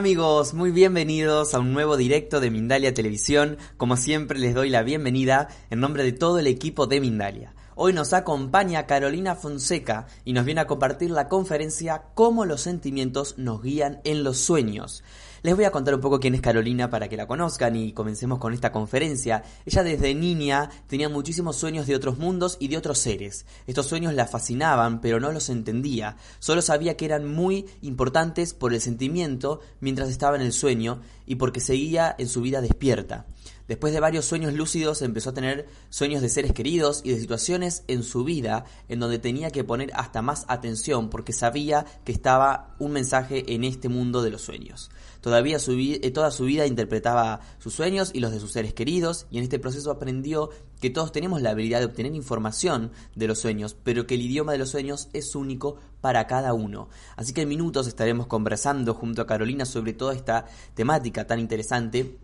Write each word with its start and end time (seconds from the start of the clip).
Amigos, 0.00 0.54
muy 0.54 0.70
bienvenidos 0.70 1.52
a 1.52 1.58
un 1.58 1.74
nuevo 1.74 1.98
directo 1.98 2.40
de 2.40 2.50
Mindalia 2.50 2.94
Televisión. 2.94 3.58
Como 3.76 3.98
siempre 3.98 4.38
les 4.38 4.54
doy 4.54 4.70
la 4.70 4.82
bienvenida 4.82 5.48
en 5.68 5.80
nombre 5.80 6.04
de 6.04 6.12
todo 6.12 6.38
el 6.38 6.46
equipo 6.46 6.86
de 6.86 7.02
Mindalia. 7.02 7.54
Hoy 7.74 7.92
nos 7.92 8.14
acompaña 8.14 8.86
Carolina 8.86 9.34
Fonseca 9.34 10.06
y 10.24 10.32
nos 10.32 10.46
viene 10.46 10.62
a 10.62 10.66
compartir 10.66 11.10
la 11.10 11.28
conferencia 11.28 12.04
Cómo 12.14 12.46
los 12.46 12.62
sentimientos 12.62 13.36
nos 13.36 13.62
guían 13.62 14.00
en 14.04 14.24
los 14.24 14.38
sueños. 14.38 15.04
Les 15.42 15.56
voy 15.56 15.64
a 15.64 15.70
contar 15.70 15.94
un 15.94 16.02
poco 16.02 16.20
quién 16.20 16.34
es 16.34 16.42
Carolina 16.42 16.90
para 16.90 17.08
que 17.08 17.16
la 17.16 17.26
conozcan 17.26 17.74
y 17.74 17.92
comencemos 17.92 18.38
con 18.38 18.52
esta 18.52 18.72
conferencia. 18.72 19.42
Ella 19.64 19.82
desde 19.82 20.14
niña 20.14 20.68
tenía 20.86 21.08
muchísimos 21.08 21.56
sueños 21.56 21.86
de 21.86 21.94
otros 21.94 22.18
mundos 22.18 22.58
y 22.60 22.68
de 22.68 22.76
otros 22.76 22.98
seres. 22.98 23.46
Estos 23.66 23.86
sueños 23.86 24.12
la 24.12 24.26
fascinaban, 24.26 25.00
pero 25.00 25.18
no 25.18 25.32
los 25.32 25.48
entendía. 25.48 26.16
Solo 26.40 26.60
sabía 26.60 26.98
que 26.98 27.06
eran 27.06 27.26
muy 27.26 27.64
importantes 27.80 28.52
por 28.52 28.74
el 28.74 28.82
sentimiento 28.82 29.60
mientras 29.80 30.10
estaba 30.10 30.36
en 30.36 30.42
el 30.42 30.52
sueño 30.52 31.00
y 31.24 31.36
porque 31.36 31.60
seguía 31.60 32.14
en 32.18 32.28
su 32.28 32.42
vida 32.42 32.60
despierta. 32.60 33.24
Después 33.70 33.92
de 33.92 34.00
varios 34.00 34.24
sueños 34.24 34.52
lúcidos 34.52 35.00
empezó 35.00 35.30
a 35.30 35.32
tener 35.32 35.68
sueños 35.90 36.22
de 36.22 36.28
seres 36.28 36.52
queridos 36.52 37.02
y 37.04 37.12
de 37.12 37.20
situaciones 37.20 37.84
en 37.86 38.02
su 38.02 38.24
vida 38.24 38.64
en 38.88 38.98
donde 38.98 39.20
tenía 39.20 39.52
que 39.52 39.62
poner 39.62 39.92
hasta 39.94 40.22
más 40.22 40.44
atención 40.48 41.08
porque 41.08 41.32
sabía 41.32 41.86
que 42.04 42.10
estaba 42.10 42.74
un 42.80 42.90
mensaje 42.90 43.54
en 43.54 43.62
este 43.62 43.88
mundo 43.88 44.22
de 44.22 44.30
los 44.30 44.42
sueños. 44.42 44.90
Todavía 45.20 45.58
eh, 45.68 46.10
toda 46.10 46.32
su 46.32 46.46
vida 46.46 46.66
interpretaba 46.66 47.42
sus 47.60 47.72
sueños 47.72 48.10
y 48.12 48.18
los 48.18 48.32
de 48.32 48.40
sus 48.40 48.50
seres 48.50 48.74
queridos 48.74 49.28
y 49.30 49.38
en 49.38 49.44
este 49.44 49.60
proceso 49.60 49.92
aprendió 49.92 50.50
que 50.80 50.90
todos 50.90 51.12
tenemos 51.12 51.40
la 51.40 51.50
habilidad 51.50 51.78
de 51.78 51.84
obtener 51.84 52.16
información 52.16 52.90
de 53.14 53.28
los 53.28 53.38
sueños, 53.38 53.76
pero 53.84 54.04
que 54.04 54.16
el 54.16 54.22
idioma 54.22 54.50
de 54.50 54.58
los 54.58 54.70
sueños 54.70 55.10
es 55.12 55.36
único 55.36 55.76
para 56.00 56.26
cada 56.26 56.54
uno. 56.54 56.88
Así 57.14 57.32
que 57.32 57.42
en 57.42 57.48
minutos 57.48 57.86
estaremos 57.86 58.26
conversando 58.26 58.94
junto 58.94 59.22
a 59.22 59.28
Carolina 59.28 59.64
sobre 59.64 59.92
toda 59.92 60.12
esta 60.14 60.46
temática 60.74 61.28
tan 61.28 61.38
interesante 61.38 62.18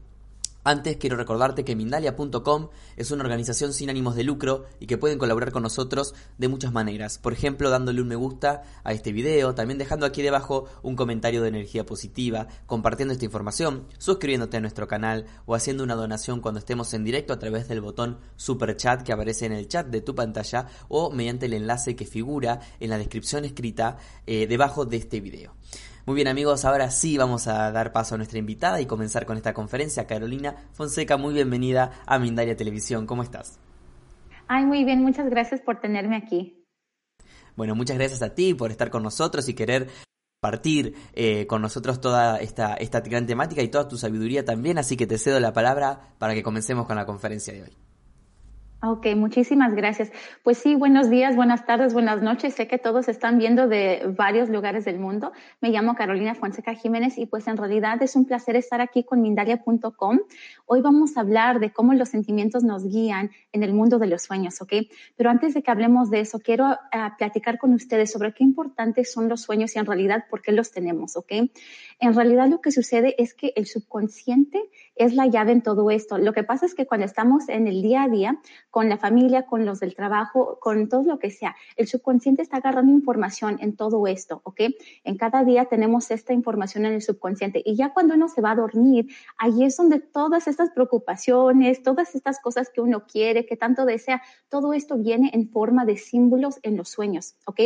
antes 0.66 0.96
quiero 0.96 1.16
recordarte 1.16 1.64
que 1.64 1.76
Mindalia.com 1.76 2.70
es 2.96 3.12
una 3.12 3.22
organización 3.22 3.72
sin 3.72 3.88
ánimos 3.88 4.16
de 4.16 4.24
lucro 4.24 4.64
y 4.80 4.88
que 4.88 4.98
pueden 4.98 5.16
colaborar 5.16 5.52
con 5.52 5.62
nosotros 5.62 6.12
de 6.38 6.48
muchas 6.48 6.72
maneras. 6.72 7.18
Por 7.18 7.32
ejemplo, 7.32 7.70
dándole 7.70 8.02
un 8.02 8.08
me 8.08 8.16
gusta 8.16 8.64
a 8.82 8.92
este 8.92 9.12
video, 9.12 9.54
también 9.54 9.78
dejando 9.78 10.06
aquí 10.06 10.22
debajo 10.22 10.66
un 10.82 10.96
comentario 10.96 11.40
de 11.40 11.48
energía 11.48 11.86
positiva, 11.86 12.48
compartiendo 12.66 13.12
esta 13.12 13.24
información, 13.24 13.86
suscribiéndote 13.98 14.56
a 14.56 14.60
nuestro 14.60 14.88
canal 14.88 15.26
o 15.46 15.54
haciendo 15.54 15.84
una 15.84 15.94
donación 15.94 16.40
cuando 16.40 16.58
estemos 16.58 16.92
en 16.94 17.04
directo 17.04 17.32
a 17.32 17.38
través 17.38 17.68
del 17.68 17.80
botón 17.80 18.18
Super 18.34 18.76
Chat 18.76 19.02
que 19.02 19.12
aparece 19.12 19.46
en 19.46 19.52
el 19.52 19.68
chat 19.68 19.86
de 19.86 20.00
tu 20.00 20.16
pantalla 20.16 20.66
o 20.88 21.12
mediante 21.12 21.46
el 21.46 21.54
enlace 21.54 21.94
que 21.94 22.06
figura 22.06 22.58
en 22.80 22.90
la 22.90 22.98
descripción 22.98 23.44
escrita 23.44 23.98
eh, 24.26 24.48
debajo 24.48 24.84
de 24.84 24.96
este 24.96 25.20
video. 25.20 25.55
Muy 26.06 26.14
bien 26.14 26.28
amigos, 26.28 26.64
ahora 26.64 26.88
sí 26.92 27.18
vamos 27.18 27.48
a 27.48 27.72
dar 27.72 27.90
paso 27.90 28.14
a 28.14 28.18
nuestra 28.18 28.38
invitada 28.38 28.80
y 28.80 28.86
comenzar 28.86 29.26
con 29.26 29.36
esta 29.36 29.52
conferencia. 29.52 30.06
Carolina 30.06 30.54
Fonseca, 30.72 31.16
muy 31.16 31.34
bienvenida 31.34 31.90
a 32.06 32.20
Mindaria 32.20 32.54
Televisión. 32.54 33.08
¿Cómo 33.08 33.24
estás? 33.24 33.58
Ay, 34.46 34.64
muy 34.66 34.84
bien, 34.84 35.02
muchas 35.02 35.28
gracias 35.28 35.60
por 35.60 35.80
tenerme 35.80 36.16
aquí. 36.16 36.64
Bueno, 37.56 37.74
muchas 37.74 37.98
gracias 37.98 38.22
a 38.22 38.36
ti 38.36 38.54
por 38.54 38.70
estar 38.70 38.88
con 38.88 39.02
nosotros 39.02 39.48
y 39.48 39.54
querer 39.54 39.88
partir 40.38 40.94
eh, 41.12 41.48
con 41.48 41.60
nosotros 41.60 42.00
toda 42.00 42.38
esta, 42.38 42.74
esta 42.74 43.00
gran 43.00 43.26
temática 43.26 43.62
y 43.62 43.68
toda 43.68 43.88
tu 43.88 43.98
sabiduría 43.98 44.44
también, 44.44 44.78
así 44.78 44.96
que 44.96 45.08
te 45.08 45.18
cedo 45.18 45.40
la 45.40 45.52
palabra 45.52 46.14
para 46.18 46.34
que 46.34 46.44
comencemos 46.44 46.86
con 46.86 46.94
la 46.94 47.04
conferencia 47.04 47.52
de 47.52 47.62
hoy. 47.64 47.76
Ok, 48.82 49.06
muchísimas 49.16 49.74
gracias. 49.74 50.12
Pues 50.42 50.58
sí, 50.58 50.74
buenos 50.74 51.08
días, 51.08 51.34
buenas 51.34 51.64
tardes, 51.64 51.94
buenas 51.94 52.20
noches. 52.20 52.54
Sé 52.54 52.68
que 52.68 52.76
todos 52.76 53.08
están 53.08 53.38
viendo 53.38 53.68
de 53.68 54.02
varios 54.18 54.50
lugares 54.50 54.84
del 54.84 54.98
mundo. 54.98 55.32
Me 55.62 55.70
llamo 55.70 55.94
Carolina 55.94 56.34
Fonseca 56.34 56.74
Jiménez 56.74 57.16
y 57.16 57.24
pues 57.24 57.48
en 57.48 57.56
realidad 57.56 58.02
es 58.02 58.16
un 58.16 58.26
placer 58.26 58.54
estar 58.54 58.82
aquí 58.82 59.02
con 59.02 59.22
Mindalia.com. 59.22 60.18
Hoy 60.68 60.80
vamos 60.80 61.16
a 61.16 61.20
hablar 61.20 61.60
de 61.60 61.72
cómo 61.72 61.94
los 61.94 62.08
sentimientos 62.08 62.64
nos 62.64 62.88
guían 62.88 63.30
en 63.52 63.62
el 63.62 63.72
mundo 63.72 64.00
de 64.00 64.08
los 64.08 64.22
sueños, 64.22 64.60
¿ok? 64.60 64.72
Pero 65.14 65.30
antes 65.30 65.54
de 65.54 65.62
que 65.62 65.70
hablemos 65.70 66.10
de 66.10 66.18
eso, 66.18 66.40
quiero 66.40 66.66
uh, 66.70 67.16
platicar 67.16 67.56
con 67.58 67.72
ustedes 67.72 68.10
sobre 68.10 68.34
qué 68.34 68.42
importantes 68.42 69.12
son 69.12 69.28
los 69.28 69.42
sueños 69.42 69.76
y 69.76 69.78
en 69.78 69.86
realidad 69.86 70.24
por 70.28 70.42
qué 70.42 70.50
los 70.50 70.72
tenemos, 70.72 71.16
¿ok? 71.16 71.30
En 72.00 72.14
realidad 72.14 72.48
lo 72.48 72.60
que 72.60 72.72
sucede 72.72 73.14
es 73.16 73.32
que 73.32 73.52
el 73.54 73.66
subconsciente 73.66 74.60
es 74.96 75.14
la 75.14 75.28
llave 75.28 75.52
en 75.52 75.62
todo 75.62 75.88
esto. 75.92 76.18
Lo 76.18 76.32
que 76.32 76.42
pasa 76.42 76.66
es 76.66 76.74
que 76.74 76.84
cuando 76.84 77.06
estamos 77.06 77.48
en 77.48 77.68
el 77.68 77.80
día 77.80 78.02
a 78.02 78.08
día, 78.08 78.40
con 78.70 78.88
la 78.88 78.98
familia, 78.98 79.46
con 79.46 79.64
los 79.64 79.78
del 79.78 79.94
trabajo, 79.94 80.58
con 80.60 80.88
todo 80.88 81.04
lo 81.04 81.20
que 81.20 81.30
sea. 81.30 81.54
El 81.76 81.86
subconsciente 81.86 82.42
está 82.42 82.56
agarrando 82.56 82.90
información 82.90 83.58
en 83.60 83.76
todo 83.76 84.08
esto, 84.08 84.40
¿ok? 84.42 84.62
En 85.04 85.16
cada 85.16 85.44
día 85.44 85.66
tenemos 85.66 86.10
esta 86.10 86.32
información 86.32 86.86
en 86.86 86.94
el 86.94 87.02
subconsciente 87.02 87.62
y 87.64 87.76
ya 87.76 87.94
cuando 87.94 88.14
uno 88.14 88.28
se 88.28 88.40
va 88.40 88.50
a 88.50 88.56
dormir, 88.56 89.06
ahí 89.38 89.62
es 89.62 89.76
donde 89.76 90.00
todas 90.00 90.48
preocupaciones, 90.74 91.82
todas 91.82 92.14
estas 92.14 92.40
cosas 92.40 92.70
que 92.70 92.80
uno 92.80 93.06
quiere, 93.06 93.46
que 93.46 93.56
tanto 93.56 93.84
desea, 93.84 94.22
todo 94.48 94.72
esto 94.72 94.96
viene 94.96 95.30
en 95.34 95.48
forma 95.50 95.84
de 95.84 95.96
símbolos 95.96 96.58
en 96.62 96.76
los 96.76 96.88
sueños, 96.88 97.36
¿ok? 97.46 97.60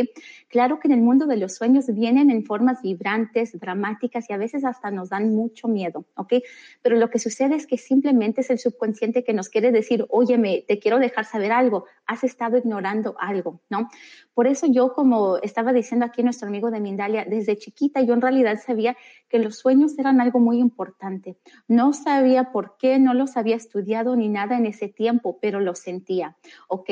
Claro 0.47 0.79
que 0.79 0.87
en 0.87 0.93
el 0.93 1.01
mundo 1.01 1.25
de 1.25 1.37
los 1.37 1.55
sueños 1.55 1.87
vienen 1.87 2.29
en 2.29 2.45
formas 2.45 2.81
vibrantes, 2.81 3.59
dramáticas 3.59 4.29
y 4.29 4.33
a 4.33 4.37
veces 4.37 4.65
hasta 4.65 4.91
nos 4.91 5.09
dan 5.09 5.33
mucho 5.35 5.67
miedo, 5.67 6.05
¿ok? 6.15 6.33
Pero 6.81 6.97
lo 6.97 7.09
que 7.09 7.19
sucede 7.19 7.55
es 7.55 7.67
que 7.67 7.77
simplemente 7.77 8.41
es 8.41 8.49
el 8.49 8.59
subconsciente 8.59 9.23
que 9.23 9.33
nos 9.33 9.49
quiere 9.49 9.71
decir, 9.71 10.05
óyeme, 10.09 10.63
te 10.67 10.79
quiero 10.79 10.99
dejar 10.99 11.25
saber 11.25 11.51
algo, 11.51 11.85
has 12.05 12.23
estado 12.23 12.57
ignorando 12.57 13.15
algo, 13.19 13.61
¿no? 13.69 13.89
Por 14.33 14.47
eso 14.47 14.67
yo, 14.67 14.93
como 14.93 15.37
estaba 15.37 15.73
diciendo 15.73 16.05
aquí 16.05 16.23
nuestro 16.23 16.47
amigo 16.47 16.71
de 16.71 16.79
Mindalia, 16.79 17.25
desde 17.25 17.57
chiquita 17.57 18.01
yo 18.01 18.13
en 18.13 18.21
realidad 18.21 18.59
sabía 18.65 18.97
que 19.29 19.39
los 19.39 19.57
sueños 19.57 19.97
eran 19.97 20.19
algo 20.21 20.39
muy 20.39 20.59
importante. 20.59 21.37
No 21.67 21.93
sabía 21.93 22.51
por 22.51 22.77
qué, 22.77 22.80
no 22.99 23.13
los 23.13 23.37
había 23.37 23.55
estudiado 23.55 24.15
ni 24.15 24.29
nada 24.29 24.57
en 24.57 24.65
ese 24.65 24.87
tiempo, 24.87 25.37
pero 25.41 25.59
lo 25.59 25.75
sentía, 25.75 26.35
¿ok? 26.67 26.89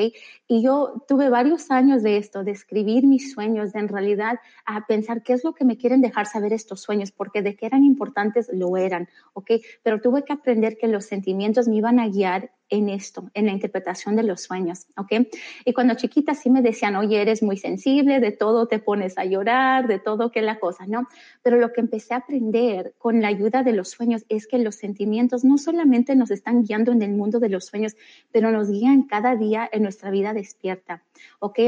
Y 0.48 0.64
yo 0.64 1.04
tuve 1.08 1.30
varios 1.30 1.72
años 1.72 2.04
de 2.04 2.18
esto, 2.18 2.44
de 2.44 2.52
escribir 2.52 3.06
mis 3.06 3.32
sueños, 3.34 3.74
de 3.74 3.80
en 3.80 3.88
realidad 3.88 4.40
a 4.66 4.86
pensar 4.86 5.24
qué 5.24 5.34
es 5.34 5.44
lo 5.44 5.54
que 5.54 5.66
me 5.66 5.78
quieren 5.78 6.02
dejar 6.02 6.26
saber 6.28 6.54
estos 6.54 6.82
sueños, 6.82 7.12
porque 7.12 7.42
de 7.42 7.56
que 7.56 7.66
eran 7.66 7.84
importantes 7.84 8.50
lo 8.54 8.78
eran, 8.78 9.10
¿ok? 9.34 9.52
Pero 9.84 10.02
tuve 10.02 10.24
que 10.24 10.34
aprender 10.34 10.78
que 10.78 10.88
los 10.88 11.06
sentimientos 11.06 11.68
me 11.68 11.78
iban 11.78 12.00
a 12.00 12.08
guiar 12.08 12.52
en 12.70 12.90
esto, 12.90 13.30
en 13.34 13.48
la 13.48 13.52
interpretación 13.52 14.16
de 14.16 14.24
los 14.24 14.42
sueños, 14.42 14.86
¿ok? 14.96 15.28
Y 15.66 15.74
cuando 15.74 15.96
chiquita 15.96 16.36
sí 16.36 16.50
me 16.50 16.62
decían, 16.62 16.96
oye, 16.96 17.22
eres 17.22 17.42
muy 17.42 17.58
sensible, 17.58 18.20
de 18.20 18.32
todo 18.32 18.68
te 18.68 18.80
pones 18.80 19.18
a 19.18 19.26
llorar, 19.26 19.88
de 19.88 20.00
todo 20.00 20.32
que 20.32 20.42
la 20.42 20.60
cosa, 20.60 20.86
¿no? 20.86 21.08
Pero 21.42 21.58
lo 21.58 21.74
que 21.74 21.82
empecé 21.82 22.14
a 22.14 22.18
aprender 22.18 22.94
con 22.98 23.22
la 23.22 23.28
ayuda 23.28 23.64
de 23.64 23.74
los 23.74 23.90
sueños 23.90 24.24
es 24.30 24.48
que 24.48 24.60
los 24.60 24.76
sentimientos 24.76 25.44
no 25.44 25.58
nos 25.86 26.32
están 26.32 26.64
guiando 26.64 26.92
en 26.92 27.02
el 27.02 27.12
mundo 27.12 27.40
de 27.40 27.50
los 27.50 27.66
sueños, 27.66 27.96
pero 28.32 28.52
nos 28.52 28.70
guían 28.70 29.04
cada 29.04 29.36
día 29.36 29.70
en 29.72 29.84
nuestra 29.84 30.12
vida 30.12 30.34
despierta, 30.34 31.04
¿ok? 31.40 31.60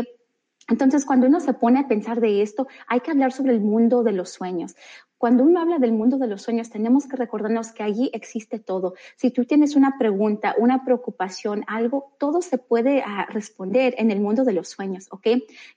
Entonces, 0.70 1.06
cuando 1.06 1.28
uno 1.28 1.40
se 1.40 1.54
pone 1.54 1.80
a 1.80 1.88
pensar 1.88 2.22
de 2.22 2.42
esto, 2.42 2.68
hay 2.88 3.02
que 3.02 3.12
hablar 3.12 3.34
sobre 3.34 3.54
el 3.54 3.60
mundo 3.60 4.04
de 4.04 4.14
los 4.14 4.30
sueños. 4.30 4.76
Cuando 5.22 5.44
uno 5.44 5.62
habla 5.62 5.78
del 5.78 5.92
mundo 5.92 6.18
de 6.18 6.26
los 6.26 6.42
sueños, 6.42 6.72
tenemos 6.72 7.06
que 7.06 7.16
recordarnos 7.16 7.74
que 7.74 7.84
allí 7.84 8.10
existe 8.12 8.58
todo. 8.58 8.96
Si 9.18 9.30
tú 9.30 9.46
tienes 9.46 9.76
una 9.76 10.00
pregunta, 10.00 10.56
una 10.58 10.84
preocupación, 10.84 11.64
algo, 11.68 12.16
todo 12.18 12.42
se 12.42 12.58
puede 12.58 13.04
ah, 13.06 13.28
responder 13.30 13.94
en 14.00 14.10
el 14.10 14.20
mundo 14.20 14.46
de 14.46 14.54
los 14.54 14.70
sueños, 14.70 15.10
¿ok? 15.12 15.28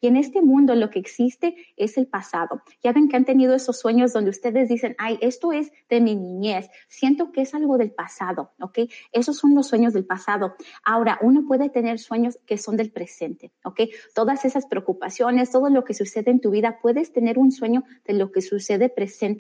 Y 0.00 0.06
en 0.06 0.17
este 0.17 0.41
mundo 0.41 0.75
lo 0.75 0.88
que 0.88 0.99
existe 0.99 1.56
es 1.76 1.99
el 1.99 2.06
pasado. 2.06 2.62
Ya 2.82 2.93
ven 2.93 3.06
que 3.06 3.17
han 3.17 3.26
tenido 3.26 3.55
esos 3.55 3.79
sueños 3.79 4.14
donde 4.14 4.31
ustedes 4.31 4.70
dicen, 4.70 4.96
ay, 4.96 5.19
esto 5.20 5.52
es 5.52 5.70
de 5.91 6.00
mi 6.00 6.17
niñez, 6.17 6.70
siento 6.88 7.31
que 7.31 7.43
es 7.43 7.52
algo 7.52 7.76
del 7.76 7.91
pasado, 7.91 8.52
¿ok? 8.61 8.79
Esos 9.12 9.37
son 9.37 9.55
los 9.55 9.67
sueños 9.67 9.93
del 9.93 10.06
pasado. 10.06 10.55
Ahora, 10.87 11.19
uno 11.20 11.44
puede 11.46 11.69
tener 11.69 11.99
sueños 11.99 12.38
que 12.46 12.56
son 12.56 12.79
del 12.79 12.91
presente, 12.91 13.52
¿ok? 13.62 13.81
Todas 14.14 14.46
esas 14.46 14.64
preocupaciones, 14.64 15.50
todo 15.50 15.69
lo 15.69 15.85
que 15.85 15.93
sucede 15.93 16.31
en 16.31 16.41
tu 16.41 16.50
vida, 16.50 16.79
puedes 16.81 17.12
tener 17.12 17.38
un 17.38 17.52
sueño 17.52 17.85
de 18.06 18.14
lo 18.14 18.32
que 18.32 18.41
sucede 18.41 18.88
presente 18.88 19.34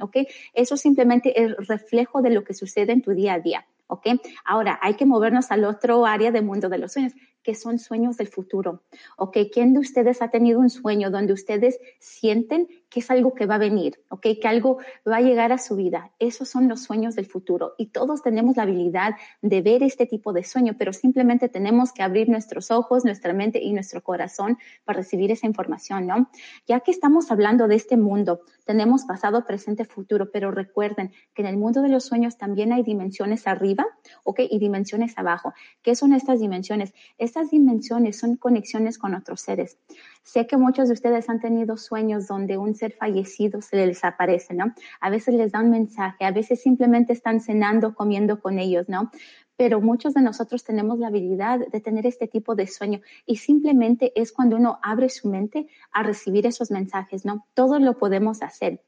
¿ok? 0.00 0.16
Eso 0.54 0.76
simplemente 0.76 1.42
es 1.42 1.56
reflejo 1.68 2.22
de 2.22 2.30
lo 2.30 2.44
que 2.44 2.54
sucede 2.54 2.92
en 2.92 3.02
tu 3.02 3.12
día 3.12 3.34
a 3.34 3.40
día, 3.40 3.66
¿ok? 3.86 4.06
Ahora, 4.44 4.78
hay 4.82 4.94
que 4.94 5.06
movernos 5.06 5.50
al 5.50 5.64
otro 5.64 6.06
área 6.06 6.30
del 6.30 6.44
mundo 6.44 6.68
de 6.68 6.78
los 6.78 6.92
sueños, 6.92 7.14
que 7.42 7.54
son 7.54 7.78
sueños 7.78 8.16
del 8.16 8.28
futuro, 8.28 8.82
¿ok? 9.16 9.38
¿Quién 9.52 9.72
de 9.72 9.80
ustedes 9.80 10.22
ha 10.22 10.30
tenido 10.30 10.60
un 10.60 10.70
sueño 10.70 11.10
donde 11.10 11.32
ustedes 11.32 11.78
sienten 11.98 12.68
que 12.88 13.00
es 13.00 13.10
algo 13.10 13.34
que 13.34 13.46
va 13.46 13.56
a 13.56 13.58
venir, 13.58 14.00
¿ok? 14.08 14.26
Que 14.40 14.48
algo 14.48 14.78
va 15.06 15.16
a 15.16 15.20
llegar 15.20 15.52
a 15.52 15.58
su 15.58 15.76
vida. 15.76 16.10
Esos 16.18 16.48
son 16.48 16.68
los 16.68 16.82
sueños 16.82 17.14
del 17.14 17.26
futuro 17.26 17.74
y 17.78 17.86
todos 17.86 18.22
tenemos 18.22 18.56
la 18.56 18.62
habilidad 18.62 19.14
de 19.42 19.60
ver 19.62 19.82
este 19.82 20.06
tipo 20.06 20.32
de 20.32 20.44
sueño, 20.44 20.76
pero 20.78 20.92
simplemente 20.92 21.48
tenemos 21.48 21.92
que 21.92 22.02
abrir 22.02 22.28
nuestros 22.28 22.70
ojos, 22.70 23.04
nuestra 23.04 23.32
mente 23.32 23.60
y 23.62 23.72
nuestro 23.72 24.02
corazón 24.02 24.58
para 24.84 24.98
recibir 24.98 25.30
esa 25.30 25.46
información, 25.46 26.06
¿no? 26.06 26.30
Ya 26.66 26.80
que 26.80 26.90
estamos 26.90 27.30
hablando 27.30 27.68
de 27.68 27.74
este 27.74 27.96
mundo, 27.96 28.40
tenemos 28.64 29.04
pasado, 29.04 29.46
presente, 29.46 29.84
futuro, 29.84 30.30
pero 30.30 30.50
recuerden 30.50 31.12
que 31.34 31.42
en 31.42 31.48
el 31.48 31.56
mundo 31.56 31.82
de 31.82 31.88
los 31.88 32.04
sueños 32.04 32.36
también 32.36 32.72
hay 32.72 32.82
dimensiones 32.82 33.46
arriba, 33.46 33.86
¿ok? 34.24 34.40
Y 34.50 34.58
dimensiones 34.58 35.16
abajo. 35.16 35.52
¿Qué 35.82 35.94
son 35.94 36.12
estas 36.12 36.40
dimensiones? 36.40 36.92
Estas 37.18 37.50
dimensiones 37.50 38.18
son 38.18 38.36
conexiones 38.36 38.98
con 38.98 39.14
otros 39.14 39.40
seres. 39.40 39.78
Sé 40.28 40.46
que 40.46 40.58
muchos 40.58 40.88
de 40.88 40.92
ustedes 40.92 41.30
han 41.30 41.40
tenido 41.40 41.78
sueños 41.78 42.26
donde 42.26 42.58
un 42.58 42.74
ser 42.74 42.92
fallecido 42.92 43.62
se 43.62 43.76
les 43.76 44.04
aparece, 44.04 44.52
¿no? 44.52 44.74
A 45.00 45.08
veces 45.08 45.34
les 45.34 45.52
da 45.52 45.60
un 45.60 45.70
mensaje, 45.70 46.26
a 46.26 46.32
veces 46.32 46.60
simplemente 46.60 47.14
están 47.14 47.40
cenando, 47.40 47.94
comiendo 47.94 48.38
con 48.38 48.58
ellos, 48.58 48.90
¿no? 48.90 49.10
Pero 49.56 49.80
muchos 49.80 50.12
de 50.12 50.20
nosotros 50.20 50.64
tenemos 50.64 50.98
la 50.98 51.06
habilidad 51.06 51.60
de 51.72 51.80
tener 51.80 52.04
este 52.04 52.28
tipo 52.28 52.54
de 52.54 52.66
sueño 52.66 53.00
y 53.24 53.36
simplemente 53.36 54.12
es 54.20 54.30
cuando 54.30 54.56
uno 54.56 54.78
abre 54.82 55.08
su 55.08 55.30
mente 55.30 55.66
a 55.92 56.02
recibir 56.02 56.46
esos 56.46 56.70
mensajes, 56.70 57.24
¿no? 57.24 57.46
Todos 57.54 57.80
lo 57.80 57.96
podemos 57.96 58.42
hacer. 58.42 58.82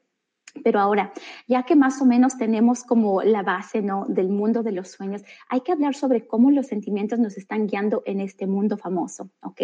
Pero 0.63 0.79
ahora, 0.79 1.13
ya 1.47 1.63
que 1.63 1.75
más 1.75 2.01
o 2.01 2.05
menos 2.05 2.37
tenemos 2.37 2.83
como 2.83 3.21
la 3.21 3.43
base 3.43 3.81
¿no? 3.81 4.05
del 4.07 4.29
mundo 4.29 4.63
de 4.63 4.71
los 4.71 4.89
sueños, 4.91 5.23
hay 5.49 5.61
que 5.61 5.71
hablar 5.71 5.95
sobre 5.95 6.27
cómo 6.27 6.51
los 6.51 6.67
sentimientos 6.67 7.19
nos 7.19 7.37
están 7.37 7.67
guiando 7.67 8.03
en 8.05 8.19
este 8.19 8.47
mundo 8.47 8.77
famoso, 8.77 9.29
¿ok? 9.41 9.61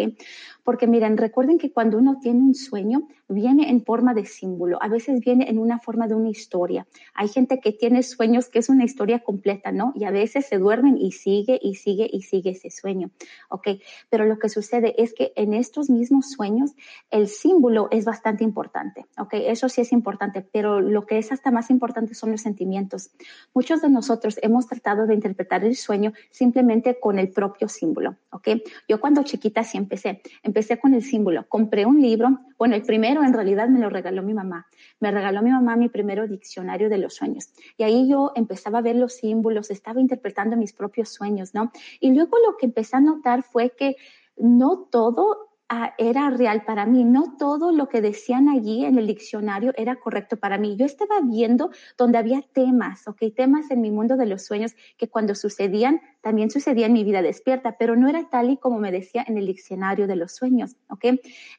Porque 0.64 0.88
miren, 0.88 1.18
recuerden 1.18 1.58
que 1.58 1.72
cuando 1.72 1.98
uno 1.98 2.20
tiene 2.20 2.42
un 2.42 2.56
sueño, 2.56 3.08
viene 3.28 3.70
en 3.70 3.84
forma 3.84 4.14
de 4.14 4.26
símbolo, 4.26 4.82
a 4.82 4.88
veces 4.88 5.20
viene 5.20 5.50
en 5.50 5.60
una 5.60 5.80
forma 5.80 6.08
de 6.08 6.16
una 6.16 6.30
historia. 6.30 6.88
Hay 7.14 7.28
gente 7.28 7.60
que 7.60 7.72
tiene 7.72 8.04
sueños 8.04 8.50
que 8.50 8.60
es 8.60 8.70
una 8.70 8.86
historia 8.86 9.20
completa, 9.20 9.72
¿no? 9.72 9.92
Y 9.96 10.06
a 10.06 10.12
veces 10.12 10.46
se 10.46 10.58
duermen 10.58 10.98
y 10.98 11.12
sigue 11.12 11.60
y 11.62 11.76
sigue 11.76 12.10
y 12.12 12.22
sigue 12.22 12.52
ese 12.52 12.70
sueño, 12.70 13.10
¿ok? 13.50 13.68
Pero 14.10 14.26
lo 14.26 14.40
que 14.40 14.50
sucede 14.50 15.02
es 15.02 15.14
que 15.14 15.34
en 15.36 15.54
estos 15.54 15.90
mismos 15.90 16.32
sueños, 16.32 16.72
el 17.12 17.28
símbolo 17.28 17.88
es 17.92 18.06
bastante 18.06 18.44
importante, 18.44 19.06
¿ok? 19.18 19.34
Eso 19.34 19.70
sí 19.70 19.82
es 19.82 19.92
importante, 19.92 20.42
pero 20.42 20.77
lo 20.80 21.06
que 21.06 21.18
es 21.18 21.32
hasta 21.32 21.52
más 21.52 21.70
importante 21.70 22.14
son 22.14 22.32
los 22.32 22.42
sentimientos. 22.42 23.10
Muchos 23.54 23.82
de 23.82 23.90
nosotros 23.90 24.40
hemos 24.42 24.68
tratado 24.68 25.08
de 25.08 25.14
interpretar 25.14 25.64
el 25.64 25.76
sueño 25.76 26.14
simplemente 26.32 27.00
con 27.00 27.20
el 27.20 27.30
propio 27.30 27.68
símbolo, 27.68 28.16
¿ok? 28.32 28.50
Yo 28.88 29.00
cuando 29.00 29.24
chiquita 29.24 29.64
sí 29.64 29.78
empecé, 29.78 30.22
empecé 30.44 30.80
con 30.80 30.94
el 30.94 31.04
símbolo, 31.04 31.48
compré 31.48 31.86
un 31.86 32.02
libro, 32.02 32.40
bueno, 32.58 32.76
el 32.76 32.84
primero 32.84 33.24
en 33.24 33.34
realidad 33.34 33.70
me 33.70 33.80
lo 33.80 33.90
regaló 33.90 34.24
mi 34.24 34.34
mamá, 34.34 34.68
me 35.00 35.12
regaló 35.12 35.42
mi 35.42 35.52
mamá 35.52 35.76
mi 35.76 35.90
primero 35.90 36.28
diccionario 36.28 36.90
de 36.90 36.98
los 36.98 37.16
sueños 37.16 37.50
y 37.78 37.84
ahí 37.84 38.10
yo 38.10 38.32
empezaba 38.36 38.80
a 38.80 38.82
ver 38.82 38.96
los 38.96 39.14
símbolos, 39.14 39.70
estaba 39.72 40.02
interpretando 40.02 40.58
mis 40.58 40.74
propios 40.74 41.10
sueños, 41.10 41.54
¿no? 41.54 41.72
Y 42.00 42.14
luego 42.14 42.38
lo 42.46 42.58
que 42.58 42.66
empecé 42.66 42.98
a 42.98 43.02
notar 43.02 43.44
fue 43.44 43.72
que 43.72 43.96
no 44.38 44.88
todo 44.92 45.47
Ah, 45.70 45.94
era 45.98 46.30
real 46.30 46.64
para 46.64 46.86
mí. 46.86 47.04
No 47.04 47.36
todo 47.38 47.74
lo 47.74 47.90
que 47.90 48.00
decían 48.00 48.48
allí 48.48 48.86
en 48.86 48.98
el 48.98 49.06
diccionario 49.06 49.74
era 49.76 49.98
correcto 49.98 50.38
para 50.38 50.58
mí. 50.58 50.78
Yo 50.78 50.86
estaba 50.86 51.20
viendo 51.22 51.72
donde 51.98 52.18
había 52.18 52.42
temas, 52.42 53.06
ok, 53.06 53.18
temas 53.36 53.70
en 53.70 53.82
mi 53.82 53.92
mundo 53.92 54.16
de 54.16 54.28
los 54.28 54.46
sueños 54.46 54.76
que 54.98 55.10
cuando 55.10 55.36
sucedían, 55.36 56.00
también 56.22 56.50
sucedía 56.52 56.86
en 56.86 56.94
mi 56.94 57.04
vida 57.04 57.22
despierta, 57.22 57.76
pero 57.78 57.98
no 57.98 58.08
era 58.08 58.30
tal 58.30 58.50
y 58.50 58.58
como 58.58 58.80
me 58.80 58.94
decía 58.94 59.26
en 59.28 59.38
el 59.38 59.46
diccionario 59.46 60.08
de 60.08 60.16
los 60.16 60.32
sueños, 60.34 60.78
ok. 60.90 61.06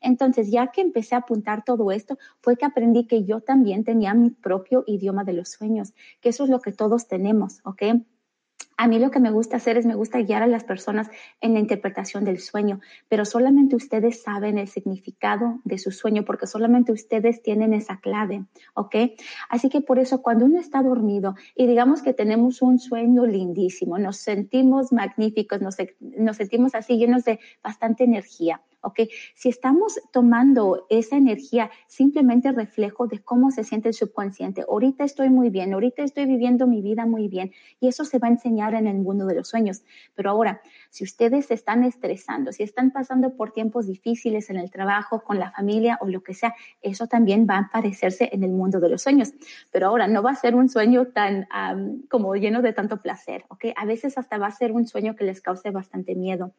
Entonces, 0.01 0.51
ya 0.51 0.69
que 0.69 0.81
empecé 0.81 1.15
a 1.15 1.19
apuntar 1.19 1.63
todo 1.65 1.91
esto, 1.93 2.17
fue 2.41 2.57
que 2.57 2.65
aprendí 2.65 3.07
que 3.07 3.25
yo 3.25 3.41
también 3.43 3.85
tenía 3.85 4.15
mi 4.15 4.31
propio 4.31 4.85
idioma 4.87 5.25
de 5.25 5.35
los 5.35 5.51
sueños, 5.51 5.93
que 6.23 6.31
eso 6.31 6.45
es 6.45 6.51
lo 6.51 6.61
que 6.61 6.73
todos 6.73 7.09
tenemos, 7.09 7.61
ok. 7.65 7.83
A 8.81 8.87
mí 8.87 9.01
lo 9.01 9.11
que 9.11 9.19
me 9.19 9.33
gusta 9.33 9.57
hacer 9.57 9.77
es 9.77 9.87
me 9.87 9.97
gusta 9.97 10.23
guiar 10.23 10.45
a 10.45 10.47
las 10.47 10.63
personas 10.63 11.11
en 11.41 11.53
la 11.55 11.59
interpretación 11.59 12.25
del 12.25 12.39
sueño, 12.39 12.81
pero 13.09 13.25
solamente 13.25 13.75
ustedes 13.75 14.23
saben 14.23 14.57
el 14.57 14.69
significado 14.69 15.59
de 15.65 15.79
su 15.79 15.91
sueño 15.91 16.25
porque 16.25 16.47
solamente 16.47 16.93
ustedes 16.93 17.43
tienen 17.43 17.75
esa 17.75 17.99
clave, 17.99 18.45
¿ok? 18.75 18.95
Así 19.49 19.69
que 19.69 19.81
por 19.81 19.99
eso 19.99 20.23
cuando 20.23 20.45
uno 20.45 20.61
está 20.61 20.81
dormido 20.81 21.35
y 21.57 21.67
digamos 21.67 22.03
que 22.03 22.15
tenemos 22.15 22.63
un 22.63 22.79
sueño 22.79 23.27
lindísimo, 23.27 23.99
nos 23.99 24.19
sentimos 24.19 24.93
magníficos, 24.93 25.61
nos, 25.61 25.77
nos 25.99 26.37
sentimos 26.37 26.77
así 26.77 26.99
llenos 26.99 27.25
de 27.25 27.41
bastante 27.65 28.05
energía. 28.05 28.63
¿Ok? 28.88 29.00
Si 29.35 29.49
estamos 29.49 30.00
tomando 30.12 30.87
esa 30.90 31.17
energía 31.17 31.70
simplemente 31.87 32.52
reflejo 32.52 33.06
de 33.06 33.20
cómo 33.20 33.50
se 33.50 33.64
siente 33.64 33.88
el 33.88 33.94
subconsciente, 33.94 34.64
ahorita 34.69 35.05
estoy 35.05 35.31
muy 35.31 35.50
bien, 35.50 35.73
ahorita 35.73 36.02
estoy 36.02 36.26
viviendo 36.26 36.67
mi 36.67 36.82
vida 36.82 37.06
muy 37.06 37.29
bien 37.29 37.52
y 37.81 37.88
eso 37.88 38.05
se 38.05 38.19
va 38.19 38.29
a 38.29 38.32
enseñar 38.32 38.75
en 38.75 38.87
el 38.87 38.99
mundo 38.99 39.26
de 39.26 39.35
los 39.35 39.49
sueños. 39.49 39.82
Pero 40.14 40.31
ahora, 40.31 40.61
si 40.90 41.05
ustedes 41.05 41.46
se 41.46 41.55
están 41.55 41.85
estresando, 41.85 42.52
si 42.52 42.62
están 42.62 42.90
pasando 42.90 43.35
por 43.35 43.52
tiempos 43.52 43.87
difíciles 43.87 44.50
en 44.50 44.56
el 44.56 44.70
trabajo, 44.70 45.23
con 45.23 45.38
la 45.38 45.50
familia 45.50 45.99
o 46.00 46.06
lo 46.06 46.23
que 46.23 46.35
sea, 46.35 46.55
eso 46.82 47.06
también 47.06 47.46
va 47.49 47.56
a 47.56 47.61
aparecerse 47.61 48.29
en 48.32 48.43
el 48.44 48.50
mundo 48.50 48.81
de 48.81 48.88
los 48.88 49.02
sueños. 49.02 49.32
Pero 49.70 49.88
ahora 49.88 50.08
no 50.08 50.23
va 50.23 50.31
a 50.31 50.37
ser 50.37 50.55
un 50.55 50.69
sueño 50.69 51.08
tan 51.08 51.46
como 52.08 52.35
lleno 52.37 52.62
de 52.62 52.73
tanto 52.73 53.02
placer, 53.02 53.44
¿ok? 53.49 53.67
A 53.76 53.85
veces 53.85 54.19
hasta 54.19 54.38
va 54.38 54.46
a 54.46 54.52
ser 54.52 54.73
un 54.73 54.87
sueño 54.87 55.17
que 55.17 55.25
les 55.25 55.40
cause 55.40 55.70
bastante 55.70 56.14
miedo. 56.14 56.52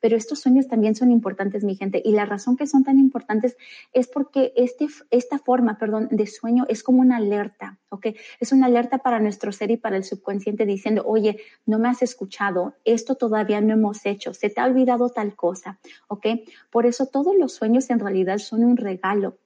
Pero 0.00 0.16
estos 0.16 0.40
sueños 0.40 0.68
también 0.68 0.94
son 0.94 1.10
importantes, 1.10 1.64
mi 1.64 1.74
gente, 1.74 2.00
y 2.04 2.12
la 2.12 2.24
razón 2.24 2.56
que 2.56 2.66
son 2.66 2.84
tan 2.84 2.98
importantes 2.98 3.56
es 3.92 4.06
porque 4.06 4.52
este, 4.56 4.86
esta 5.10 5.38
forma, 5.38 5.76
perdón, 5.78 6.08
de 6.10 6.26
sueño 6.26 6.66
es 6.68 6.82
como 6.82 7.00
una 7.00 7.16
alerta, 7.16 7.78
¿ok? 7.88 8.08
Es 8.38 8.52
una 8.52 8.66
alerta 8.66 8.98
para 8.98 9.18
nuestro 9.18 9.50
ser 9.50 9.70
y 9.70 9.76
para 9.76 9.96
el 9.96 10.04
subconsciente 10.04 10.66
diciendo, 10.66 11.02
oye, 11.04 11.38
no 11.66 11.78
me 11.78 11.88
has 11.88 12.02
escuchado, 12.02 12.74
esto 12.84 13.16
todavía 13.16 13.60
no 13.60 13.67
hemos 13.74 14.04
hecho, 14.06 14.34
se 14.34 14.50
te 14.50 14.60
ha 14.60 14.66
olvidado 14.66 15.10
tal 15.10 15.34
cosa, 15.34 15.78
¿ok? 16.08 16.26
Por 16.70 16.86
eso 16.86 17.06
todos 17.06 17.36
los 17.36 17.54
sueños 17.54 17.90
en 17.90 18.00
realidad 18.00 18.38
son 18.38 18.64
un 18.64 18.76
regalo. 18.76 19.38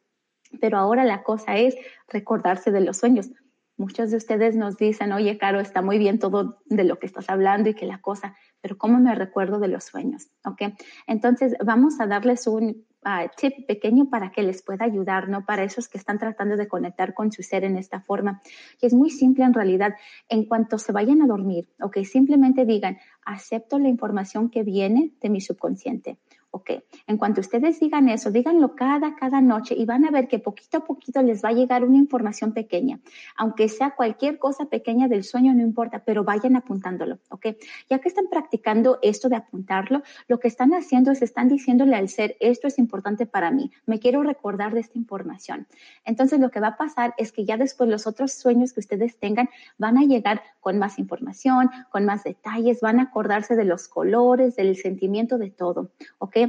Pero 0.60 0.78
ahora 0.78 1.04
la 1.04 1.22
cosa 1.22 1.56
es 1.56 1.76
recordarse 2.08 2.70
de 2.70 2.82
los 2.82 2.98
sueños. 2.98 3.30
Muchos 3.76 4.10
de 4.10 4.18
ustedes 4.18 4.54
nos 4.54 4.76
dicen, 4.76 5.12
oye, 5.12 5.38
Caro, 5.38 5.60
está 5.60 5.80
muy 5.82 5.98
bien 5.98 6.18
todo 6.18 6.60
de 6.66 6.84
lo 6.84 6.98
que 6.98 7.06
estás 7.06 7.30
hablando 7.30 7.70
y 7.70 7.74
que 7.74 7.86
la 7.86 8.00
cosa, 8.00 8.36
pero 8.62 8.78
¿cómo 8.78 8.99
me 8.99 9.14
recuerdo 9.14 9.59
de 9.59 9.69
los 9.69 9.85
sueños? 9.85 10.28
¿Ok? 10.47 10.62
Entonces, 11.07 11.54
vamos 11.62 12.00
a 12.00 12.07
darles 12.07 12.47
un 12.47 12.87
uh, 13.04 13.28
tip 13.37 13.66
pequeño 13.66 14.09
para 14.09 14.31
que 14.31 14.42
les 14.42 14.62
pueda 14.62 14.85
ayudar, 14.85 15.28
¿no? 15.28 15.45
Para 15.45 15.64
esos 15.64 15.88
que 15.88 15.99
están 15.99 16.19
tratando 16.19 16.57
de 16.57 16.69
conectar 16.69 17.12
con 17.12 17.33
su 17.33 17.42
ser 17.42 17.64
en 17.64 17.76
esta 17.76 18.00
forma. 18.00 18.40
Y 18.81 18.87
es 18.87 18.95
muy 18.95 19.11
simple 19.11 19.45
en 19.45 19.52
realidad. 19.52 19.95
En 20.28 20.45
cuanto 20.45 20.78
se 20.78 20.92
vayan 20.92 21.21
a 21.23 21.26
dormir, 21.26 21.69
¿ok? 21.81 21.99
Simplemente 22.04 22.64
digan, 22.64 22.99
acepto 23.25 23.78
la 23.78 23.88
información 23.88 24.49
que 24.49 24.62
viene 24.62 25.12
de 25.21 25.28
mi 25.28 25.40
subconsciente. 25.40 26.19
Ok, 26.54 26.71
en 27.06 27.16
cuanto 27.16 27.40
ustedes 27.40 27.80
digan 27.80 28.11
eso, 28.11 28.30
díganlo 28.30 28.75
cada, 28.75 29.16
cada 29.16 29.40
noche 29.40 29.75
y 29.75 29.87
van 29.87 30.04
a 30.04 30.11
ver 30.11 30.28
que 30.28 30.38
poquito 30.38 30.76
a 30.76 30.85
poquito 30.85 31.23
les 31.23 31.42
va 31.42 31.49
a 31.49 31.52
llegar 31.52 31.82
una 31.82 31.97
información 31.97 32.52
pequeña. 32.52 33.00
Aunque 33.38 33.71
sea 33.71 33.92
cualquier 33.92 34.38
cosa 34.38 34.66
pequeña 34.66 35.09
del 35.09 35.25
sueño, 35.25 35.54
no 35.54 35.62
importa, 35.62 36.02
pero 36.04 36.25
vayan 36.25 36.54
apuntándolo, 36.54 37.21
ok. 37.30 37.56
Ya 37.88 38.00
que 38.00 38.09
están 38.09 38.26
practicando 38.30 38.99
esto 39.00 39.30
de 39.30 39.37
apuntarlo, 39.37 40.02
lo 40.28 40.40
que 40.40 40.49
están 40.49 40.75
haciendo 40.75 41.11
es 41.11 41.23
están 41.23 41.49
diciéndole 41.49 41.97
al 41.97 42.11
ser, 42.11 42.37
esto 42.38 42.66
es 42.68 42.78
importante 42.78 43.25
para 43.25 43.50
mí, 43.50 43.71
me 43.87 43.99
quiero 43.99 44.23
recordar 44.23 44.75
de 44.75 44.80
esta 44.80 44.99
información. 44.99 45.66
Entonces 46.04 46.38
lo 46.38 46.50
que 46.50 46.61
va 46.61 46.68
a 46.68 46.76
pasar 46.76 47.14
es 47.16 47.32
que 47.32 47.47
ya 47.47 47.56
después 47.56 47.88
los 47.88 48.06
otros 48.06 48.30
sueños 48.30 48.75
que 48.75 48.80
ustedes 48.80 49.16
tengan 49.18 49.49
van 49.78 49.97
a 49.97 50.02
llegar 50.02 50.42
con 50.61 50.78
más 50.78 50.99
información, 50.99 51.71
con 51.88 52.04
más 52.04 52.25
detalles, 52.25 52.82
van 52.82 53.00
a 53.00 53.04
acordarse 53.04 53.56
de 53.56 53.64
los 53.64 53.88
colores, 53.88 54.54
del 54.54 54.76
sentimiento 54.76 55.38
de 55.38 55.50
todo, 55.50 55.92
ok 56.18 56.41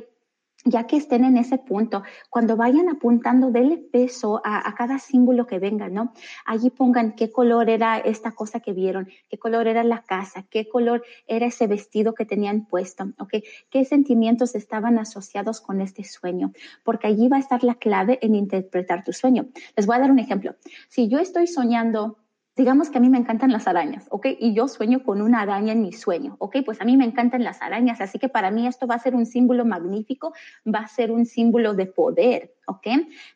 ya 0.65 0.87
que 0.87 0.97
estén 0.97 1.25
en 1.25 1.37
ese 1.37 1.57
punto, 1.57 2.03
cuando 2.29 2.55
vayan 2.55 2.89
apuntando, 2.89 3.51
denle 3.51 3.77
peso 3.77 4.41
a, 4.43 4.73
cada 4.75 4.97
símbolo 4.97 5.45
que 5.45 5.59
venga, 5.59 5.89
¿no? 5.89 6.13
Allí 6.45 6.69
pongan 6.69 7.15
qué 7.15 7.31
color 7.31 7.69
era 7.69 7.97
esta 7.97 8.31
cosa 8.31 8.59
que 8.59 8.73
vieron, 8.73 9.09
qué 9.29 9.37
color 9.37 9.67
era 9.67 9.83
la 9.83 10.03
casa, 10.03 10.45
qué 10.49 10.69
color 10.69 11.03
era 11.27 11.47
ese 11.47 11.67
vestido 11.67 12.13
que 12.13 12.25
tenían 12.25 12.65
puesto, 12.65 13.11
¿ok? 13.19 13.35
¿Qué 13.69 13.85
sentimientos 13.85 14.55
estaban 14.55 14.97
asociados 14.97 15.59
con 15.59 15.81
este 15.81 16.03
sueño? 16.03 16.53
Porque 16.83 17.07
allí 17.07 17.27
va 17.27 17.37
a 17.37 17.41
estar 17.41 17.63
la 17.63 17.75
clave 17.75 18.19
en 18.21 18.35
interpretar 18.35 19.03
tu 19.03 19.11
sueño. 19.11 19.47
Les 19.75 19.85
voy 19.85 19.97
a 19.97 19.99
dar 19.99 20.11
un 20.11 20.19
ejemplo. 20.19 20.55
Si 20.87 21.09
yo 21.09 21.19
estoy 21.19 21.47
soñando 21.47 22.22
Digamos 22.55 22.91
que 22.91 22.99
a 22.99 23.01
mí 23.01 23.09
me 23.09 23.17
encantan 23.17 23.51
las 23.51 23.67
arañas, 23.67 24.05
¿ok? 24.11 24.27
Y 24.39 24.53
yo 24.53 24.67
sueño 24.67 25.01
con 25.03 25.23
una 25.23 25.41
araña 25.41 25.73
en 25.73 25.81
mi 25.81 25.91
sueño, 25.91 26.35
¿ok? 26.37 26.57
Pues 26.63 26.79
a 26.81 26.85
mí 26.85 26.95
me 26.97 27.03
encantan 27.05 27.43
las 27.43 27.63
arañas, 27.63 27.99
así 27.99 28.19
que 28.19 28.29
para 28.29 28.51
mí 28.51 28.67
esto 28.67 28.85
va 28.85 28.93
a 28.93 28.99
ser 28.99 29.15
un 29.15 29.25
símbolo 29.25 29.65
magnífico, 29.65 30.33
va 30.63 30.79
a 30.81 30.87
ser 30.87 31.09
un 31.11 31.25
símbolo 31.25 31.73
de 31.73 31.87
poder, 31.87 32.53
¿ok? 32.67 32.87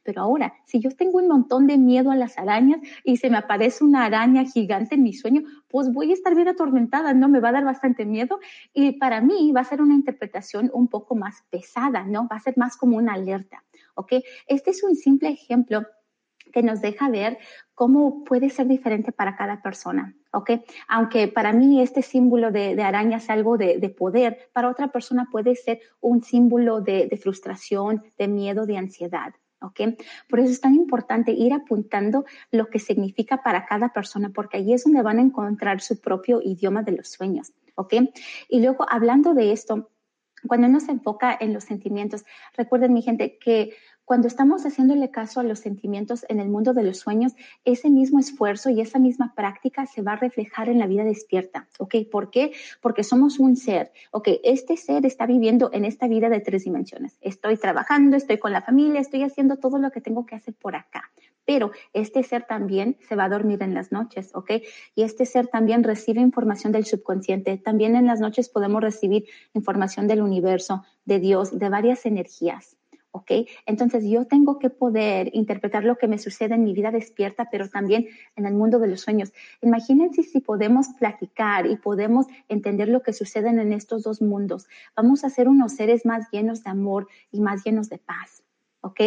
Pero 0.04 0.22
ahora, 0.22 0.54
si 0.66 0.80
yo 0.80 0.92
tengo 0.92 1.18
un 1.18 1.28
montón 1.28 1.66
de 1.66 1.80
miedo 1.80 2.12
a 2.12 2.16
las 2.16 2.38
arañas 2.38 2.80
y 3.04 3.18
se 3.18 3.32
me 3.32 3.38
aparece 3.38 3.84
una 3.84 4.06
araña 4.06 4.46
gigante 4.46 4.94
en 4.94 5.02
mi 5.02 5.14
sueño, 5.14 5.42
pues 5.68 5.92
voy 5.92 6.12
a 6.12 6.14
estar 6.14 6.36
bien 6.36 6.50
atormentada, 6.50 7.16
¿no? 7.16 7.28
Me 7.28 7.40
va 7.40 7.50
a 7.50 7.54
dar 7.54 7.66
bastante 7.66 8.06
miedo 8.06 8.38
y 8.72 9.00
para 9.00 9.20
mí 9.22 9.52
va 9.52 9.62
a 9.62 9.64
ser 9.64 9.82
una 9.82 9.96
interpretación 9.96 10.70
un 10.76 10.90
poco 10.90 11.16
más 11.16 11.42
pesada, 11.50 12.04
¿no? 12.04 12.28
Va 12.32 12.36
a 12.36 12.40
ser 12.40 12.56
más 12.56 12.78
como 12.78 12.98
una 12.98 13.14
alerta, 13.14 13.64
¿ok? 13.96 14.14
Este 14.46 14.70
es 14.70 14.84
un 14.84 14.96
simple 14.96 15.30
ejemplo 15.30 15.88
que 16.58 16.64
nos 16.64 16.82
deja 16.82 17.08
ver 17.12 17.38
cómo 17.76 18.24
puede 18.24 18.50
ser 18.50 18.66
diferente 18.66 19.12
para 19.12 19.36
cada 19.36 19.62
persona, 19.62 20.16
¿ok? 20.34 20.54
Aunque 20.88 21.28
para 21.28 21.54
mí 21.54 21.84
este 21.84 22.02
símbolo 22.02 22.52
de, 22.52 22.82
araña 22.82 23.18
es 23.18 23.30
algo 23.30 23.60
de, 23.60 23.96
poder, 23.96 24.50
para 24.54 24.68
otra 24.68 24.88
persona 24.92 25.28
puede 25.32 25.54
ser 25.54 25.82
un 26.02 26.24
símbolo 26.24 26.82
de, 26.82 27.16
frustración, 27.22 28.02
de 28.18 28.28
miedo, 28.28 28.66
de 28.66 28.80
ansiedad, 28.80 29.36
¿ok? 29.62 29.82
Por 30.28 30.40
eso 30.40 30.52
es 30.52 30.60
tan 30.60 30.74
importante 30.74 31.32
ir 31.32 31.54
apuntando 31.54 32.26
lo 32.50 32.72
que 32.72 32.80
significa 32.80 33.44
para 33.44 33.68
cada 33.68 33.94
persona, 33.94 34.32
porque 34.34 34.58
ahí 34.58 34.74
es 34.74 34.84
donde 34.84 35.04
van 35.04 35.20
a 35.20 35.22
encontrar 35.22 35.80
su 35.82 36.02
propio 36.02 36.42
idioma 36.44 36.82
de 36.82 36.94
los 36.94 37.10
sueños, 37.10 37.54
¿ok? 37.76 37.94
Y 38.50 38.62
luego, 38.62 38.84
hablando 38.90 39.36
de 39.36 39.52
esto, 39.52 39.92
cuando 40.48 40.68
uno 40.68 40.80
se 40.80 40.92
enfoca 40.92 41.38
en 41.40 41.54
los 41.54 41.66
sentimientos, 41.66 42.26
recuerden 42.56 42.94
mi 42.94 43.04
gente 43.04 43.38
que 43.38 43.76
cuando 44.08 44.30
estamos 44.30 44.66
haciéndole 44.66 45.12
caso 45.12 45.42
a 45.42 45.44
los 45.44 45.60
sentimientos 45.60 46.26
en 46.30 46.40
el 46.40 46.48
mundo 46.48 46.74
de 46.74 46.82
los 46.82 46.98
sueños, 46.98 47.34
ese 47.66 47.90
mismo 47.90 48.20
esfuerzo 48.20 48.70
y 48.70 48.80
esa 48.80 49.00
misma 49.00 49.34
práctica 49.36 49.86
se 49.86 50.02
va 50.02 50.14
a 50.14 50.16
reflejar 50.16 50.70
en 50.70 50.80
la 50.80 50.88
vida 50.88 51.04
despierta. 51.04 51.68
¿Ok? 51.78 51.96
¿Por 52.10 52.32
qué? 52.32 52.54
Porque 52.82 53.04
somos 53.04 53.38
un 53.38 53.58
ser. 53.58 53.92
¿Ok? 54.12 54.30
Este 54.46 54.78
ser 54.78 55.06
está 55.06 55.26
viviendo 55.26 55.70
en 55.74 55.84
esta 55.84 56.08
vida 56.08 56.30
de 56.30 56.40
tres 56.40 56.64
dimensiones. 56.64 57.18
Estoy 57.20 57.58
trabajando, 57.58 58.16
estoy 58.16 58.38
con 58.38 58.54
la 58.54 58.62
familia, 58.62 59.02
estoy 59.02 59.24
haciendo 59.24 59.58
todo 59.58 59.78
lo 59.78 59.92
que 59.92 60.00
tengo 60.00 60.26
que 60.26 60.36
hacer 60.36 60.54
por 60.54 60.78
acá. 60.78 61.12
Pero 61.44 61.72
este 61.92 62.24
ser 62.24 62.46
también 62.46 62.96
se 63.10 63.18
va 63.18 63.26
a 63.26 63.30
dormir 63.30 63.62
en 63.62 63.74
las 63.74 63.92
noches, 63.92 64.32
¿ok? 64.34 64.52
Y 64.96 65.04
este 65.04 65.26
ser 65.26 65.48
también 65.48 65.84
recibe 65.84 66.22
información 66.22 66.72
del 66.72 66.86
subconsciente. 66.86 67.58
También 67.58 67.98
en 67.98 68.06
las 68.06 68.22
noches 68.22 68.48
podemos 68.48 68.82
recibir 68.82 69.26
información 69.54 70.08
del 70.08 70.22
universo, 70.22 70.86
de 71.04 71.20
Dios, 71.20 71.60
de 71.60 71.68
varias 71.68 72.06
energías. 72.06 72.77
¿Ok? 73.18 73.48
Entonces 73.66 74.04
yo 74.06 74.26
tengo 74.26 74.60
que 74.60 74.70
poder 74.70 75.30
interpretar 75.34 75.84
lo 75.84 75.98
que 75.98 76.08
me 76.08 76.18
sucede 76.18 76.56
en 76.56 76.64
mi 76.64 76.74
vida 76.74 76.92
despierta, 76.92 77.50
pero 77.52 77.68
también 77.68 78.08
en 78.36 78.46
el 78.46 78.54
mundo 78.54 78.80
de 78.80 78.88
los 78.88 79.02
sueños. 79.02 79.34
Imagínense 79.62 80.24
si 80.24 80.40
podemos 80.40 80.90
platicar 81.00 81.66
y 81.68 81.76
podemos 81.78 82.28
entender 82.48 82.90
lo 82.90 83.02
que 83.02 83.14
sucede 83.14 83.50
en 83.50 83.74
estos 83.74 84.04
dos 84.04 84.22
mundos. 84.22 84.68
Vamos 84.96 85.24
a 85.24 85.30
ser 85.30 85.48
unos 85.48 85.74
seres 85.74 86.06
más 86.06 86.30
llenos 86.32 86.64
de 86.64 86.70
amor 86.70 87.08
y 87.32 87.42
más 87.42 87.64
llenos 87.64 87.90
de 87.90 87.98
paz, 87.98 88.44
¿ok? 88.82 89.02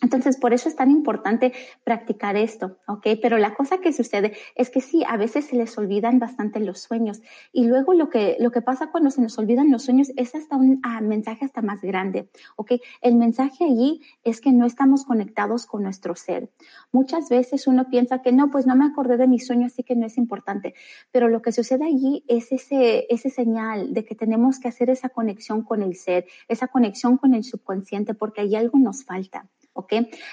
Entonces, 0.00 0.36
por 0.36 0.52
eso 0.52 0.68
es 0.68 0.76
tan 0.76 0.92
importante 0.92 1.52
practicar 1.82 2.36
esto, 2.36 2.78
¿ok? 2.86 3.04
Pero 3.20 3.36
la 3.36 3.54
cosa 3.54 3.78
que 3.78 3.92
sucede 3.92 4.32
es 4.54 4.70
que 4.70 4.80
sí, 4.80 5.02
a 5.08 5.16
veces 5.16 5.46
se 5.46 5.56
les 5.56 5.76
olvidan 5.76 6.20
bastante 6.20 6.60
los 6.60 6.78
sueños 6.78 7.20
y 7.52 7.66
luego 7.66 7.94
lo 7.94 8.08
que, 8.08 8.36
lo 8.38 8.52
que 8.52 8.62
pasa 8.62 8.92
cuando 8.92 9.10
se 9.10 9.20
nos 9.20 9.36
olvidan 9.38 9.72
los 9.72 9.82
sueños 9.82 10.12
es 10.16 10.36
hasta 10.36 10.56
un 10.56 10.78
ah, 10.84 11.00
mensaje 11.00 11.44
hasta 11.44 11.62
más 11.62 11.82
grande, 11.82 12.28
¿ok? 12.54 12.74
El 13.00 13.16
mensaje 13.16 13.64
allí 13.64 14.02
es 14.22 14.40
que 14.40 14.52
no 14.52 14.66
estamos 14.66 15.04
conectados 15.04 15.66
con 15.66 15.82
nuestro 15.82 16.14
ser. 16.14 16.48
Muchas 16.92 17.28
veces 17.28 17.66
uno 17.66 17.88
piensa 17.90 18.22
que 18.22 18.30
no, 18.30 18.52
pues 18.52 18.66
no 18.66 18.76
me 18.76 18.84
acordé 18.84 19.16
de 19.16 19.26
mi 19.26 19.40
sueño, 19.40 19.66
así 19.66 19.82
que 19.82 19.96
no 19.96 20.06
es 20.06 20.16
importante, 20.16 20.74
pero 21.10 21.28
lo 21.28 21.42
que 21.42 21.50
sucede 21.50 21.84
allí 21.84 22.24
es 22.28 22.52
ese, 22.52 23.06
ese 23.10 23.30
señal 23.30 23.92
de 23.94 24.04
que 24.04 24.14
tenemos 24.14 24.60
que 24.60 24.68
hacer 24.68 24.90
esa 24.90 25.08
conexión 25.08 25.62
con 25.62 25.82
el 25.82 25.96
ser, 25.96 26.26
esa 26.46 26.68
conexión 26.68 27.16
con 27.16 27.34
el 27.34 27.42
subconsciente, 27.42 28.14
porque 28.14 28.42
ahí 28.42 28.54
algo 28.54 28.78
nos 28.78 29.04
falta. 29.04 29.48
¿Ok? 29.78 29.92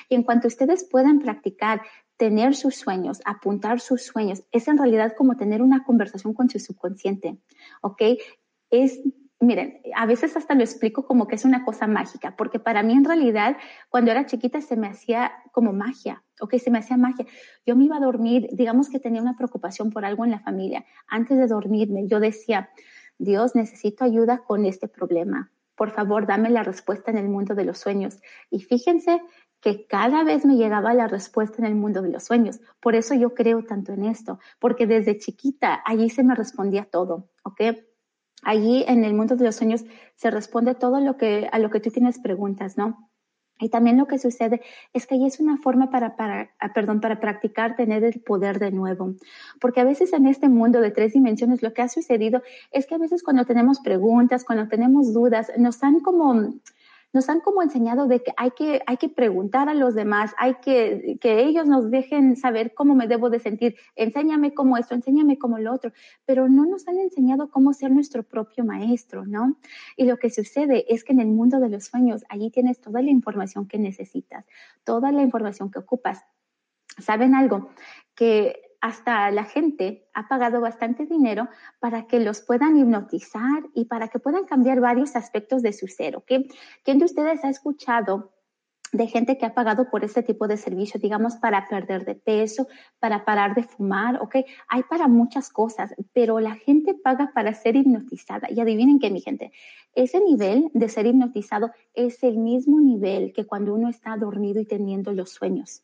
Y 0.09 0.15
en 0.15 0.23
cuanto 0.23 0.47
ustedes 0.47 0.83
puedan 0.83 1.19
practicar 1.19 1.81
tener 2.17 2.55
sus 2.55 2.75
sueños, 2.75 3.21
apuntar 3.25 3.79
sus 3.79 4.03
sueños, 4.03 4.43
es 4.51 4.67
en 4.67 4.77
realidad 4.77 5.13
como 5.15 5.37
tener 5.37 5.61
una 5.61 5.83
conversación 5.83 6.33
con 6.33 6.49
su 6.49 6.59
subconsciente, 6.59 7.37
¿ok? 7.81 8.01
Es, 8.71 9.01
miren, 9.39 9.81
a 9.95 10.07
veces 10.07 10.35
hasta 10.35 10.55
lo 10.55 10.61
explico 10.61 11.05
como 11.05 11.27
que 11.27 11.35
es 11.35 11.45
una 11.45 11.63
cosa 11.63 11.85
mágica, 11.85 12.35
porque 12.35 12.57
para 12.57 12.81
mí 12.81 12.93
en 12.93 13.05
realidad 13.05 13.57
cuando 13.89 14.09
era 14.09 14.25
chiquita 14.25 14.61
se 14.61 14.75
me 14.75 14.87
hacía 14.87 15.31
como 15.51 15.71
magia, 15.71 16.23
¿ok? 16.41 16.55
Se 16.55 16.71
me 16.71 16.79
hacía 16.79 16.97
magia. 16.97 17.27
Yo 17.67 17.75
me 17.75 17.85
iba 17.85 17.97
a 17.97 17.99
dormir, 17.99 18.47
digamos 18.51 18.89
que 18.89 18.99
tenía 18.99 19.21
una 19.21 19.37
preocupación 19.37 19.91
por 19.91 20.05
algo 20.05 20.25
en 20.25 20.31
la 20.31 20.39
familia. 20.39 20.85
Antes 21.07 21.37
de 21.37 21.45
dormirme, 21.45 22.07
yo 22.07 22.19
decía, 22.19 22.69
Dios, 23.19 23.55
necesito 23.55 24.03
ayuda 24.05 24.39
con 24.39 24.65
este 24.65 24.87
problema 24.87 25.51
por 25.75 25.91
favor, 25.91 26.25
dame 26.25 26.49
la 26.49 26.63
respuesta 26.63 27.11
en 27.11 27.17
el 27.17 27.29
mundo 27.29 27.55
de 27.55 27.65
los 27.65 27.77
sueños. 27.77 28.19
Y 28.49 28.61
fíjense 28.61 29.21
que 29.61 29.87
cada 29.87 30.23
vez 30.23 30.45
me 30.45 30.57
llegaba 30.57 30.93
la 30.93 31.07
respuesta 31.07 31.57
en 31.59 31.65
el 31.65 31.75
mundo 31.75 32.01
de 32.01 32.09
los 32.09 32.23
sueños. 32.23 32.59
Por 32.79 32.95
eso 32.95 33.15
yo 33.15 33.33
creo 33.33 33.63
tanto 33.63 33.93
en 33.93 34.05
esto, 34.05 34.39
porque 34.59 34.85
desde 34.85 35.17
chiquita 35.17 35.81
allí 35.85 36.09
se 36.09 36.23
me 36.23 36.35
respondía 36.35 36.85
todo, 36.85 37.29
¿ok? 37.43 37.61
Allí 38.43 38.85
en 38.87 39.03
el 39.03 39.15
mundo 39.15 39.35
de 39.35 39.45
los 39.45 39.55
sueños 39.55 39.83
se 40.15 40.29
responde 40.29 40.75
todo 40.75 40.99
lo 40.99 41.17
que, 41.17 41.49
a 41.51 41.57
lo 41.57 41.71
que 41.71 41.79
tú 41.79 41.89
tienes 41.89 42.19
preguntas, 42.19 42.77
¿no? 42.77 43.09
Y 43.59 43.69
también 43.69 43.97
lo 43.97 44.05
que 44.05 44.19
sucede 44.19 44.61
es 44.93 45.07
que 45.07 45.15
ahí 45.15 45.25
es 45.25 45.39
una 45.39 45.57
forma 45.57 45.89
para, 45.89 46.17
para, 46.17 46.51
ah, 46.59 46.73
perdón, 46.73 46.99
para 46.99 47.21
practicar 47.21 47.77
tener 47.77 48.03
el 48.03 48.19
poder 48.19 48.59
de 48.59 48.71
nuevo. 48.71 49.13
Porque 49.61 49.79
a 49.79 49.85
veces 49.85 50.11
en 50.11 50.27
este 50.27 50.49
mundo 50.49 50.81
de 50.81 50.91
tres 50.91 51.13
dimensiones 51.13 51.61
lo 51.61 51.73
que 51.73 51.81
ha 51.81 51.87
sucedido 51.87 52.41
es 52.71 52.85
que 52.85 52.95
a 52.95 52.97
veces 52.97 53.23
cuando 53.23 53.45
tenemos 53.45 53.79
preguntas, 53.79 54.43
cuando 54.43 54.67
tenemos 54.67 55.13
dudas, 55.13 55.51
nos 55.57 55.81
han 55.83 56.01
como 56.01 56.53
nos 57.15 57.29
han 57.29 57.39
como 57.39 57.63
enseñado 57.63 58.07
de 58.07 58.21
que 58.21 58.33
hay 58.35 58.51
que, 58.51 58.81
hay 58.85 58.97
que 58.97 59.07
preguntar 59.07 59.69
a 59.69 59.73
los 59.73 59.95
demás, 59.95 60.33
hay 60.37 60.55
que 60.55 61.17
que 61.21 61.45
ellos 61.45 61.65
nos 61.65 61.89
dejen 61.89 62.35
saber 62.35 62.73
cómo 62.73 62.93
me 62.93 63.07
debo 63.07 63.29
de 63.29 63.39
sentir, 63.39 63.77
enséñame 63.95 64.53
cómo 64.53 64.75
esto, 64.77 64.95
enséñame 64.95 65.37
cómo 65.37 65.57
lo 65.57 65.73
otro, 65.73 65.93
pero 66.25 66.49
no 66.49 66.65
nos 66.65 66.89
han 66.89 66.97
enseñado 66.97 67.49
cómo 67.49 67.71
ser 67.73 67.91
nuestro 67.91 68.23
propio 68.23 68.65
maestro, 68.65 69.25
¿no? 69.25 69.57
Y 69.95 70.05
lo 70.05 70.17
que 70.17 70.29
sucede 70.29 70.85
es 70.93 71.05
que 71.05 71.13
en 71.13 71.21
el 71.21 71.27
mundo 71.27 71.59
de 71.59 71.69
los 71.69 71.85
sueños, 71.85 72.25
allí 72.27 72.51
tienes 72.51 72.81
toda 72.81 73.01
la 73.01 73.11
información 73.11 73.65
que 73.65 73.79
necesitas, 73.79 74.45
toda 74.83 75.13
la 75.13 75.21
información 75.21 75.71
que 75.71 75.79
ocupas. 75.79 76.25
¿Saben 76.97 77.33
algo? 77.33 77.69
Que 78.13 78.64
hasta 78.85 79.31
la 79.31 79.45
gente 79.45 80.07
ha 80.13 80.27
pagado 80.27 80.61
bastante 80.61 81.07
dinero 81.07 81.49
para 81.79 82.05
que 82.05 82.19
los 82.19 82.41
puedan 82.41 82.77
hipnotizar 82.77 83.63
y 83.73 83.85
para 83.85 84.09
que 84.09 84.19
puedan 84.19 84.45
cambiar 84.45 84.79
varios 84.79 85.15
aspectos 85.15 85.63
de 85.63 85.73
su 85.73 85.87
ser, 85.87 86.15
¿ok? 86.15 86.31
¿Quién 86.83 86.99
de 86.99 87.05
ustedes 87.05 87.43
ha 87.43 87.49
escuchado 87.49 88.31
de 88.91 89.07
gente 89.07 89.39
que 89.39 89.47
ha 89.47 89.55
pagado 89.55 89.89
por 89.89 90.03
este 90.03 90.21
tipo 90.21 90.47
de 90.47 90.57
servicio, 90.57 90.99
digamos, 90.99 91.35
para 91.37 91.67
perder 91.67 92.05
de 92.05 92.13
peso, 92.13 92.67
para 92.99 93.25
parar 93.25 93.55
de 93.55 93.63
fumar, 93.63 94.21
¿ok? 94.21 94.35
Hay 94.67 94.83
para 94.83 95.07
muchas 95.07 95.49
cosas, 95.49 95.95
pero 96.13 96.39
la 96.39 96.53
gente 96.53 96.93
paga 96.93 97.31
para 97.33 97.55
ser 97.55 97.75
hipnotizada. 97.75 98.51
Y 98.51 98.59
adivinen 98.59 98.99
qué, 98.99 99.09
mi 99.09 99.19
gente, 99.19 99.51
ese 99.95 100.21
nivel 100.21 100.69
de 100.75 100.89
ser 100.89 101.07
hipnotizado 101.07 101.71
es 101.95 102.21
el 102.21 102.37
mismo 102.37 102.79
nivel 102.79 103.33
que 103.33 103.47
cuando 103.47 103.73
uno 103.73 103.89
está 103.89 104.15
dormido 104.15 104.61
y 104.61 104.65
teniendo 104.65 105.11
los 105.11 105.31
sueños 105.31 105.81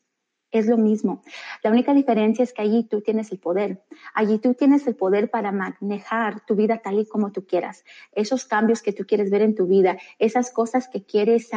es 0.52 0.66
lo 0.66 0.76
mismo. 0.76 1.22
La 1.62 1.70
única 1.70 1.94
diferencia 1.94 2.42
es 2.42 2.52
que 2.52 2.62
allí 2.62 2.84
tú 2.84 3.00
tienes 3.00 3.32
el 3.32 3.38
poder. 3.38 3.82
Allí 4.14 4.38
tú 4.38 4.54
tienes 4.54 4.86
el 4.86 4.94
poder 4.94 5.30
para 5.30 5.50
manejar 5.50 6.44
tu 6.46 6.54
vida 6.54 6.78
tal 6.78 6.98
y 6.98 7.06
como 7.06 7.32
tú 7.32 7.46
quieras. 7.46 7.84
Esos 8.12 8.44
cambios 8.44 8.82
que 8.82 8.92
tú 8.92 9.04
quieres 9.06 9.30
ver 9.30 9.42
en 9.42 9.54
tu 9.54 9.66
vida, 9.66 9.98
esas 10.18 10.50
cosas 10.50 10.88
que 10.88 11.02
quieres 11.02 11.50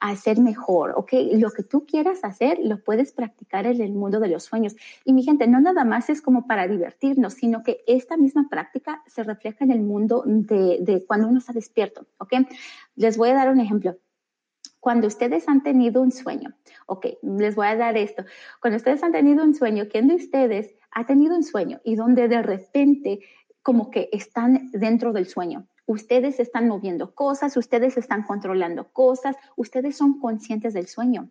hacer 0.00 0.38
mejor, 0.38 0.94
¿ok? 0.96 1.12
Lo 1.32 1.50
que 1.50 1.64
tú 1.64 1.84
quieras 1.84 2.22
hacer, 2.22 2.58
lo 2.62 2.82
puedes 2.82 3.12
practicar 3.12 3.66
en 3.66 3.80
el 3.80 3.92
mundo 3.92 4.20
de 4.20 4.28
los 4.28 4.44
sueños. 4.44 4.76
Y 5.04 5.12
mi 5.12 5.22
gente, 5.22 5.46
no 5.46 5.60
nada 5.60 5.84
más 5.84 6.08
es 6.08 6.22
como 6.22 6.46
para 6.46 6.68
divertirnos, 6.68 7.34
sino 7.34 7.62
que 7.62 7.82
esta 7.86 8.16
misma 8.16 8.48
práctica 8.48 9.02
se 9.06 9.24
refleja 9.24 9.64
en 9.64 9.72
el 9.72 9.80
mundo 9.80 10.22
de, 10.24 10.78
de 10.80 11.04
cuando 11.04 11.28
uno 11.28 11.38
está 11.38 11.52
despierto, 11.52 12.06
¿ok? 12.18 12.34
Les 12.94 13.16
voy 13.16 13.30
a 13.30 13.34
dar 13.34 13.50
un 13.50 13.60
ejemplo 13.60 13.96
cuando 14.80 15.06
ustedes 15.06 15.48
han 15.48 15.62
tenido 15.62 16.02
un 16.02 16.12
sueño, 16.12 16.54
ok, 16.86 17.06
les 17.22 17.54
voy 17.54 17.66
a 17.66 17.76
dar 17.76 17.96
esto, 17.96 18.24
cuando 18.60 18.76
ustedes 18.76 19.02
han 19.02 19.12
tenido 19.12 19.42
un 19.42 19.54
sueño, 19.54 19.86
¿quién 19.90 20.08
de 20.08 20.14
ustedes 20.14 20.74
ha 20.90 21.06
tenido 21.06 21.34
un 21.34 21.42
sueño 21.42 21.80
y 21.84 21.96
donde 21.96 22.28
de 22.28 22.42
repente 22.42 23.20
como 23.62 23.90
que 23.90 24.08
están 24.12 24.70
dentro 24.72 25.12
del 25.12 25.26
sueño? 25.26 25.66
Ustedes 25.86 26.40
están 26.40 26.66
moviendo 26.66 27.14
cosas, 27.14 27.56
ustedes 27.56 27.96
están 27.96 28.24
controlando 28.24 28.88
cosas, 28.92 29.36
ustedes 29.54 29.96
son 29.96 30.18
conscientes 30.18 30.74
del 30.74 30.88
sueño. 30.88 31.30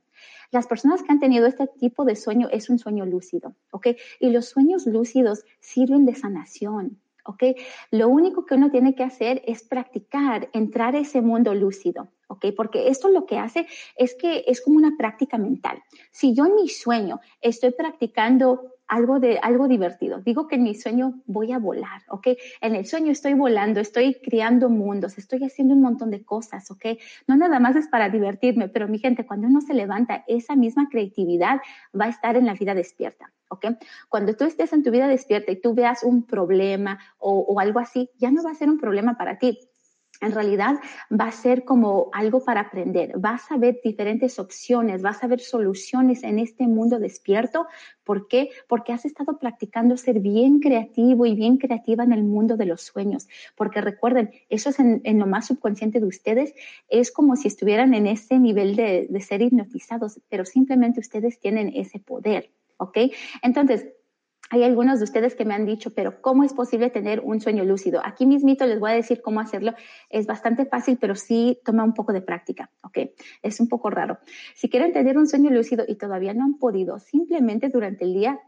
Las 0.51 0.65
personas 0.65 1.03
que 1.03 1.11
han 1.11 1.19
tenido 1.19 1.45
este 1.45 1.67
tipo 1.67 2.05
de 2.05 2.15
sueño 2.15 2.47
es 2.49 2.69
un 2.69 2.79
sueño 2.79 3.05
lúcido, 3.05 3.55
¿ok? 3.71 3.87
Y 4.21 4.29
los 4.29 4.45
sueños 4.45 4.85
lúcidos 4.85 5.43
sirven 5.59 6.05
de 6.05 6.15
sanación, 6.15 7.01
¿ok? 7.25 7.43
Lo 7.91 8.07
único 8.07 8.45
que 8.45 8.55
uno 8.55 8.71
tiene 8.71 8.95
que 8.95 9.03
hacer 9.03 9.41
es 9.45 9.63
practicar, 9.63 10.49
entrar 10.53 10.95
a 10.95 10.99
ese 10.99 11.21
mundo 11.21 11.53
lúcido, 11.53 12.07
¿ok? 12.27 12.47
Porque 12.55 12.89
esto 12.89 13.09
lo 13.09 13.25
que 13.25 13.37
hace 13.37 13.67
es 13.97 14.15
que 14.15 14.43
es 14.47 14.61
como 14.61 14.77
una 14.77 14.95
práctica 14.97 15.37
mental. 15.37 15.81
Si 16.11 16.33
yo 16.33 16.45
en 16.45 16.55
mi 16.55 16.69
sueño 16.69 17.19
estoy 17.41 17.71
practicando 17.71 18.71
algo 18.87 19.19
de 19.19 19.39
algo 19.39 19.67
divertido, 19.67 20.21
digo 20.21 20.47
que 20.47 20.55
en 20.55 20.63
mi 20.63 20.75
sueño 20.75 21.21
voy 21.25 21.51
a 21.51 21.57
volar, 21.57 22.03
¿ok? 22.09 22.27
En 22.61 22.75
el 22.75 22.85
sueño 22.85 23.11
estoy 23.11 23.33
volando, 23.33 23.79
estoy 23.79 24.15
creando 24.15 24.69
mundos, 24.69 25.17
estoy 25.17 25.43
haciendo 25.43 25.73
un 25.73 25.81
montón 25.81 26.11
de 26.11 26.23
cosas, 26.23 26.69
¿ok? 26.69 26.85
No 27.27 27.35
nada 27.35 27.59
más 27.59 27.75
es 27.75 27.87
para 27.87 28.09
divertirme, 28.09 28.69
pero 28.69 28.87
mi 28.87 28.99
gente, 28.99 29.25
cuando 29.25 29.47
uno 29.47 29.61
se 29.61 29.73
levanta, 29.73 30.23
esa 30.27 30.55
misma 30.55 30.87
creatividad 30.89 31.61
va 31.99 32.05
a 32.05 32.09
estar 32.09 32.35
en 32.35 32.45
la 32.45 32.53
vida 32.53 32.75
despierta. 32.75 33.31
¿ok? 33.49 33.65
Cuando 34.09 34.35
tú 34.35 34.43
estés 34.43 34.73
en 34.73 34.83
tu 34.83 34.91
vida 34.91 35.07
despierta 35.07 35.51
y 35.51 35.61
tú 35.61 35.73
veas 35.73 36.03
un 36.03 36.23
problema 36.23 36.99
o, 37.17 37.39
o 37.39 37.59
algo 37.59 37.79
así, 37.79 38.09
ya 38.17 38.31
no 38.31 38.43
va 38.43 38.51
a 38.51 38.55
ser 38.55 38.69
un 38.69 38.79
problema 38.79 39.17
para 39.17 39.37
ti, 39.37 39.59
en 40.25 40.31
realidad 40.31 40.75
va 41.11 41.25
a 41.25 41.31
ser 41.31 41.63
como 41.63 42.09
algo 42.13 42.43
para 42.43 42.61
aprender. 42.61 43.13
Vas 43.17 43.51
a 43.51 43.57
ver 43.57 43.79
diferentes 43.83 44.39
opciones, 44.39 45.01
vas 45.01 45.23
a 45.23 45.27
ver 45.27 45.39
soluciones 45.39 46.23
en 46.23 46.39
este 46.39 46.67
mundo 46.67 46.99
despierto. 46.99 47.67
¿Por 48.03 48.27
qué? 48.27 48.49
Porque 48.67 48.93
has 48.93 49.05
estado 49.05 49.37
practicando 49.39 49.97
ser 49.97 50.19
bien 50.19 50.59
creativo 50.59 51.25
y 51.25 51.35
bien 51.35 51.57
creativa 51.57 52.03
en 52.03 52.13
el 52.13 52.23
mundo 52.23 52.57
de 52.57 52.65
los 52.65 52.81
sueños. 52.81 53.27
Porque 53.55 53.81
recuerden, 53.81 54.31
eso 54.49 54.69
es 54.69 54.79
en, 54.79 55.19
lo 55.19 55.27
más 55.27 55.47
subconsciente 55.47 55.99
de 55.99 56.05
ustedes. 56.05 56.53
Es 56.87 57.11
como 57.11 57.35
si 57.35 57.47
estuvieran 57.47 57.93
en 57.93 58.07
ese 58.07 58.39
nivel 58.39 58.75
de, 58.75 59.07
de 59.09 59.21
ser 59.21 59.41
hipnotizados, 59.41 60.19
pero 60.29 60.45
simplemente 60.45 60.99
ustedes 60.99 61.39
tienen 61.39 61.71
ese 61.75 61.99
poder. 61.99 62.51
¿Ok? 62.77 62.97
Entonces, 63.41 63.87
hay 64.51 64.63
algunos 64.63 64.99
de 64.99 65.05
ustedes 65.05 65.35
que 65.35 65.43
me 65.43 65.55
han 65.55 65.65
dicho, 65.65 65.91
pero 65.93 66.21
¿cómo 66.21 66.43
es 66.43 66.53
posible 66.53 66.91
tener 66.91 67.19
un 67.21 67.41
sueño 67.41 67.63
lúcido? 67.63 68.01
Aquí 68.03 68.25
mismito 68.27 68.65
les 68.65 68.79
voy 68.79 68.91
a 68.91 68.95
decir 68.95 69.21
cómo 69.21 69.39
hacerlo. 69.39 69.73
Es 70.09 70.27
bastante 70.27 70.65
fácil, 70.65 70.97
pero 71.01 71.15
sí 71.15 71.59
toma 71.65 71.83
un 71.83 71.93
poco 71.93 72.13
de 72.13 72.21
práctica, 72.21 72.69
¿ok? 72.83 72.99
Es 73.41 73.59
un 73.59 73.67
poco 73.67 73.89
raro. 73.89 74.19
Si 74.53 74.69
quieren 74.69 74.93
tener 74.93 75.17
un 75.17 75.27
sueño 75.27 75.49
lúcido 75.49 75.83
y 75.87 75.95
todavía 75.95 76.33
no 76.33 76.43
han 76.43 76.59
podido, 76.59 76.99
simplemente 76.99 77.69
durante 77.69 78.05
el 78.05 78.13
día 78.13 78.39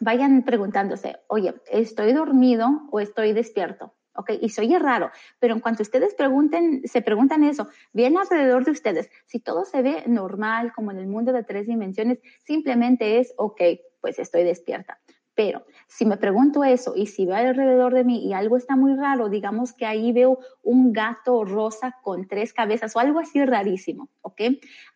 vayan 0.00 0.42
preguntándose, 0.42 1.16
oye, 1.28 1.54
¿estoy 1.70 2.12
dormido 2.12 2.88
o 2.90 3.00
estoy 3.00 3.32
despierto? 3.32 3.94
¿ok? 4.16 4.30
Y 4.40 4.48
se 4.48 4.62
oye 4.62 4.78
raro, 4.78 5.10
pero 5.38 5.54
en 5.54 5.60
cuanto 5.60 5.82
ustedes 5.82 6.14
pregunten, 6.14 6.80
se 6.86 7.02
preguntan 7.02 7.44
eso, 7.44 7.68
bien 7.92 8.16
alrededor 8.16 8.64
de 8.64 8.70
ustedes, 8.70 9.10
si 9.26 9.40
todo 9.40 9.66
se 9.66 9.82
ve 9.82 10.04
normal, 10.06 10.72
como 10.74 10.90
en 10.90 10.98
el 10.98 11.06
mundo 11.06 11.32
de 11.32 11.44
tres 11.44 11.66
dimensiones, 11.66 12.20
simplemente 12.44 13.18
es, 13.18 13.34
ok, 13.36 13.60
pues 14.00 14.18
estoy 14.18 14.44
despierta. 14.44 14.98
Pero 15.36 15.66
si 15.86 16.06
me 16.06 16.16
pregunto 16.16 16.64
eso 16.64 16.94
y 16.96 17.06
si 17.06 17.26
veo 17.26 17.36
alrededor 17.36 17.92
de 17.92 18.04
mí 18.04 18.26
y 18.26 18.32
algo 18.32 18.56
está 18.56 18.74
muy 18.74 18.96
raro, 18.96 19.28
digamos 19.28 19.74
que 19.74 19.84
ahí 19.84 20.10
veo 20.10 20.38
un 20.62 20.94
gato 20.94 21.44
rosa 21.44 21.94
con 22.02 22.26
tres 22.26 22.54
cabezas 22.54 22.96
o 22.96 23.00
algo 23.00 23.20
así 23.20 23.44
rarísimo, 23.44 24.08
¿ok? 24.22 24.40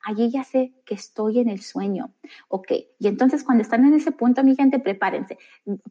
Allí 0.03 0.31
ya 0.31 0.43
sé 0.43 0.73
que 0.87 0.95
estoy 0.95 1.41
en 1.41 1.51
el 1.51 1.61
sueño, 1.61 2.15
¿ok? 2.49 2.73
Y 2.99 3.09
entonces 3.09 3.45
cuando 3.45 3.61
están 3.61 3.85
en 3.85 3.93
ese 3.93 4.13
punto, 4.13 4.43
mi 4.43 4.57
gente, 4.57 4.79
prepárense, 4.79 5.37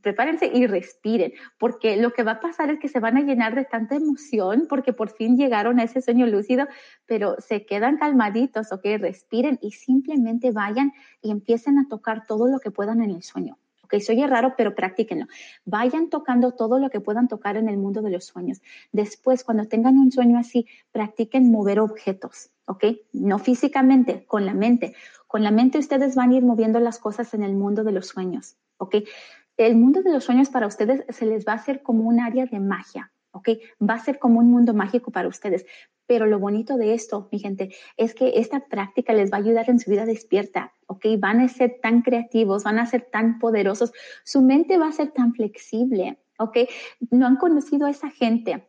prepárense 0.01 0.49
y 0.51 0.65
respiren, 0.65 1.31
porque 1.59 1.97
lo 1.97 2.11
que 2.11 2.23
va 2.23 2.33
a 2.33 2.39
pasar 2.39 2.71
es 2.71 2.79
que 2.79 2.89
se 2.89 2.99
van 2.99 3.17
a 3.17 3.21
llenar 3.21 3.53
de 3.53 3.65
tanta 3.65 3.95
emoción 3.95 4.65
porque 4.67 4.93
por 4.93 5.11
fin 5.11 5.37
llegaron 5.37 5.79
a 5.79 5.83
ese 5.83 6.01
sueño 6.01 6.25
lúcido, 6.25 6.67
pero 7.05 7.35
se 7.37 7.67
quedan 7.67 7.97
calmaditos, 7.97 8.71
¿ok? 8.71 8.83
Respiren 8.99 9.59
y 9.61 9.73
simplemente 9.73 10.51
vayan 10.51 10.91
y 11.21 11.29
empiecen 11.29 11.77
a 11.77 11.87
tocar 11.87 12.25
todo 12.25 12.47
lo 12.47 12.59
que 12.59 12.71
puedan 12.71 13.03
en 13.03 13.11
el 13.11 13.21
sueño. 13.21 13.59
Ok, 13.91 13.99
soy 14.01 14.23
raro, 14.27 14.53
pero 14.55 14.75
practíquenlo. 14.75 15.25
Vayan 15.65 16.11
tocando 16.11 16.51
todo 16.51 16.77
lo 16.77 16.91
que 16.91 17.01
puedan 17.01 17.27
tocar 17.27 17.57
en 17.57 17.67
el 17.67 17.77
mundo 17.77 18.03
de 18.03 18.11
los 18.11 18.25
sueños. 18.25 18.61
Después, 18.91 19.43
cuando 19.43 19.65
tengan 19.65 19.97
un 19.97 20.11
sueño 20.11 20.37
así, 20.37 20.67
practiquen 20.91 21.49
mover 21.49 21.79
objetos, 21.79 22.51
¿ok? 22.65 22.85
No 23.13 23.39
físicamente, 23.39 24.25
con 24.27 24.45
la 24.45 24.53
mente. 24.53 24.93
Con 25.25 25.43
la 25.43 25.49
mente 25.49 25.79
ustedes 25.79 26.13
van 26.13 26.29
a 26.29 26.35
ir 26.35 26.43
moviendo 26.43 26.79
las 26.79 26.99
cosas 26.99 27.33
en 27.33 27.41
el 27.41 27.55
mundo 27.55 27.83
de 27.83 27.91
los 27.91 28.07
sueños, 28.07 28.57
¿ok? 28.77 28.97
El 29.57 29.75
mundo 29.75 30.03
de 30.03 30.13
los 30.13 30.23
sueños 30.23 30.49
para 30.49 30.67
ustedes 30.67 31.03
se 31.09 31.25
les 31.25 31.47
va 31.47 31.53
a 31.53 31.55
hacer 31.55 31.81
como 31.81 32.03
un 32.03 32.19
área 32.19 32.45
de 32.45 32.59
magia, 32.59 33.11
¿ok? 33.31 33.49
Va 33.81 33.95
a 33.95 33.99
ser 33.99 34.19
como 34.19 34.39
un 34.39 34.51
mundo 34.51 34.75
mágico 34.75 35.09
para 35.09 35.27
ustedes. 35.27 35.65
Pero 36.09 36.25
lo 36.25 36.39
bonito 36.39 36.75
de 36.75 36.95
esto, 36.95 37.29
mi 37.31 37.37
gente, 37.37 37.69
es 37.95 38.15
que 38.15 38.39
esta 38.39 38.61
práctica 38.65 39.13
les 39.13 39.31
va 39.31 39.37
a 39.37 39.41
ayudar 39.41 39.69
en 39.69 39.79
su 39.79 39.91
vida 39.91 40.07
despierta, 40.07 40.73
¿ok? 40.87 41.05
Van 41.19 41.39
a 41.39 41.47
ser 41.47 41.77
tan 41.83 42.01
creativos, 42.01 42.63
van 42.63 42.79
a 42.79 42.87
ser 42.87 43.03
tan 43.11 43.37
poderosos, 43.37 43.93
su 44.23 44.41
mente 44.41 44.79
va 44.79 44.87
a 44.87 44.91
ser 44.91 45.11
tan 45.11 45.35
flexible, 45.35 46.17
¿ok? 46.39 46.57
No 47.11 47.27
han 47.27 47.35
conocido 47.35 47.85
a 47.85 47.91
esa 47.91 48.09
gente 48.09 48.65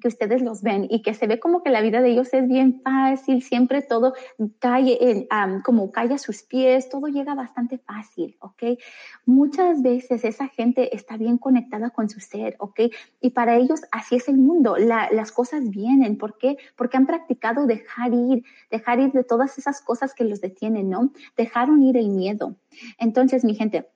que 0.00 0.08
ustedes 0.08 0.42
los 0.42 0.62
ven 0.62 0.86
y 0.90 1.02
que 1.02 1.14
se 1.14 1.26
ve 1.26 1.40
como 1.40 1.62
que 1.62 1.70
la 1.70 1.80
vida 1.80 2.02
de 2.02 2.10
ellos 2.10 2.32
es 2.32 2.48
bien 2.48 2.80
fácil, 2.82 3.42
siempre 3.42 3.82
todo 3.82 4.14
cae 4.58 4.98
en, 5.00 5.26
como 5.62 5.90
cae 5.90 6.12
a 6.12 6.18
sus 6.18 6.42
pies, 6.42 6.88
todo 6.88 7.08
llega 7.08 7.34
bastante 7.34 7.78
fácil, 7.78 8.36
¿ok? 8.40 8.78
Muchas 9.26 9.82
veces 9.82 10.24
esa 10.24 10.48
gente 10.48 10.94
está 10.94 11.16
bien 11.16 11.38
conectada 11.38 11.90
con 11.90 12.08
su 12.08 12.20
ser, 12.20 12.56
¿ok? 12.58 12.80
Y 13.20 13.30
para 13.30 13.56
ellos 13.56 13.82
así 13.92 14.16
es 14.16 14.28
el 14.28 14.36
mundo, 14.36 14.76
las 14.76 15.32
cosas 15.32 15.70
vienen, 15.70 16.18
¿por 16.18 16.38
qué? 16.38 16.56
Porque 16.76 16.96
han 16.96 17.06
practicado 17.06 17.66
dejar 17.66 18.12
ir, 18.12 18.44
dejar 18.70 19.00
ir 19.00 19.12
de 19.12 19.24
todas 19.24 19.58
esas 19.58 19.80
cosas 19.80 20.14
que 20.14 20.24
los 20.24 20.40
detienen, 20.40 20.90
¿no? 20.90 21.12
Dejaron 21.36 21.82
ir 21.82 21.96
el 21.96 22.08
miedo. 22.08 22.56
Entonces, 22.98 23.44
mi 23.44 23.54
gente, 23.54 23.88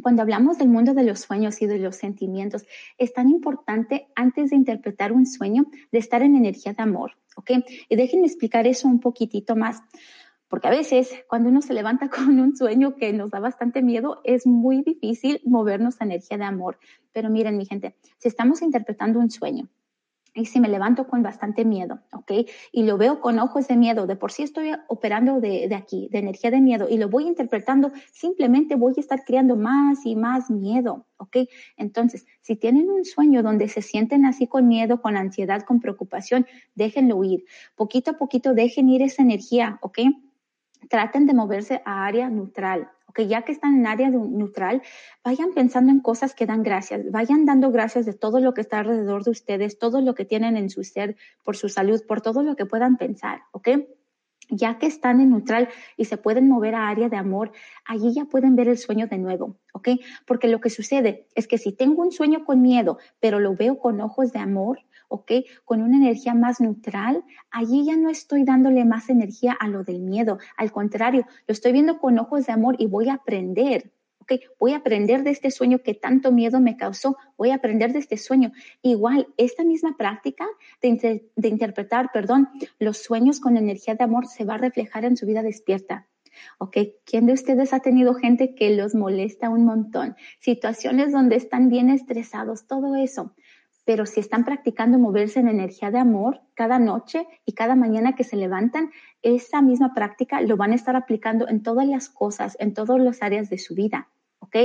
cuando 0.00 0.22
hablamos 0.22 0.58
del 0.58 0.68
mundo 0.68 0.94
de 0.94 1.04
los 1.04 1.20
sueños 1.20 1.60
y 1.60 1.66
de 1.66 1.78
los 1.78 1.96
sentimientos, 1.96 2.64
es 2.98 3.12
tan 3.12 3.28
importante 3.28 4.08
antes 4.14 4.50
de 4.50 4.56
interpretar 4.56 5.12
un 5.12 5.26
sueño 5.26 5.66
de 5.90 5.98
estar 5.98 6.22
en 6.22 6.36
energía 6.36 6.72
de 6.72 6.82
amor, 6.82 7.12
¿ok? 7.36 7.50
Y 7.88 7.96
déjenme 7.96 8.26
explicar 8.26 8.66
eso 8.66 8.88
un 8.88 9.00
poquitito 9.00 9.54
más, 9.54 9.82
porque 10.48 10.68
a 10.68 10.70
veces 10.70 11.10
cuando 11.28 11.48
uno 11.50 11.62
se 11.62 11.74
levanta 11.74 12.08
con 12.10 12.40
un 12.40 12.56
sueño 12.56 12.96
que 12.96 13.12
nos 13.12 13.30
da 13.30 13.40
bastante 13.40 13.82
miedo, 13.82 14.20
es 14.24 14.46
muy 14.46 14.82
difícil 14.82 15.40
movernos 15.44 16.00
a 16.00 16.04
energía 16.04 16.38
de 16.38 16.44
amor. 16.44 16.78
Pero 17.12 17.28
miren, 17.28 17.56
mi 17.56 17.66
gente, 17.66 17.96
si 18.18 18.28
estamos 18.28 18.62
interpretando 18.62 19.18
un 19.18 19.30
sueño 19.30 19.68
y 20.34 20.46
si 20.46 20.60
me 20.60 20.68
levanto 20.68 21.06
con 21.06 21.22
bastante 21.22 21.64
miedo, 21.64 22.00
¿ok? 22.12 22.32
Y 22.72 22.84
lo 22.84 22.96
veo 22.96 23.20
con 23.20 23.38
ojos 23.38 23.68
de 23.68 23.76
miedo, 23.76 24.06
de 24.06 24.16
por 24.16 24.32
sí 24.32 24.42
estoy 24.42 24.72
operando 24.88 25.40
de, 25.40 25.72
aquí, 25.74 26.08
de 26.10 26.18
energía 26.18 26.50
de 26.50 26.60
miedo, 26.60 26.88
y 26.88 26.96
lo 26.96 27.08
voy 27.08 27.26
interpretando, 27.26 27.92
simplemente 28.12 28.76
voy 28.76 28.94
a 28.96 29.00
estar 29.00 29.24
creando 29.24 29.56
más 29.56 30.06
y 30.06 30.16
más 30.16 30.50
miedo, 30.50 31.06
¿ok? 31.18 31.38
Entonces, 31.76 32.26
si 32.40 32.56
tienen 32.56 32.90
un 32.90 33.04
sueño 33.04 33.42
donde 33.42 33.68
se 33.68 33.82
sienten 33.82 34.24
así 34.24 34.46
con 34.46 34.68
miedo, 34.68 35.02
con 35.02 35.16
ansiedad, 35.16 35.62
con 35.62 35.80
preocupación, 35.80 36.46
déjenlo 36.74 37.22
ir. 37.24 37.44
Poquito 37.76 38.12
a 38.12 38.14
poquito 38.14 38.54
dejen 38.54 38.88
ir 38.88 39.02
esa 39.02 39.22
energía, 39.22 39.78
¿ok? 39.82 39.98
Traten 40.88 41.26
de 41.26 41.34
moverse 41.34 41.82
a 41.84 42.06
área 42.06 42.28
neutral, 42.28 42.88
que 43.14 43.26
ya 43.26 43.42
que 43.42 43.52
están 43.52 43.78
en 43.78 43.86
área 43.86 44.10
neutral, 44.10 44.82
vayan 45.24 45.52
pensando 45.52 45.90
en 45.90 46.00
cosas 46.00 46.34
que 46.34 46.46
dan 46.46 46.62
gracias, 46.62 47.10
vayan 47.10 47.44
dando 47.44 47.70
gracias 47.70 48.06
de 48.06 48.12
todo 48.12 48.40
lo 48.40 48.54
que 48.54 48.60
está 48.60 48.80
alrededor 48.80 49.24
de 49.24 49.30
ustedes, 49.30 49.78
todo 49.78 50.00
lo 50.00 50.14
que 50.14 50.24
tienen 50.24 50.56
en 50.56 50.70
su 50.70 50.84
ser, 50.84 51.16
por 51.44 51.56
su 51.56 51.68
salud, 51.68 52.02
por 52.06 52.20
todo 52.20 52.42
lo 52.42 52.56
que 52.56 52.66
puedan 52.66 52.96
pensar, 52.96 53.42
¿ok? 53.52 53.68
Ya 54.48 54.78
que 54.78 54.86
están 54.86 55.20
en 55.20 55.30
neutral 55.30 55.68
y 55.96 56.06
se 56.06 56.16
pueden 56.16 56.48
mover 56.48 56.74
a 56.74 56.88
área 56.88 57.08
de 57.08 57.16
amor, 57.16 57.52
allí 57.84 58.12
ya 58.12 58.24
pueden 58.24 58.56
ver 58.56 58.68
el 58.68 58.76
sueño 58.76 59.06
de 59.06 59.18
nuevo. 59.18 59.56
Porque 60.26 60.48
lo 60.48 60.60
que 60.60 60.68
sucede 60.68 61.26
es 61.34 61.46
que 61.46 61.58
si 61.58 61.72
tengo 61.72 62.02
un 62.02 62.12
sueño 62.12 62.44
con 62.44 62.60
miedo, 62.60 62.98
pero 63.20 63.40
lo 63.40 63.54
veo 63.54 63.78
con 63.78 64.00
ojos 64.00 64.32
de 64.32 64.40
amor, 64.40 64.80
¿ok? 65.12 65.32
Con 65.64 65.82
una 65.82 65.98
energía 65.98 66.34
más 66.34 66.60
neutral, 66.60 67.22
allí 67.50 67.84
ya 67.84 67.96
no 67.96 68.08
estoy 68.08 68.44
dándole 68.44 68.84
más 68.84 69.10
energía 69.10 69.52
a 69.52 69.68
lo 69.68 69.84
del 69.84 70.00
miedo. 70.00 70.38
Al 70.56 70.72
contrario, 70.72 71.26
lo 71.46 71.52
estoy 71.52 71.72
viendo 71.72 71.98
con 71.98 72.18
ojos 72.18 72.46
de 72.46 72.52
amor 72.52 72.76
y 72.78 72.86
voy 72.86 73.10
a 73.10 73.14
aprender. 73.14 73.92
¿ok? 74.20 74.32
Voy 74.58 74.72
a 74.72 74.78
aprender 74.78 75.22
de 75.22 75.30
este 75.30 75.50
sueño 75.50 75.80
que 75.80 75.92
tanto 75.94 76.32
miedo 76.32 76.60
me 76.60 76.78
causó, 76.78 77.18
voy 77.36 77.50
a 77.50 77.56
aprender 77.56 77.92
de 77.92 77.98
este 77.98 78.16
sueño. 78.16 78.52
Igual, 78.80 79.28
esta 79.36 79.64
misma 79.64 79.96
práctica 79.98 80.46
de, 80.80 81.22
interpretar, 81.42 82.10
perdón, 82.12 82.48
los 82.78 82.96
sueños 82.96 83.38
con 83.38 83.58
energía 83.58 83.94
de 83.94 84.04
amor 84.04 84.26
se 84.26 84.44
va 84.44 84.54
a 84.54 84.58
reflejar 84.58 85.04
en 85.04 85.18
su 85.18 85.26
vida 85.26 85.42
despierta. 85.42 86.08
¿ok? 86.56 86.78
¿Quién 87.04 87.26
de 87.26 87.34
ustedes 87.34 87.74
ha 87.74 87.80
tenido 87.80 88.14
gente 88.14 88.54
que 88.54 88.74
los 88.74 88.94
molesta 88.94 89.50
un 89.50 89.66
montón? 89.66 90.16
Situaciones 90.40 91.12
donde 91.12 91.36
están 91.36 91.68
bien 91.68 91.90
estresados, 91.90 92.66
todo 92.66 92.96
eso 92.96 93.34
pero 93.84 94.06
si 94.06 94.20
están 94.20 94.44
practicando 94.44 94.98
moverse 94.98 95.40
en 95.40 95.48
energía 95.48 95.90
de 95.90 95.98
amor 95.98 96.40
cada 96.54 96.78
noche 96.78 97.26
y 97.44 97.52
cada 97.54 97.74
mañana 97.74 98.14
que 98.14 98.24
se 98.24 98.36
levantan, 98.36 98.90
esa 99.22 99.62
misma 99.62 99.94
práctica 99.94 100.40
lo 100.40 100.56
van 100.56 100.72
a 100.72 100.76
estar 100.76 100.96
aplicando 100.96 101.48
en 101.48 101.62
todas 101.62 101.86
las 101.86 102.08
cosas, 102.08 102.56
en 102.60 102.74
todas 102.74 103.00
las 103.00 103.22
áreas 103.22 103.50
de 103.50 103.58
su 103.58 103.74
vida, 103.74 104.08
¿ok? 104.38 104.56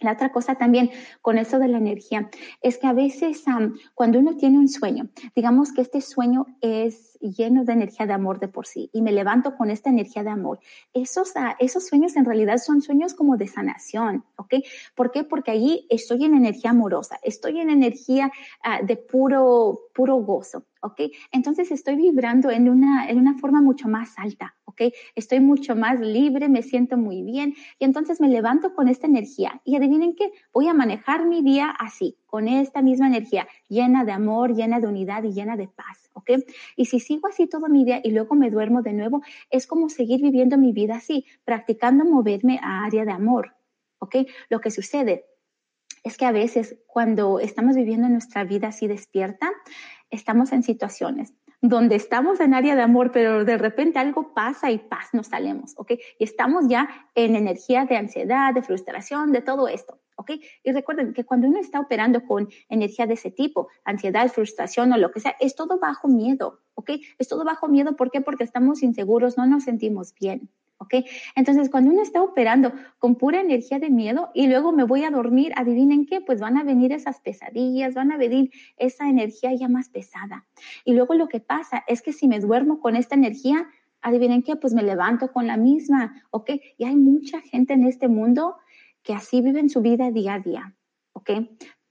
La 0.00 0.12
otra 0.12 0.30
cosa 0.30 0.54
también 0.54 0.90
con 1.22 1.38
eso 1.38 1.58
de 1.58 1.68
la 1.68 1.78
energía 1.78 2.30
es 2.62 2.78
que 2.78 2.86
a 2.86 2.92
veces 2.92 3.44
cuando 3.94 4.18
uno 4.18 4.36
tiene 4.36 4.58
un 4.58 4.68
sueño, 4.68 5.08
digamos 5.34 5.72
que 5.72 5.80
este 5.80 6.00
sueño 6.00 6.46
es 6.60 7.18
lleno 7.20 7.64
de 7.64 7.72
energía 7.72 8.06
de 8.06 8.12
amor 8.12 8.38
de 8.38 8.48
por 8.48 8.66
sí 8.66 8.90
y 8.92 9.02
me 9.02 9.12
levanto 9.12 9.56
con 9.56 9.70
esta 9.70 9.90
energía 9.90 10.22
de 10.22 10.30
amor, 10.30 10.60
esos, 10.92 11.30
uh, 11.30 11.54
esos 11.58 11.86
sueños 11.86 12.16
en 12.16 12.24
realidad 12.24 12.58
son 12.58 12.80
sueños 12.80 13.14
como 13.14 13.36
de 13.36 13.48
sanación, 13.48 14.24
¿ok? 14.36 14.54
¿Por 14.94 15.10
qué? 15.10 15.24
Porque 15.24 15.50
allí 15.50 15.86
estoy 15.90 16.24
en 16.24 16.34
energía 16.34 16.70
amorosa, 16.70 17.18
estoy 17.22 17.60
en 17.60 17.70
energía 17.70 18.30
uh, 18.64 18.86
de 18.86 18.96
puro, 18.96 19.80
puro 19.94 20.16
gozo, 20.16 20.64
¿ok? 20.82 21.00
Entonces 21.32 21.70
estoy 21.70 21.96
vibrando 21.96 22.50
en 22.50 22.68
una, 22.68 23.08
en 23.08 23.18
una 23.18 23.34
forma 23.38 23.60
mucho 23.60 23.88
más 23.88 24.18
alta, 24.18 24.54
¿ok? 24.64 24.82
Estoy 25.14 25.40
mucho 25.40 25.76
más 25.76 26.00
libre, 26.00 26.48
me 26.48 26.62
siento 26.62 26.96
muy 26.96 27.22
bien 27.22 27.54
y 27.78 27.84
entonces 27.84 28.20
me 28.20 28.28
levanto 28.28 28.74
con 28.74 28.88
esta 28.88 29.06
energía 29.06 29.60
y 29.64 29.76
adivinen 29.76 30.14
qué, 30.14 30.30
voy 30.52 30.68
a 30.68 30.74
manejar 30.74 31.26
mi 31.26 31.42
día 31.42 31.70
así, 31.70 32.16
con 32.26 32.48
esta 32.48 32.82
misma 32.82 33.06
energía, 33.06 33.48
llena 33.68 34.04
de 34.04 34.12
amor, 34.12 34.54
llena 34.54 34.80
de 34.80 34.86
unidad 34.86 35.24
y 35.24 35.32
llena 35.32 35.56
de 35.56 35.68
paz, 35.68 36.10
¿ok? 36.12 36.30
Y 36.76 36.86
si 36.86 37.00
sigo 37.00 37.28
así 37.28 37.46
todo 37.46 37.68
mi 37.68 37.84
día 37.84 38.00
y 38.02 38.10
luego 38.10 38.34
me 38.34 38.50
duermo 38.50 38.82
de 38.82 38.92
nuevo, 38.92 39.22
es 39.50 39.66
como 39.66 39.88
seguir 39.88 40.20
viviendo 40.20 40.58
mi 40.58 40.72
vida 40.72 40.96
así, 40.96 41.24
practicando 41.44 42.04
moverme 42.04 42.60
a 42.62 42.84
área 42.84 43.04
de 43.04 43.12
amor, 43.12 43.54
¿ok? 43.98 44.16
Lo 44.48 44.60
que 44.60 44.70
sucede 44.70 45.24
es 46.04 46.16
que 46.16 46.24
a 46.24 46.32
veces 46.32 46.76
cuando 46.86 47.38
estamos 47.40 47.76
viviendo 47.76 48.08
nuestra 48.08 48.44
vida 48.44 48.68
así 48.68 48.86
despierta, 48.86 49.50
estamos 50.10 50.52
en 50.52 50.62
situaciones 50.62 51.34
donde 51.60 51.96
estamos 51.96 52.38
en 52.40 52.54
área 52.54 52.76
de 52.76 52.82
amor, 52.82 53.10
pero 53.12 53.44
de 53.44 53.58
repente 53.58 53.98
algo 53.98 54.32
pasa 54.32 54.70
y 54.70 54.78
paz, 54.78 55.08
nos 55.12 55.28
salimos, 55.28 55.74
¿ok? 55.76 55.92
Y 56.18 56.24
estamos 56.24 56.68
ya 56.68 56.88
en 57.14 57.34
energía 57.34 57.84
de 57.84 57.96
ansiedad, 57.96 58.54
de 58.54 58.62
frustración, 58.62 59.32
de 59.32 59.42
todo 59.42 59.66
esto, 59.66 59.98
¿ok? 60.16 60.32
Y 60.62 60.72
recuerden 60.72 61.12
que 61.12 61.24
cuando 61.24 61.48
uno 61.48 61.58
está 61.58 61.80
operando 61.80 62.24
con 62.24 62.48
energía 62.68 63.06
de 63.06 63.14
ese 63.14 63.30
tipo, 63.30 63.68
ansiedad, 63.84 64.28
frustración 64.28 64.92
o 64.92 64.98
lo 64.98 65.10
que 65.10 65.20
sea, 65.20 65.34
es 65.40 65.56
todo 65.56 65.80
bajo 65.80 66.06
miedo, 66.06 66.60
¿ok? 66.74 66.90
Es 67.18 67.28
todo 67.28 67.44
bajo 67.44 67.66
miedo, 67.66 67.96
¿por 67.96 68.10
qué? 68.12 68.20
Porque 68.20 68.44
estamos 68.44 68.82
inseguros, 68.82 69.36
no 69.36 69.46
nos 69.46 69.64
sentimos 69.64 70.14
bien. 70.14 70.48
¿Ok? 70.78 70.94
Entonces, 71.36 71.70
cuando 71.70 71.90
uno 71.90 72.02
está 72.02 72.22
operando 72.22 72.72
con 72.98 73.16
pura 73.16 73.40
energía 73.40 73.78
de 73.78 73.90
miedo 73.90 74.30
y 74.34 74.46
luego 74.46 74.72
me 74.72 74.84
voy 74.84 75.04
a 75.04 75.10
dormir, 75.10 75.52
adivinen 75.56 76.06
qué, 76.06 76.20
pues 76.20 76.40
van 76.40 76.56
a 76.56 76.64
venir 76.64 76.92
esas 76.92 77.20
pesadillas, 77.20 77.94
van 77.94 78.12
a 78.12 78.16
venir 78.16 78.50
esa 78.76 79.08
energía 79.08 79.52
ya 79.54 79.68
más 79.68 79.88
pesada. 79.88 80.46
Y 80.84 80.94
luego 80.94 81.14
lo 81.14 81.28
que 81.28 81.40
pasa 81.40 81.84
es 81.86 82.02
que 82.02 82.12
si 82.12 82.28
me 82.28 82.40
duermo 82.40 82.80
con 82.80 82.96
esta 82.96 83.14
energía, 83.14 83.68
adivinen 84.00 84.42
qué, 84.42 84.56
pues 84.56 84.74
me 84.74 84.82
levanto 84.82 85.32
con 85.32 85.46
la 85.46 85.56
misma, 85.56 86.22
¿ok? 86.30 86.50
Y 86.76 86.84
hay 86.84 86.96
mucha 86.96 87.40
gente 87.40 87.74
en 87.74 87.84
este 87.84 88.08
mundo 88.08 88.56
que 89.02 89.12
así 89.12 89.40
viven 89.40 89.70
su 89.70 89.80
vida 89.80 90.10
día 90.10 90.34
a 90.34 90.40
día, 90.40 90.74
¿ok? 91.12 91.30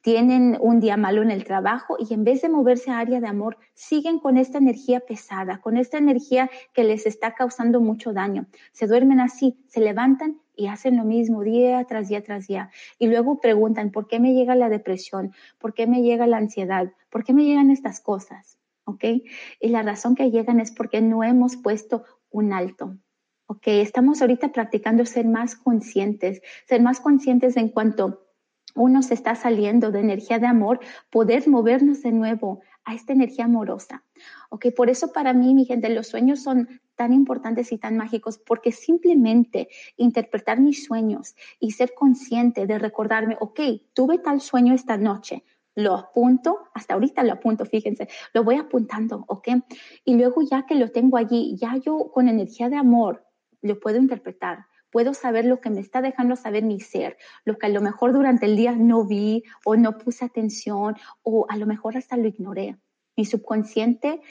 Tienen 0.02 0.58
un 0.62 0.80
día 0.80 0.98
malo 0.98 1.22
en 1.22 1.32
el 1.32 1.44
trabajo 1.44 1.98
y 2.00 2.14
en 2.14 2.24
vez 2.24 2.42
de 2.42 2.50
moverse 2.50 2.92
a 2.92 3.00
área 3.00 3.20
de 3.20 3.28
amor, 3.28 3.58
siguen 3.74 4.20
con 4.20 4.38
esta 4.38 4.58
energía 4.58 5.00
pesada, 5.02 5.60
con 5.60 5.78
esta 5.78 5.98
energía 5.98 6.50
que 6.74 6.84
les 6.84 7.06
está 7.06 7.34
causando 7.34 7.82
mucho 7.82 8.14
daño. 8.14 8.48
Se 8.72 8.88
duermen 8.88 9.20
así, 9.20 9.58
se 9.68 9.82
levantan 9.82 10.40
y 10.56 10.68
hacen 10.68 10.98
lo 10.98 11.04
mismo 11.04 11.44
día 11.44 11.84
tras 11.86 12.10
día 12.10 12.24
tras 12.24 12.48
día. 12.48 12.72
Y 13.00 13.08
luego 13.08 13.40
preguntan, 13.40 13.92
¿por 13.92 14.08
qué 14.08 14.20
me 14.20 14.34
llega 14.34 14.56
la 14.56 14.70
depresión? 14.70 15.34
¿Por 15.60 15.74
qué 15.74 15.88
me 15.88 16.02
llega 16.02 16.28
la 16.28 16.38
ansiedad? 16.38 16.92
¿Por 17.10 17.24
qué 17.24 17.34
me 17.34 17.46
llegan 17.46 17.70
estas 17.70 18.00
cosas? 18.00 18.58
¿Ok? 18.86 19.04
Y 19.60 19.70
la 19.70 19.84
razón 19.84 20.16
que 20.16 20.32
llegan 20.32 20.60
es 20.60 20.72
porque 20.72 21.02
no 21.02 21.24
hemos 21.24 21.58
puesto 21.58 22.04
un 22.30 22.54
alto. 22.54 22.98
¿Ok? 23.46 23.68
Estamos 23.68 24.22
ahorita 24.22 24.52
practicando 24.52 25.06
ser 25.06 25.26
más 25.26 25.56
conscientes, 25.56 26.42
ser 26.66 26.82
más 26.82 27.00
conscientes 27.00 27.56
en 27.58 27.70
cuanto 27.70 28.27
uno 28.78 29.02
se 29.02 29.14
está 29.14 29.36
saliendo 29.36 29.92
de 29.92 30.00
energía 30.00 30.40
de 30.40 30.48
amor, 30.48 30.80
poder 31.10 31.48
movernos 31.48 32.02
de 32.02 32.12
nuevo 32.12 32.62
a 32.86 32.94
esta 32.96 33.14
energía 33.14 33.46
amorosa. 33.46 34.04
Ok, 34.50 34.68
por 34.76 34.90
eso 34.90 35.12
para 35.12 35.34
mí, 35.34 35.54
mi 35.54 35.66
gente, 35.66 35.90
los 35.90 36.08
sueños 36.08 36.42
son 36.42 36.70
tan 36.96 37.12
importantes 37.12 37.72
y 37.72 37.78
tan 37.78 37.98
mágicos, 37.98 38.40
porque 38.40 38.72
simplemente 38.72 39.68
interpretar 39.98 40.60
mis 40.60 40.86
sueños 40.86 41.36
y 41.60 41.72
ser 41.72 41.94
consciente 41.94 42.66
de 42.66 42.80
recordarme, 42.80 43.36
ok, 43.40 43.60
tuve 43.94 44.20
tal 44.20 44.40
sueño 44.40 44.74
esta 44.74 44.98
noche, 44.98 45.44
lo 45.76 45.94
apunto, 45.94 46.70
hasta 46.74 46.96
ahorita 46.96 47.24
lo 47.24 47.34
apunto, 47.34 47.66
fíjense, 47.66 48.08
lo 48.34 48.44
voy 48.44 48.56
apuntando, 48.56 49.26
¿ok? 49.28 49.50
Y 50.06 50.16
luego 50.16 50.42
ya 50.42 50.66
que 50.66 50.76
lo 50.76 50.92
tengo 50.92 51.18
allí, 51.18 51.56
ya 51.56 51.76
yo 51.78 52.10
con 52.12 52.30
energía 52.30 52.70
de 52.70 52.78
amor 52.78 53.26
lo 53.62 53.80
puedo 53.80 53.98
interpretar 53.98 54.66
puedo 54.98 55.14
saber 55.14 55.46
lo 55.46 55.62
que 55.62 55.70
me 55.70 55.80
está 55.80 56.02
dejando 56.02 56.36
saber 56.36 56.64
mi 56.64 56.80
ser, 56.80 57.18
lo 57.46 57.60
que 57.60 57.68
a 57.68 57.70
lo 57.70 57.82
mejor 57.82 58.14
durante 58.14 58.48
el 58.48 58.56
día 58.58 58.72
no 58.72 59.06
vi 59.06 59.44
o 59.64 59.76
no 59.76 60.00
puse 60.00 60.26
atención 60.26 60.96
o 61.22 61.46
a 61.50 61.56
lo 61.56 61.68
mejor 61.68 61.96
hasta 61.98 62.18
lo 62.18 62.28
ignoré. 62.28 62.78
Mi 63.16 63.24
subconsciente 63.24 64.22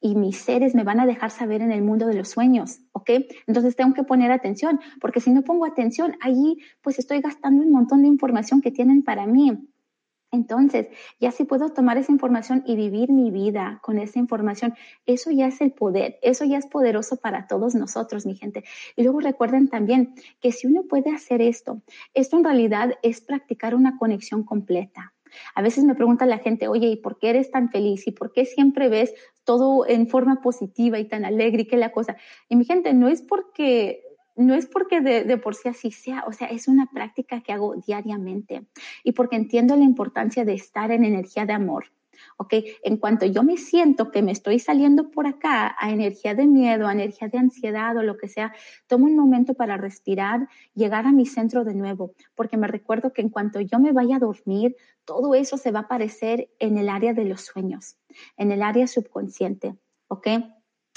y 0.00 0.14
mis 0.14 0.38
seres 0.38 0.74
me 0.74 0.84
van 0.84 1.00
a 1.00 1.04
dejar 1.04 1.30
saber 1.30 1.60
en 1.60 1.70
el 1.70 1.82
mundo 1.82 2.06
de 2.06 2.14
los 2.14 2.30
sueños, 2.30 2.78
¿ok? 2.92 3.10
Entonces 3.46 3.76
tengo 3.76 3.92
que 3.92 4.04
poner 4.04 4.32
atención, 4.32 4.80
porque 5.02 5.20
si 5.20 5.30
no 5.30 5.42
pongo 5.42 5.66
atención, 5.66 6.16
allí 6.22 6.60
pues 6.80 6.98
estoy 6.98 7.20
gastando 7.20 7.62
un 7.62 7.70
montón 7.70 8.00
de 8.00 8.08
información 8.08 8.62
que 8.62 8.70
tienen 8.70 9.02
para 9.02 9.26
mí. 9.26 9.68
Entonces, 10.36 10.88
ya 11.18 11.32
si 11.32 11.44
puedo 11.44 11.70
tomar 11.70 11.96
esa 11.98 12.12
información 12.12 12.62
y 12.66 12.76
vivir 12.76 13.10
mi 13.10 13.30
vida 13.30 13.80
con 13.82 13.98
esa 13.98 14.18
información, 14.18 14.74
eso 15.06 15.30
ya 15.30 15.46
es 15.46 15.60
el 15.60 15.72
poder, 15.72 16.18
eso 16.22 16.44
ya 16.44 16.58
es 16.58 16.66
poderoso 16.66 17.16
para 17.16 17.46
todos 17.46 17.74
nosotros, 17.74 18.26
mi 18.26 18.36
gente. 18.36 18.64
Y 18.96 19.02
luego 19.02 19.20
recuerden 19.20 19.68
también 19.68 20.14
que 20.40 20.52
si 20.52 20.66
uno 20.66 20.84
puede 20.84 21.10
hacer 21.10 21.40
esto, 21.40 21.82
esto 22.14 22.36
en 22.36 22.44
realidad 22.44 22.92
es 23.02 23.20
practicar 23.20 23.74
una 23.74 23.96
conexión 23.98 24.44
completa. 24.44 25.14
A 25.54 25.62
veces 25.62 25.84
me 25.84 25.94
pregunta 25.94 26.26
la 26.26 26.38
gente, 26.38 26.68
oye, 26.68 26.86
¿y 26.88 26.96
por 26.96 27.18
qué 27.18 27.30
eres 27.30 27.50
tan 27.50 27.70
feliz? 27.70 28.06
¿Y 28.06 28.12
por 28.12 28.32
qué 28.32 28.44
siempre 28.44 28.88
ves 28.88 29.14
todo 29.44 29.86
en 29.86 30.06
forma 30.06 30.40
positiva 30.40 30.98
y 30.98 31.06
tan 31.06 31.24
alegre 31.24 31.62
y 31.62 31.66
que 31.66 31.76
la 31.76 31.92
cosa? 31.92 32.16
Y 32.48 32.56
mi 32.56 32.64
gente, 32.64 32.92
no 32.94 33.08
es 33.08 33.22
porque 33.22 34.05
no 34.36 34.54
es 34.54 34.66
porque 34.66 35.00
de, 35.00 35.36
por 35.38 35.54
sí 35.54 35.68
así 35.68 35.90
sea, 35.90 36.24
o 36.26 36.32
sea, 36.32 36.48
es 36.48 36.68
una 36.68 36.86
práctica 36.86 37.40
que 37.40 37.52
hago 37.52 37.74
diariamente 37.76 38.66
y 39.02 39.12
porque 39.12 39.36
entiendo 39.36 39.76
la 39.76 39.84
importancia 39.84 40.44
de 40.44 40.54
estar 40.54 40.90
en 40.90 41.04
energía 41.04 41.46
de 41.46 41.54
amor. 41.54 41.86
¿ok? 42.38 42.54
En 42.82 42.96
cuanto 42.96 43.26
yo 43.26 43.42
me 43.42 43.56
siento 43.56 44.10
que 44.10 44.22
me 44.22 44.32
estoy 44.32 44.58
saliendo 44.58 45.10
por 45.10 45.26
acá 45.26 45.76
a 45.78 45.90
energía 45.90 46.34
de 46.34 46.46
miedo, 46.46 46.86
a 46.86 46.92
energía 46.92 47.28
de 47.28 47.38
ansiedad 47.38 47.96
o 47.96 48.02
lo 48.02 48.16
que 48.16 48.28
sea, 48.28 48.54
tomo 48.86 49.06
un 49.06 49.16
momento 49.16 49.54
para 49.54 49.76
respirar, 49.76 50.48
llegar 50.74 51.06
a 51.06 51.12
mi 51.12 51.26
centro 51.26 51.64
de 51.64 51.74
nuevo, 51.74 52.14
porque 52.34 52.56
me 52.56 52.68
recuerdo 52.68 53.12
que 53.12 53.22
en 53.22 53.28
cuanto 53.28 53.60
yo 53.60 53.78
me 53.78 53.92
vaya 53.92 54.16
a 54.16 54.20
dormir, 54.20 54.76
todo 55.04 55.34
eso 55.34 55.56
se 55.56 55.70
va 55.70 55.80
a 55.80 55.82
aparecer 55.82 56.48
en 56.58 56.78
el 56.78 56.88
área 56.88 57.12
de 57.12 57.24
los 57.24 57.42
sueños, 57.42 57.96
en 58.36 58.50
el 58.50 58.62
área 58.62 58.86
subconsciente, 58.86 59.76
¿ok? 60.08 60.28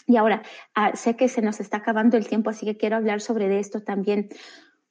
Y 0.09 0.17
ahora, 0.17 0.41
ah, 0.73 0.95
sé 0.95 1.15
que 1.15 1.27
se 1.27 1.43
nos 1.43 1.59
está 1.59 1.77
acabando 1.77 2.17
el 2.17 2.27
tiempo, 2.27 2.49
así 2.49 2.65
que 2.65 2.77
quiero 2.77 2.95
hablar 2.95 3.21
sobre 3.21 3.59
esto 3.59 3.83
también. 3.83 4.29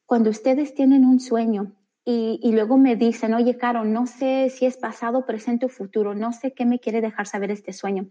Cuando 0.07 0.31
ustedes 0.31 0.77
tienen 0.77 1.05
un 1.05 1.19
sueño 1.19 1.73
y, 2.05 2.39
y, 2.41 2.53
luego 2.53 2.79
me 2.79 2.95
dicen, 2.95 3.35
oye, 3.35 3.57
Caro, 3.59 3.85
no 3.85 4.07
sé 4.07 4.49
si 4.49 4.65
es 4.65 4.77
pasado, 4.77 5.27
presente 5.27 5.67
o 5.67 5.69
futuro, 5.69 6.15
no 6.15 6.33
sé 6.33 6.53
qué 6.53 6.65
me 6.65 6.79
quiere 6.79 7.01
dejar 7.01 7.27
saber 7.27 7.51
este 7.51 7.73
sueño. 7.73 8.07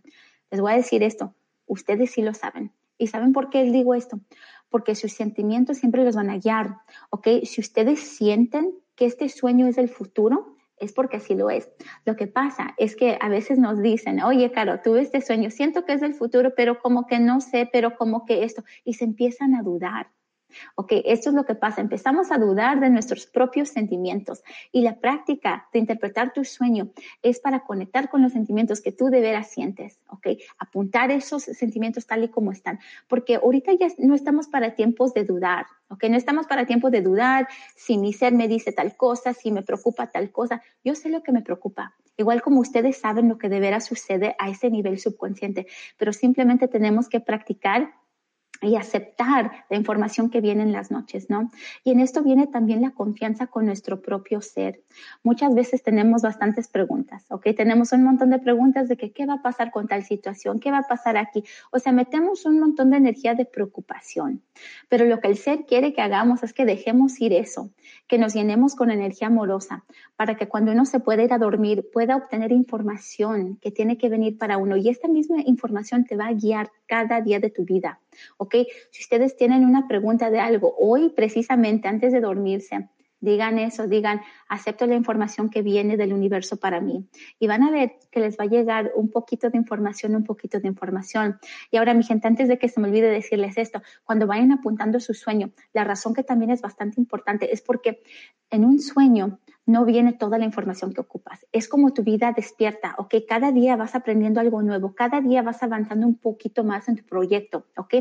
Les 0.51 0.59
voy 0.59 0.73
a 0.73 0.75
decir 0.75 1.01
esto, 1.01 1.33
ustedes 1.65 2.11
sí 2.11 2.21
lo 2.21 2.33
saben. 2.33 2.73
¿Y 2.97 3.07
saben 3.07 3.31
por 3.31 3.49
qué 3.49 3.63
les 3.63 3.71
digo 3.71 3.95
esto? 3.95 4.19
Porque 4.67 4.93
sus 4.93 5.13
sentimientos 5.13 5.77
siempre 5.77 6.03
los 6.03 6.17
van 6.17 6.29
a 6.29 6.39
guiar, 6.39 6.75
¿ok? 7.09 7.29
Si 7.43 7.61
ustedes 7.61 8.01
sienten 8.01 8.73
que 8.97 9.05
este 9.05 9.29
sueño 9.29 9.65
es 9.67 9.77
el 9.77 9.87
futuro, 9.87 10.56
es 10.79 10.93
porque 10.93 11.17
así 11.17 11.35
lo 11.35 11.49
es. 11.49 11.69
Lo 12.05 12.15
que 12.15 12.27
pasa 12.27 12.73
es 12.77 12.95
que 12.95 13.17
a 13.21 13.29
veces 13.29 13.59
nos 13.59 13.81
dicen, 13.81 14.21
oye, 14.21 14.51
Caro, 14.51 14.81
tuve 14.81 15.01
este 15.01 15.21
sueño, 15.21 15.49
siento 15.49 15.85
que 15.85 15.93
es 15.93 16.01
del 16.01 16.13
futuro, 16.13 16.53
pero 16.55 16.79
como 16.79 17.07
que 17.07 17.19
no 17.19 17.41
sé, 17.41 17.69
pero 17.71 17.95
como 17.95 18.25
que 18.25 18.43
esto, 18.43 18.63
y 18.83 18.93
se 18.93 19.05
empiezan 19.05 19.55
a 19.55 19.63
dudar. 19.63 20.07
Ok, 20.75 20.93
esto 21.05 21.29
es 21.29 21.35
lo 21.35 21.45
que 21.45 21.55
pasa. 21.55 21.81
Empezamos 21.81 22.31
a 22.31 22.37
dudar 22.37 22.79
de 22.79 22.89
nuestros 22.89 23.27
propios 23.27 23.69
sentimientos 23.69 24.43
y 24.71 24.81
la 24.81 24.99
práctica 24.99 25.67
de 25.73 25.79
interpretar 25.79 26.33
tu 26.33 26.43
sueño 26.43 26.89
es 27.21 27.39
para 27.39 27.61
conectar 27.61 28.09
con 28.09 28.21
los 28.21 28.33
sentimientos 28.33 28.81
que 28.81 28.91
tú 28.91 29.09
de 29.09 29.21
veras 29.21 29.49
sientes. 29.51 29.99
Ok, 30.09 30.27
apuntar 30.57 31.11
esos 31.11 31.43
sentimientos 31.43 32.07
tal 32.07 32.23
y 32.23 32.29
como 32.29 32.51
están, 32.51 32.79
porque 33.07 33.35
ahorita 33.35 33.71
ya 33.73 33.87
no 33.97 34.15
estamos 34.15 34.47
para 34.47 34.75
tiempos 34.75 35.13
de 35.13 35.23
dudar. 35.23 35.65
Ok, 35.89 36.03
no 36.09 36.17
estamos 36.17 36.47
para 36.47 36.65
tiempos 36.65 36.91
de 36.91 37.01
dudar 37.01 37.47
si 37.75 37.97
mi 37.97 38.11
ser 38.13 38.33
me 38.33 38.47
dice 38.47 38.71
tal 38.71 38.97
cosa, 38.97 39.33
si 39.33 39.51
me 39.51 39.63
preocupa 39.63 40.07
tal 40.07 40.31
cosa. 40.31 40.61
Yo 40.83 40.95
sé 40.95 41.09
lo 41.09 41.23
que 41.23 41.31
me 41.31 41.41
preocupa. 41.41 41.95
Igual 42.17 42.41
como 42.41 42.59
ustedes 42.59 42.97
saben 42.97 43.29
lo 43.29 43.37
que 43.37 43.47
de 43.47 43.59
veras 43.59 43.85
sucede 43.85 44.35
a 44.39 44.49
ese 44.49 44.69
nivel 44.69 44.99
subconsciente, 44.99 45.67
pero 45.97 46.11
simplemente 46.11 46.67
tenemos 46.67 47.07
que 47.07 47.19
practicar 47.19 47.93
y 48.61 48.75
aceptar 48.75 49.65
la 49.69 49.77
información 49.77 50.29
que 50.29 50.41
viene 50.41 50.63
en 50.63 50.71
las 50.71 50.91
noches, 50.91 51.29
¿no? 51.29 51.51
Y 51.83 51.91
en 51.91 51.99
esto 51.99 52.23
viene 52.23 52.47
también 52.47 52.81
la 52.81 52.91
confianza 52.91 53.47
con 53.47 53.65
nuestro 53.65 54.01
propio 54.01 54.41
ser. 54.41 54.81
Muchas 55.23 55.53
veces 55.53 55.83
tenemos 55.83 56.21
bastantes 56.21 56.67
preguntas, 56.67 57.25
¿ok? 57.29 57.47
Tenemos 57.55 57.91
un 57.91 58.03
montón 58.03 58.29
de 58.29 58.39
preguntas 58.39 58.87
de 58.87 58.97
que 58.97 59.11
qué 59.11 59.25
va 59.25 59.35
a 59.35 59.41
pasar 59.41 59.71
con 59.71 59.87
tal 59.87 60.03
situación, 60.03 60.59
qué 60.59 60.71
va 60.71 60.79
a 60.79 60.87
pasar 60.87 61.17
aquí. 61.17 61.43
O 61.71 61.79
sea, 61.79 61.91
metemos 61.91 62.45
un 62.45 62.59
montón 62.59 62.89
de 62.91 62.97
energía 62.97 63.35
de 63.35 63.45
preocupación. 63.45 64.41
Pero 64.89 65.05
lo 65.05 65.19
que 65.19 65.27
el 65.27 65.37
ser 65.37 65.65
quiere 65.65 65.93
que 65.93 66.01
hagamos 66.01 66.43
es 66.43 66.53
que 66.53 66.65
dejemos 66.65 67.19
ir 67.21 67.33
eso, 67.33 67.69
que 68.07 68.17
nos 68.17 68.33
llenemos 68.33 68.75
con 68.75 68.91
energía 68.91 69.27
amorosa, 69.27 69.83
para 70.15 70.35
que 70.35 70.47
cuando 70.47 70.71
uno 70.71 70.85
se 70.85 70.99
pueda 70.99 71.23
ir 71.23 71.33
a 71.33 71.37
dormir 71.37 71.87
pueda 71.93 72.15
obtener 72.15 72.51
información 72.51 73.57
que 73.61 73.71
tiene 73.71 73.97
que 73.97 74.09
venir 74.09 74.37
para 74.37 74.57
uno. 74.57 74.77
Y 74.77 74.89
esta 74.89 75.07
misma 75.07 75.41
información 75.45 76.05
te 76.05 76.15
va 76.15 76.27
a 76.27 76.33
guiar 76.33 76.71
cada 76.87 77.21
día 77.21 77.39
de 77.39 77.49
tu 77.49 77.65
vida. 77.65 77.99
¿Ok? 78.37 78.55
Si 78.91 79.01
ustedes 79.03 79.35
tienen 79.35 79.65
una 79.65 79.87
pregunta 79.87 80.29
de 80.29 80.39
algo 80.39 80.75
hoy, 80.79 81.09
precisamente 81.09 81.87
antes 81.87 82.11
de 82.13 82.21
dormirse, 82.21 82.89
digan 83.19 83.57
eso, 83.57 83.87
digan, 83.87 84.21
acepto 84.47 84.85
la 84.85 84.95
información 84.95 85.49
que 85.49 85.61
viene 85.61 85.97
del 85.97 86.13
universo 86.13 86.57
para 86.57 86.81
mí. 86.81 87.07
Y 87.39 87.47
van 87.47 87.63
a 87.63 87.71
ver 87.71 87.93
que 88.11 88.19
les 88.19 88.37
va 88.37 88.43
a 88.43 88.47
llegar 88.47 88.91
un 88.95 89.09
poquito 89.09 89.49
de 89.49 89.57
información, 89.57 90.15
un 90.15 90.23
poquito 90.23 90.59
de 90.59 90.67
información. 90.67 91.39
Y 91.71 91.77
ahora, 91.77 91.93
mi 91.93 92.03
gente, 92.03 92.27
antes 92.27 92.47
de 92.47 92.57
que 92.57 92.69
se 92.69 92.79
me 92.79 92.87
olvide 92.87 93.09
decirles 93.09 93.57
esto, 93.57 93.81
cuando 94.03 94.27
vayan 94.27 94.51
apuntando 94.51 94.99
su 94.99 95.13
sueño, 95.13 95.51
la 95.73 95.83
razón 95.83 96.13
que 96.13 96.23
también 96.23 96.51
es 96.51 96.61
bastante 96.61 97.01
importante 97.01 97.51
es 97.51 97.61
porque 97.61 98.01
en 98.49 98.65
un 98.65 98.79
sueño 98.79 99.39
no 99.67 99.85
viene 99.85 100.13
toda 100.13 100.39
la 100.39 100.45
información 100.45 100.93
que 100.93 101.01
ocupas. 101.01 101.45
Es 101.51 101.67
como 101.67 101.93
tu 101.93 102.01
vida 102.01 102.33
despierta, 102.35 102.95
¿ok? 102.97 103.15
Cada 103.27 103.51
día 103.51 103.75
vas 103.75 103.93
aprendiendo 103.93 104.39
algo 104.39 104.63
nuevo, 104.63 104.95
cada 104.95 105.21
día 105.21 105.43
vas 105.43 105.61
avanzando 105.61 106.07
un 106.07 106.15
poquito 106.15 106.63
más 106.63 106.87
en 106.87 106.95
tu 106.95 107.03
proyecto, 107.03 107.67
¿ok? 107.75 107.95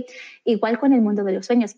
Igual 0.44 0.78
con 0.78 0.92
el 0.92 1.02
mundo 1.02 1.24
de 1.24 1.32
los 1.32 1.44
sueños. 1.44 1.76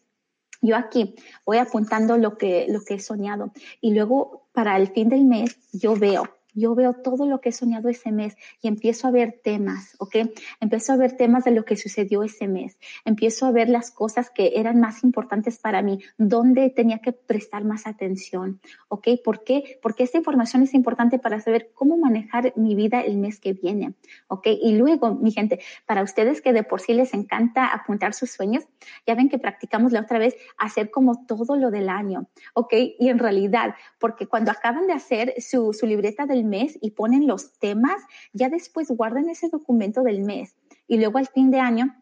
Yo 0.61 0.77
aquí 0.77 1.15
voy 1.47 1.59
apuntando 1.59 2.19
lo 2.19 2.37
que, 2.37 2.67
lo 2.69 2.83
que 2.85 2.95
he 2.95 3.01
soñado 3.01 3.53
y 3.81 3.95
luego 3.95 4.49
para 4.53 4.77
el 4.77 4.89
fin 4.89 5.09
del 5.09 5.25
mes 5.25 5.57
yo 5.73 5.95
veo 5.97 6.38
yo 6.59 6.75
veo 6.75 6.95
todo 6.95 7.27
lo 7.27 7.41
que 7.41 7.51
he 7.51 7.53
soñado 7.53 7.89
ese 7.89 8.13
mes 8.13 8.37
y 8.61 8.69
empiezo 8.69 9.09
a 9.09 9.11
ver 9.11 9.41
temas, 9.43 9.95
¿ok? 9.99 10.17
Empiezo 10.61 10.93
a 10.93 10.97
ver 10.97 11.17
temas 11.17 11.45
de 11.45 11.53
lo 11.53 11.65
que 11.65 11.77
sucedió 11.77 12.23
ese 12.23 12.49
mes. 12.49 12.79
Empiezo 13.05 13.47
a 13.47 13.53
ver 13.53 13.69
las 13.69 13.91
cosas 13.91 14.31
que 14.31 14.53
eran 14.57 14.81
más 14.81 15.05
importantes 15.05 15.59
para 15.59 15.83
mí, 15.83 16.01
dónde 16.17 16.71
tenía 16.71 16.99
que 16.99 17.13
prestar 17.13 17.65
más 17.65 17.87
atención, 17.87 18.61
¿ok? 18.89 19.09
¿Por 19.25 19.45
qué? 19.45 19.79
Porque 19.83 20.03
esta 20.03 20.19
información 20.19 20.63
es 20.63 20.75
importante 20.75 21.19
para 21.19 21.41
saber 21.41 21.71
cómo 21.75 21.97
manejar 21.97 22.53
mi 22.57 22.75
vida 22.75 23.01
el 23.01 23.19
mes 23.19 23.41
que 23.41 23.53
viene, 23.53 23.95
¿ok? 24.29 24.49
Y 24.61 24.77
luego, 24.77 25.15
mi 25.15 25.31
gente, 25.31 25.61
para 25.87 26.03
ustedes 26.03 26.41
que 26.41 26.53
de 26.53 26.63
por 26.63 26.81
sí 26.81 26.95
les 26.95 27.15
encanta 27.15 27.67
apuntar 27.67 28.15
sus 28.15 28.31
sueños, 28.31 28.65
ya 29.07 29.15
ven 29.15 29.29
que 29.29 29.39
practicamos 29.39 29.93
la 29.93 30.01
otra 30.01 30.19
vez 30.19 30.37
hacer 30.57 30.91
como 30.91 31.27
todo 31.27 31.57
lo 31.57 31.71
del 31.71 31.89
año, 31.89 32.27
¿ok? 32.55 32.75
Y 32.99 33.09
en 33.09 33.19
realidad, 33.19 33.75
porque 33.99 34.27
cuando 34.27 34.51
acaban 34.51 34.87
de 34.87 34.93
hacer 34.93 35.35
su, 35.39 35.73
su 35.73 35.87
libreta 35.87 36.27
del 36.27 36.45
mes 36.49 36.79
y 36.81 36.91
ponen 36.93 37.27
los 37.27 37.59
temas, 37.59 38.03
ya 38.33 38.49
después 38.49 38.89
guardan 38.91 39.29
ese 39.29 39.49
documento 39.49 40.03
del 40.03 40.23
mes 40.23 40.55
y 40.87 40.99
luego 40.99 41.19
al 41.19 41.29
fin 41.29 41.51
de 41.51 41.61
año 41.61 41.95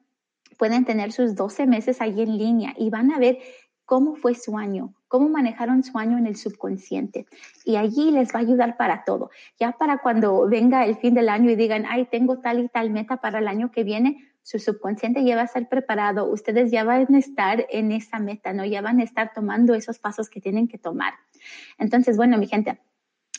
pueden 0.58 0.84
tener 0.84 1.12
sus 1.12 1.34
12 1.34 1.66
meses 1.66 2.00
ahí 2.00 2.20
en 2.20 2.38
línea 2.38 2.74
y 2.78 2.90
van 2.90 3.12
a 3.12 3.18
ver 3.18 3.38
cómo 3.84 4.16
fue 4.16 4.34
su 4.34 4.58
año, 4.58 4.94
cómo 5.08 5.28
manejaron 5.28 5.82
su 5.82 5.96
año 5.96 6.18
en 6.18 6.26
el 6.26 6.36
subconsciente. 6.36 7.26
Y 7.64 7.76
allí 7.76 8.10
les 8.10 8.34
va 8.34 8.40
a 8.40 8.42
ayudar 8.42 8.76
para 8.76 9.04
todo. 9.04 9.30
Ya 9.58 9.72
para 9.72 9.98
cuando 9.98 10.48
venga 10.48 10.84
el 10.84 10.96
fin 10.96 11.14
del 11.14 11.28
año 11.28 11.50
y 11.50 11.56
digan, 11.56 11.84
ay, 11.88 12.06
tengo 12.06 12.38
tal 12.40 12.60
y 12.60 12.68
tal 12.68 12.90
meta 12.90 13.18
para 13.18 13.38
el 13.38 13.48
año 13.48 13.70
que 13.70 13.84
viene, 13.84 14.32
su 14.42 14.58
subconsciente 14.58 15.24
ya 15.24 15.34
va 15.34 15.42
a 15.42 15.46
estar 15.46 15.68
preparado, 15.68 16.30
ustedes 16.30 16.70
ya 16.70 16.84
van 16.84 17.12
a 17.12 17.18
estar 17.18 17.66
en 17.68 17.90
esa 17.90 18.20
meta, 18.20 18.52
¿no? 18.52 18.64
Ya 18.64 18.80
van 18.80 19.00
a 19.00 19.02
estar 19.02 19.32
tomando 19.32 19.74
esos 19.74 19.98
pasos 19.98 20.30
que 20.30 20.40
tienen 20.40 20.68
que 20.68 20.78
tomar. 20.78 21.14
Entonces, 21.78 22.16
bueno, 22.16 22.38
mi 22.38 22.46
gente, 22.46 22.78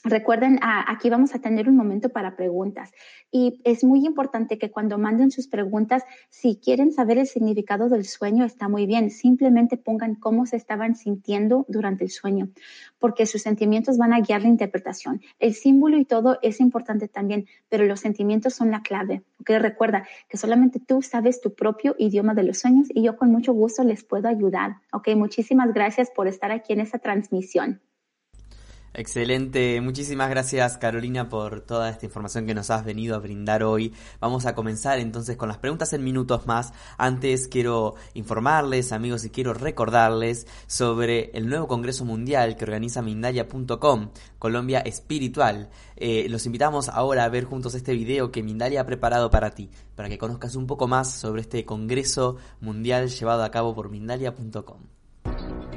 Recuerden, 0.10 0.58
aquí 0.62 1.10
vamos 1.10 1.36
a 1.36 1.40
tener 1.40 1.68
un 1.68 1.76
momento 1.76 2.08
para 2.08 2.38
preguntas 2.38 2.94
y 3.30 3.60
es 3.66 3.84
muy 3.84 4.06
importante 4.06 4.58
que 4.58 4.72
cuando 4.72 4.98
manden 4.98 5.32
sus 5.32 5.50
preguntas, 5.50 6.04
si 6.30 6.62
quieren 6.64 6.94
saber 6.94 7.18
el 7.18 7.28
significado 7.28 7.90
del 7.90 8.06
sueño, 8.06 8.46
está 8.46 8.70
muy 8.70 8.86
bien. 8.86 9.10
Simplemente 9.12 9.76
pongan 9.76 10.16
cómo 10.16 10.46
se 10.46 10.56
estaban 10.56 10.96
sintiendo 10.96 11.66
durante 11.68 12.06
el 12.06 12.10
sueño, 12.10 12.48
porque 13.00 13.26
sus 13.26 13.42
sentimientos 13.42 13.98
van 13.98 14.14
a 14.14 14.22
guiar 14.22 14.44
la 14.44 14.48
interpretación. 14.48 15.20
El 15.40 15.54
símbolo 15.54 15.98
y 15.98 16.06
todo 16.06 16.40
es 16.42 16.62
importante 16.62 17.10
también, 17.10 17.46
pero 17.68 17.84
los 17.84 18.00
sentimientos 18.00 18.54
son 18.54 18.72
la 18.72 18.84
clave. 18.84 19.24
¿okay? 19.42 19.58
Recuerda 19.58 20.08
que 20.30 20.38
solamente 20.38 20.80
tú 20.80 21.02
sabes 21.02 21.42
tu 21.42 21.54
propio 21.54 21.96
idioma 22.00 22.34
de 22.34 22.44
los 22.44 22.60
sueños 22.60 22.88
y 22.94 23.04
yo 23.04 23.18
con 23.18 23.30
mucho 23.30 23.52
gusto 23.52 23.84
les 23.84 24.06
puedo 24.06 24.30
ayudar. 24.30 24.78
¿ok? 24.94 25.10
Muchísimas 25.18 25.74
gracias 25.74 26.10
por 26.12 26.30
estar 26.30 26.52
aquí 26.52 26.72
en 26.72 26.80
esta 26.80 26.98
transmisión. 26.98 27.82
Excelente, 29.00 29.80
muchísimas 29.80 30.28
gracias 30.28 30.80
Carolina 30.80 31.30
por 31.30 31.62
toda 31.62 31.88
esta 31.92 32.08
información 32.08 32.48
que 32.48 32.56
nos 32.56 32.72
has 32.72 32.84
venido 32.84 33.16
a 33.16 33.20
brindar 33.20 33.62
hoy. 33.62 33.94
Vamos 34.20 34.48
a 34.48 34.56
comenzar 34.56 34.98
entonces 34.98 35.38
con 35.38 35.50
las 35.50 35.60
preguntas 35.60 35.94
en 35.94 36.04
minutos 36.04 36.48
más. 36.48 36.74
Antes 36.98 37.48
quiero 37.48 37.94
informarles 38.16 38.92
amigos 38.92 39.24
y 39.24 39.30
quiero 39.30 39.54
recordarles 39.54 40.48
sobre 40.66 41.30
el 41.36 41.48
nuevo 41.48 41.68
Congreso 41.68 42.06
Mundial 42.06 42.56
que 42.56 42.64
organiza 42.64 43.04
Mindalia.com, 43.04 44.10
Colombia 44.40 44.80
Espiritual. 44.80 45.70
Eh, 45.96 46.26
los 46.28 46.48
invitamos 46.48 46.90
ahora 46.90 47.24
a 47.24 47.30
ver 47.30 47.44
juntos 47.44 47.76
este 47.76 47.94
video 47.94 48.32
que 48.32 48.42
Mindalia 48.42 48.82
ha 48.82 48.86
preparado 48.88 49.30
para 49.30 49.52
ti, 49.52 49.70
para 49.94 50.10
que 50.10 50.18
conozcas 50.18 50.56
un 50.56 50.66
poco 50.66 50.88
más 50.88 51.14
sobre 51.14 51.42
este 51.42 51.66
Congreso 51.66 52.38
Mundial 52.62 53.10
llevado 53.10 53.44
a 53.44 53.52
cabo 53.52 53.76
por 53.76 53.92
Mindalia.com. 53.92 55.77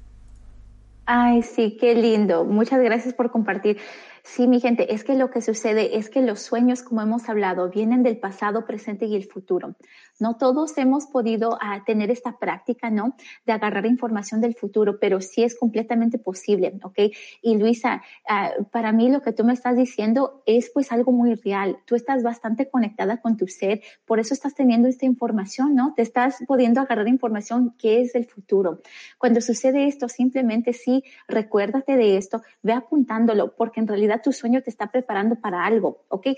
Ay, 1.04 1.42
sí, 1.42 1.76
qué 1.78 1.94
lindo. 1.94 2.44
Muchas 2.44 2.80
gracias 2.80 3.12
por 3.14 3.30
compartir. 3.30 3.78
Sí, 4.22 4.46
mi 4.46 4.60
gente, 4.60 4.94
es 4.94 5.02
que 5.02 5.16
lo 5.16 5.30
que 5.30 5.42
sucede 5.42 5.98
es 5.98 6.08
que 6.08 6.22
los 6.22 6.40
sueños, 6.40 6.82
como 6.82 7.02
hemos 7.02 7.28
hablado, 7.28 7.68
vienen 7.70 8.04
del 8.04 8.18
pasado, 8.18 8.64
presente 8.64 9.06
y 9.06 9.16
el 9.16 9.24
futuro. 9.24 9.74
No 10.22 10.36
todos 10.36 10.78
hemos 10.78 11.06
podido 11.06 11.58
ah, 11.60 11.82
tener 11.84 12.08
esta 12.08 12.38
práctica, 12.38 12.90
¿no? 12.90 13.16
De 13.44 13.52
agarrar 13.52 13.86
información 13.86 14.40
del 14.40 14.54
futuro, 14.54 15.00
pero 15.00 15.20
sí 15.20 15.42
es 15.42 15.58
completamente 15.58 16.16
posible, 16.16 16.78
¿ok? 16.84 17.12
Y 17.42 17.56
Luisa, 17.56 18.02
ah, 18.28 18.52
para 18.70 18.92
mí 18.92 19.10
lo 19.10 19.20
que 19.20 19.32
tú 19.32 19.42
me 19.42 19.52
estás 19.52 19.76
diciendo 19.76 20.44
es 20.46 20.70
pues 20.72 20.92
algo 20.92 21.10
muy 21.10 21.34
real. 21.34 21.78
Tú 21.86 21.96
estás 21.96 22.22
bastante 22.22 22.70
conectada 22.70 23.20
con 23.20 23.36
tu 23.36 23.48
ser, 23.48 23.82
por 24.04 24.20
eso 24.20 24.32
estás 24.32 24.54
teniendo 24.54 24.86
esta 24.86 25.06
información, 25.06 25.74
¿no? 25.74 25.92
Te 25.96 26.02
estás 26.02 26.36
pudiendo 26.46 26.80
agarrar 26.80 27.08
información 27.08 27.74
que 27.76 28.00
es 28.00 28.12
del 28.12 28.26
futuro. 28.26 28.80
Cuando 29.18 29.40
sucede 29.40 29.88
esto, 29.88 30.08
simplemente 30.08 30.72
sí, 30.72 31.02
recuérdate 31.26 31.96
de 31.96 32.16
esto, 32.16 32.42
ve 32.62 32.74
apuntándolo, 32.74 33.56
porque 33.56 33.80
en 33.80 33.88
realidad 33.88 34.22
tu 34.22 34.32
sueño 34.32 34.62
te 34.62 34.70
está 34.70 34.92
preparando 34.92 35.34
para 35.34 35.64
algo, 35.64 36.04
¿ok? 36.06 36.28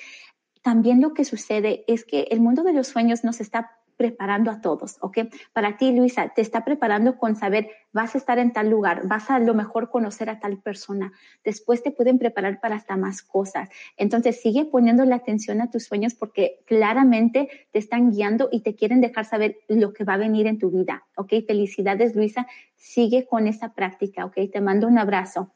También 0.64 1.02
lo 1.02 1.12
que 1.12 1.26
sucede 1.26 1.84
es 1.88 2.06
que 2.06 2.22
el 2.30 2.40
mundo 2.40 2.62
de 2.62 2.72
los 2.72 2.86
sueños 2.86 3.22
nos 3.22 3.42
está 3.42 3.72
preparando 3.98 4.50
a 4.50 4.62
todos, 4.62 4.96
¿ok? 5.02 5.18
Para 5.52 5.76
ti, 5.76 5.92
Luisa, 5.92 6.32
te 6.34 6.40
está 6.40 6.64
preparando 6.64 7.18
con 7.18 7.36
saber, 7.36 7.68
vas 7.92 8.14
a 8.14 8.18
estar 8.18 8.38
en 8.38 8.54
tal 8.54 8.70
lugar, 8.70 9.06
vas 9.06 9.30
a 9.30 9.38
lo 9.40 9.52
mejor 9.52 9.90
conocer 9.90 10.30
a 10.30 10.40
tal 10.40 10.56
persona, 10.56 11.12
después 11.44 11.82
te 11.82 11.90
pueden 11.90 12.18
preparar 12.18 12.60
para 12.60 12.76
hasta 12.76 12.96
más 12.96 13.20
cosas. 13.20 13.68
Entonces, 13.98 14.40
sigue 14.40 14.64
poniendo 14.64 15.04
la 15.04 15.16
atención 15.16 15.60
a 15.60 15.70
tus 15.70 15.84
sueños 15.84 16.14
porque 16.14 16.60
claramente 16.64 17.50
te 17.70 17.78
están 17.78 18.10
guiando 18.10 18.48
y 18.50 18.60
te 18.60 18.74
quieren 18.74 19.02
dejar 19.02 19.26
saber 19.26 19.58
lo 19.68 19.92
que 19.92 20.04
va 20.04 20.14
a 20.14 20.18
venir 20.18 20.46
en 20.46 20.58
tu 20.58 20.70
vida, 20.70 21.04
¿ok? 21.18 21.34
Felicidades, 21.46 22.16
Luisa, 22.16 22.46
sigue 22.74 23.26
con 23.26 23.48
esa 23.48 23.74
práctica, 23.74 24.24
¿ok? 24.24 24.38
Te 24.50 24.62
mando 24.62 24.88
un 24.88 24.96
abrazo. 24.96 25.52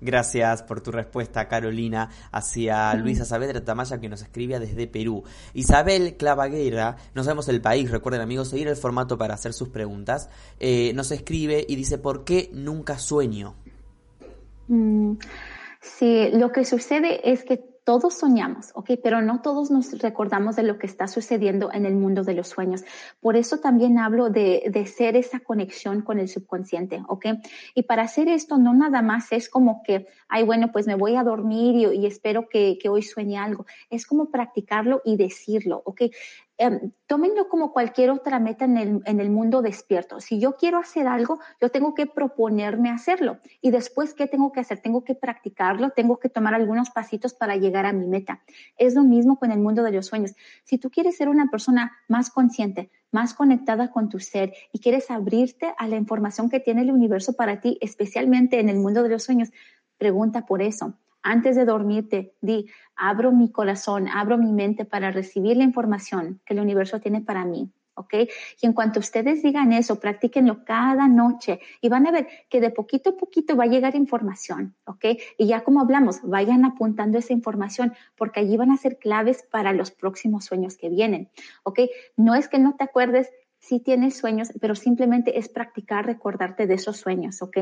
Gracias 0.00 0.62
por 0.62 0.80
tu 0.80 0.92
respuesta, 0.92 1.48
Carolina, 1.48 2.10
hacia 2.30 2.94
Luisa 2.94 3.24
Saavedra 3.24 3.64
Tamaya 3.64 3.98
que 3.98 4.08
nos 4.08 4.22
escribía 4.22 4.60
desde 4.60 4.86
Perú. 4.86 5.24
Isabel 5.54 6.16
Clavaguera, 6.16 6.96
no 7.14 7.24
sabemos 7.24 7.48
el 7.48 7.60
país, 7.60 7.90
recuerden 7.90 8.20
amigos, 8.20 8.48
seguir 8.48 8.68
el 8.68 8.76
formato 8.76 9.18
para 9.18 9.34
hacer 9.34 9.52
sus 9.52 9.70
preguntas, 9.70 10.30
eh, 10.60 10.92
nos 10.94 11.10
escribe 11.10 11.66
y 11.68 11.74
dice, 11.74 11.98
¿por 11.98 12.24
qué 12.24 12.50
nunca 12.52 12.98
sueño? 12.98 13.56
Mm, 14.68 15.14
sí, 15.80 16.28
lo 16.32 16.52
que 16.52 16.64
sucede 16.64 17.30
es 17.30 17.44
que 17.44 17.77
todos 17.88 18.18
soñamos, 18.18 18.70
¿ok? 18.74 18.90
Pero 19.02 19.22
no 19.22 19.40
todos 19.40 19.70
nos 19.70 19.98
recordamos 20.02 20.56
de 20.56 20.62
lo 20.62 20.78
que 20.78 20.86
está 20.86 21.08
sucediendo 21.08 21.72
en 21.72 21.86
el 21.86 21.94
mundo 21.94 22.22
de 22.22 22.34
los 22.34 22.48
sueños. 22.48 22.84
Por 23.18 23.34
eso 23.34 23.60
también 23.60 23.96
hablo 23.96 24.28
de, 24.28 24.64
de 24.70 24.84
ser 24.84 25.16
esa 25.16 25.40
conexión 25.40 26.02
con 26.02 26.18
el 26.18 26.28
subconsciente, 26.28 27.02
¿ok? 27.08 27.28
Y 27.74 27.84
para 27.84 28.02
hacer 28.02 28.28
esto 28.28 28.58
no 28.58 28.74
nada 28.74 29.00
más 29.00 29.32
es 29.32 29.48
como 29.48 29.82
que, 29.82 30.06
ay, 30.28 30.44
bueno, 30.44 30.70
pues 30.70 30.86
me 30.86 30.96
voy 30.96 31.16
a 31.16 31.24
dormir 31.24 31.94
y, 31.94 32.04
espero 32.04 32.46
que, 32.50 32.76
que, 32.78 32.90
hoy 32.90 33.00
sueñe 33.00 33.38
algo. 33.38 33.64
Es 33.88 34.04
como 34.04 34.30
practicarlo 34.30 35.00
y 35.02 35.16
decirlo, 35.16 35.80
¿ok? 35.86 36.02
Eh, 36.58 36.90
tómenlo 37.06 37.48
como 37.48 37.72
cualquier 37.72 38.10
otra 38.10 38.40
meta 38.40 38.64
en 38.64 38.76
el, 38.76 39.02
en 39.04 39.20
el 39.20 39.30
mundo 39.30 39.62
despierto. 39.62 40.20
Si 40.20 40.40
yo 40.40 40.56
quiero 40.56 40.78
hacer 40.78 41.06
algo, 41.06 41.38
yo 41.60 41.70
tengo 41.70 41.94
que 41.94 42.06
proponerme 42.06 42.90
hacerlo. 42.90 43.38
Y 43.60 43.70
después, 43.70 44.12
¿qué 44.12 44.26
tengo 44.26 44.50
que 44.50 44.60
hacer? 44.60 44.80
Tengo 44.80 45.04
que 45.04 45.14
practicarlo, 45.14 45.90
tengo 45.90 46.18
que 46.18 46.28
tomar 46.28 46.54
algunos 46.54 46.90
pasitos 46.90 47.32
para 47.32 47.56
llegar 47.56 47.86
a 47.86 47.92
mi 47.92 48.06
meta. 48.06 48.42
Es 48.76 48.94
lo 48.96 49.04
mismo 49.04 49.38
con 49.38 49.52
el 49.52 49.60
mundo 49.60 49.84
de 49.84 49.92
los 49.92 50.06
sueños. 50.06 50.34
Si 50.64 50.78
tú 50.78 50.90
quieres 50.90 51.16
ser 51.16 51.28
una 51.28 51.48
persona 51.48 51.96
más 52.08 52.28
consciente, 52.30 52.90
más 53.12 53.34
conectada 53.34 53.92
con 53.92 54.08
tu 54.08 54.18
ser 54.18 54.52
y 54.72 54.80
quieres 54.80 55.10
abrirte 55.10 55.72
a 55.78 55.86
la 55.86 55.96
información 55.96 56.50
que 56.50 56.60
tiene 56.60 56.82
el 56.82 56.90
universo 56.90 57.34
para 57.34 57.60
ti, 57.60 57.78
especialmente 57.80 58.58
en 58.58 58.68
el 58.68 58.78
mundo 58.78 59.04
de 59.04 59.10
los 59.10 59.22
sueños, 59.22 59.50
pregunta 59.96 60.44
por 60.44 60.60
eso 60.60 60.94
antes 61.28 61.56
de 61.56 61.66
dormirte, 61.66 62.32
di, 62.40 62.66
abro 62.96 63.32
mi 63.32 63.52
corazón, 63.52 64.08
abro 64.08 64.38
mi 64.38 64.50
mente 64.50 64.86
para 64.86 65.10
recibir 65.10 65.58
la 65.58 65.64
información 65.64 66.40
que 66.46 66.54
el 66.54 66.60
universo 66.60 67.00
tiene 67.00 67.20
para 67.20 67.44
mí. 67.44 67.70
¿ok? 67.94 68.14
Y 68.62 68.66
en 68.66 68.72
cuanto 68.72 69.00
ustedes 69.00 69.42
digan 69.42 69.72
eso, 69.72 70.00
practíquenlo 70.00 70.64
cada 70.64 71.06
noche 71.08 71.60
y 71.80 71.88
van 71.88 72.06
a 72.06 72.12
ver 72.12 72.28
que 72.48 72.60
de 72.60 72.70
poquito 72.70 73.10
a 73.10 73.16
poquito 73.16 73.56
va 73.56 73.64
a 73.64 73.66
llegar 73.66 73.96
información, 73.96 74.74
¿ok? 74.84 75.04
Y 75.36 75.48
ya 75.48 75.64
como 75.64 75.80
hablamos, 75.80 76.20
vayan 76.22 76.64
apuntando 76.64 77.18
esa 77.18 77.32
información 77.32 77.92
porque 78.16 78.40
allí 78.40 78.56
van 78.56 78.70
a 78.70 78.76
ser 78.76 78.98
claves 78.98 79.42
para 79.50 79.72
los 79.72 79.90
próximos 79.90 80.44
sueños 80.44 80.76
que 80.76 80.88
vienen, 80.88 81.28
¿ok? 81.64 81.80
No 82.16 82.36
es 82.36 82.48
que 82.48 82.60
no 82.60 82.76
te 82.76 82.84
acuerdes 82.84 83.28
si 83.58 83.80
tienes 83.80 84.16
sueños, 84.16 84.52
pero 84.60 84.76
simplemente 84.76 85.36
es 85.36 85.48
practicar 85.48 86.06
recordarte 86.06 86.68
de 86.68 86.74
esos 86.74 86.98
sueños, 86.98 87.42
¿ok? 87.42 87.58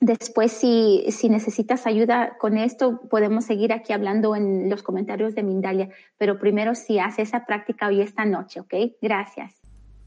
Después, 0.00 0.50
si, 0.52 1.04
si, 1.10 1.28
necesitas 1.28 1.86
ayuda 1.86 2.38
con 2.38 2.56
esto, 2.56 3.02
podemos 3.10 3.44
seguir 3.44 3.70
aquí 3.70 3.92
hablando 3.92 4.34
en 4.34 4.70
los 4.70 4.82
comentarios 4.82 5.34
de 5.34 5.42
Mindalia, 5.42 5.90
pero 6.16 6.38
primero 6.38 6.74
si 6.74 6.98
hace 6.98 7.20
esa 7.20 7.44
práctica 7.44 7.88
hoy 7.88 8.00
esta 8.00 8.24
noche, 8.24 8.60
¿ok? 8.60 8.74
Gracias. 9.02 9.59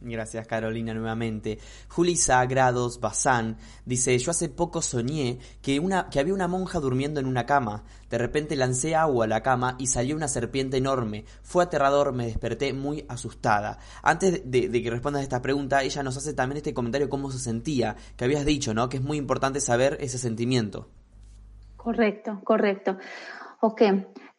Gracias 0.04 0.46
Carolina 0.48 0.94
nuevamente. 0.94 1.60
Juli 1.88 2.18
Sagrados 2.18 3.00
Bazán 3.00 3.58
dice, 3.86 4.18
yo 4.18 4.32
hace 4.32 4.50
poco 4.50 4.82
soñé 4.82 5.39
que, 5.62 5.80
una, 5.80 6.10
que 6.10 6.20
había 6.20 6.34
una 6.34 6.50
monja 6.50 6.82
durmiendo 6.82 7.22
en 7.22 7.26
una 7.26 7.46
cama. 7.46 7.84
De 8.10 8.18
repente 8.18 8.58
lancé 8.58 8.96
agua 8.96 9.24
a 9.24 9.28
la 9.30 9.42
cama 9.42 9.76
y 9.80 9.88
salió 9.88 10.16
una 10.16 10.28
serpiente 10.28 10.76
enorme. 10.76 11.24
Fue 11.42 11.63
aterrador, 11.63 12.12
me 12.12 12.26
desperté 12.26 12.74
muy 12.74 13.06
asustada. 13.08 13.80
Antes 14.02 14.42
de, 14.44 14.68
de 14.68 14.84
que 14.84 14.92
respondas 14.92 15.24
esta 15.24 15.42
pregunta, 15.42 15.84
ella 15.84 16.04
nos 16.04 16.18
hace 16.18 16.34
también 16.34 16.58
este 16.58 16.74
comentario 16.74 17.10
cómo 17.10 17.32
se 17.32 17.39
sentía, 17.39 17.96
que 18.18 18.26
habías 18.26 18.46
dicho, 18.46 18.74
¿no? 18.74 18.89
Que 18.89 18.98
es 18.98 19.04
muy 19.04 19.18
importante 19.18 19.62
saber 19.62 19.98
ese 20.02 20.18
sentimiento. 20.18 20.89
Correcto, 21.78 22.42
correcto. 22.44 22.98
Ok, 23.62 23.82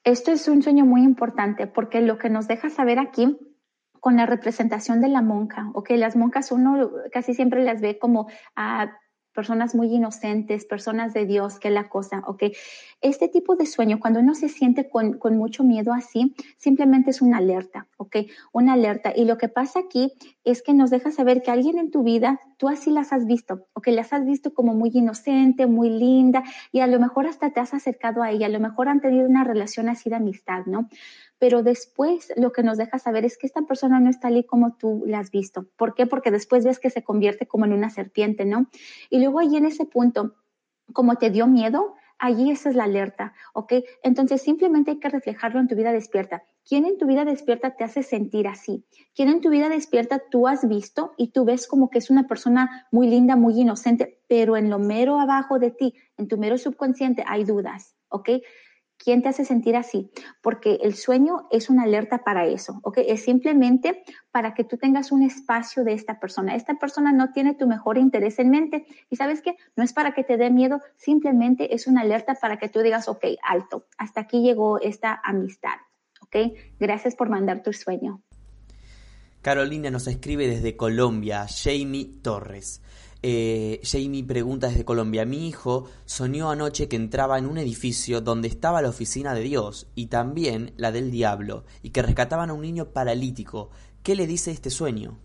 esto 0.05 0.31
es 0.31 0.47
un 0.49 0.63
sueño 0.63 0.85
muy 0.85 1.03
importante 1.03 1.67
porque 1.67 2.03
lo 2.03 2.19
que 2.19 2.29
nos 2.29 2.47
deja 2.47 2.69
saber 2.69 2.99
aquí 2.99 3.39
con 4.05 4.19
la 4.19 4.27
representación 4.27 5.01
de 5.01 5.09
la 5.09 5.23
monja, 5.23 5.71
¿ok? 5.73 5.93
Las 5.93 6.15
monjas 6.15 6.53
uno 6.53 6.91
casi 7.11 7.33
siempre 7.33 7.65
las 7.65 7.81
ve 7.81 7.99
como 7.99 8.27
a 8.55 8.99
personas 9.33 9.75
muy 9.75 9.87
inocentes, 9.95 10.67
personas 10.67 11.15
de 11.15 11.25
Dios, 11.25 11.59
que 11.59 11.69
es 11.69 11.75
la 11.75 11.89
cosa, 11.89 12.23
¿ok? 12.27 12.43
Este 13.01 13.29
tipo 13.29 13.57
de 13.57 13.65
sueño, 13.65 14.01
cuando 14.01 14.21
uno 14.21 14.35
se 14.35 14.51
siente 14.51 14.91
con, 14.91 15.15
con, 15.15 15.39
mucho 15.39 15.65
miedo 15.65 15.95
así, 15.95 16.35
simplemente 16.59 17.13
es 17.13 17.23
una 17.23 17.39
alerta, 17.39 17.87
¿ok? 17.97 18.17
Una 18.53 18.75
alerta. 18.75 19.15
Y 19.17 19.25
lo 19.25 19.39
que 19.39 19.49
pasa 19.49 19.81
aquí 19.81 20.13
es 20.45 20.63
que 20.63 20.75
nos 20.75 20.91
deja 20.91 21.11
saber 21.11 21.41
que 21.41 21.51
alguien 21.51 21.79
en 21.79 21.91
tu 21.91 22.03
vida, 22.03 22.39
tú 22.59 22.69
así 22.69 22.91
las 22.91 23.11
has 23.11 23.25
visto, 23.25 23.69
o 23.73 23.81
que 23.81 23.93
las 23.93 24.13
has 24.13 24.27
visto 24.27 24.53
como 24.53 24.75
muy 24.75 24.91
inocente, 24.93 25.67
muy 25.67 25.89
linda, 25.89 26.45
y 26.73 26.81
a 26.81 26.87
lo 26.87 27.01
mejor 27.01 27.27
hasta 27.27 27.53
te 27.53 27.61
has 27.61 27.73
acercado 27.73 28.23
a 28.23 28.31
ella, 28.31 28.49
a 28.49 28.51
lo 28.51 28.61
mejor 28.61 28.91
han 28.91 29.01
tenido 29.01 29.27
una 29.27 29.45
relación 29.45 29.89
así 29.89 30.11
de 30.11 30.17
amistad, 30.17 30.67
¿no? 30.67 30.91
Pero 31.45 31.63
después 31.63 32.33
lo 32.37 32.53
que 32.53 32.63
nos 32.63 32.79
deja 32.79 32.99
saber 32.99 33.27
es 33.27 33.37
que 33.37 33.47
esta 33.47 33.61
persona 33.61 34.01
no 34.01 34.09
está 34.09 34.29
ahí 34.29 34.45
como 34.45 34.77
tú 34.77 35.05
la 35.07 35.19
has 35.19 35.31
visto. 35.31 35.67
¿Por 35.77 35.95
qué? 35.95 36.07
Porque 36.07 36.31
después 36.31 36.65
ves 36.65 36.79
que 36.79 36.89
se 36.89 37.05
convierte 37.05 37.47
como 37.47 37.67
en 37.67 37.75
una 37.75 37.91
serpiente, 37.91 38.47
¿no? 38.47 38.71
Y 39.11 39.19
luego 39.19 39.41
allí 39.41 39.59
en 39.59 39.67
ese 39.67 39.85
punto, 39.85 40.37
como 40.95 41.17
te 41.17 41.29
dio 41.29 41.47
miedo, 41.47 41.97
allí 42.19 42.51
esa 42.51 42.71
es 42.71 42.77
la 42.77 42.85
alerta, 42.85 43.35
¿ok? 43.53 43.75
Entonces 44.03 44.41
simplemente 44.41 44.93
hay 44.93 45.01
que 45.01 45.11
reflejarlo 45.11 45.61
en 45.61 45.69
tu 45.69 45.75
vida 45.75 45.93
despierta. 45.93 46.45
¿Quién 46.67 46.87
en 46.87 46.97
tu 46.97 47.05
vida 47.07 47.27
despierta 47.27 47.77
te 47.77 47.85
hace 47.85 48.03
sentir 48.03 48.49
así? 48.49 48.87
¿Quién 49.15 49.29
en 49.29 49.43
tu 49.43 49.51
vida 49.51 49.69
despierta 49.69 50.23
tú 50.31 50.49
has 50.49 50.67
visto 50.67 51.13
y 51.19 51.29
tú 51.29 51.45
ves 51.45 51.67
como 51.67 51.91
que 51.91 51.99
es 51.99 52.09
una 52.09 52.27
persona 52.27 52.87
muy 52.91 53.07
linda, 53.07 53.37
muy 53.37 53.61
inocente, 53.61 54.19
pero 54.29 54.57
en 54.57 54.71
lo 54.71 54.79
mero 54.79 55.21
abajo 55.21 55.59
de 55.59 55.73
ti, 55.73 55.93
en 56.17 56.27
tu 56.27 56.39
mero 56.39 56.57
subconsciente 56.57 57.23
hay 57.27 57.45
dudas, 57.45 57.97
¿ok? 58.09 58.31
¿Quién 58.97 59.23
te 59.23 59.29
hace 59.29 59.45
sentir 59.45 59.77
así? 59.77 60.11
Porque 60.41 60.79
el 60.83 60.95
sueño 60.95 61.47
es 61.51 61.69
una 61.69 61.83
alerta 61.83 62.19
para 62.19 62.47
eso, 62.47 62.81
¿ok? 62.83 62.99
Es 63.07 63.25
simplemente 63.25 64.03
para 64.31 64.55
que 64.55 64.65
tú 64.65 64.79
tengas 64.79 65.13
un 65.13 65.23
espacio 65.23 65.85
de 65.85 65.93
esta 65.93 66.21
persona. 66.21 66.55
Esta 66.55 66.75
persona 66.79 67.13
no 67.13 67.31
tiene 67.33 67.55
tu 67.55 67.67
mejor 67.67 67.99
interés 67.99 68.39
en 68.39 68.51
mente 68.51 68.87
y 69.11 69.17
sabes 69.17 69.43
qué, 69.43 69.57
no 69.77 69.85
es 69.85 69.93
para 69.93 70.15
que 70.15 70.25
te 70.25 70.37
dé 70.37 70.51
miedo, 70.51 70.81
simplemente 70.97 71.75
es 71.75 71.87
una 71.87 72.03
alerta 72.03 72.35
para 72.35 72.59
que 72.59 72.69
tú 72.69 72.81
digas, 72.81 73.09
ok, 73.09 73.25
alto, 73.43 73.87
hasta 73.99 74.23
aquí 74.23 74.43
llegó 74.43 74.81
esta 74.81 75.21
amistad, 75.23 75.77
¿ok? 76.23 76.57
Gracias 76.79 77.15
por 77.15 77.29
mandar 77.29 77.63
tu 77.63 77.73
sueño. 77.73 78.23
Carolina 79.43 79.91
nos 79.91 80.07
escribe 80.07 80.49
desde 80.49 80.75
Colombia, 80.75 81.47
Jamie 81.47 82.07
Torres. 82.23 82.81
Eh, 83.27 83.81
Jamie 83.83 84.23
pregunta 84.23 84.69
desde 84.69 84.85
Colombia, 84.85 85.25
mi 85.25 85.49
hijo 85.49 85.89
soñó 86.05 86.51
anoche 86.51 86.89
que 86.89 86.97
entraba 86.97 87.39
en 87.39 87.47
un 87.47 87.57
edificio 87.57 88.21
donde 88.21 88.49
estaba 88.49 88.83
la 88.83 88.91
oficina 88.91 89.33
de 89.33 89.41
Dios 89.41 89.91
y 89.95 90.09
también 90.09 90.75
la 90.77 90.93
del 90.93 91.11
diablo 91.11 91.65
y 91.81 91.89
que 91.89 92.03
rescataban 92.03 92.51
a 92.51 92.53
un 92.53 92.61
niño 92.61 92.93
paralítico. 92.93 93.71
¿Qué 94.03 94.15
le 94.15 94.27
dice 94.27 94.51
este 94.51 94.69
sueño? 94.69 95.17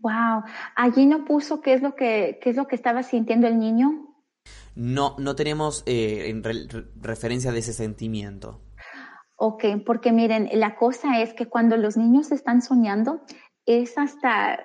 Wow, 0.00 0.42
allí 0.76 1.06
no 1.06 1.24
puso 1.24 1.62
qué 1.62 1.72
es 1.72 1.80
lo 1.80 1.94
que, 1.94 2.38
qué 2.42 2.50
es 2.50 2.56
lo 2.56 2.66
que 2.66 2.76
estaba 2.76 3.02
sintiendo 3.02 3.46
el 3.46 3.58
niño. 3.58 4.14
No, 4.74 5.16
no 5.18 5.34
tenemos 5.36 5.82
eh, 5.86 6.28
en 6.28 6.44
re 6.44 6.68
referencia 7.00 7.50
de 7.50 7.60
ese 7.60 7.72
sentimiento. 7.72 8.60
Ok, 9.36 9.64
porque 9.86 10.12
miren, 10.12 10.50
la 10.52 10.76
cosa 10.76 11.22
es 11.22 11.32
que 11.32 11.46
cuando 11.46 11.78
los 11.78 11.96
niños 11.96 12.30
están 12.30 12.60
soñando, 12.60 13.22
es 13.64 13.96
hasta 13.96 14.58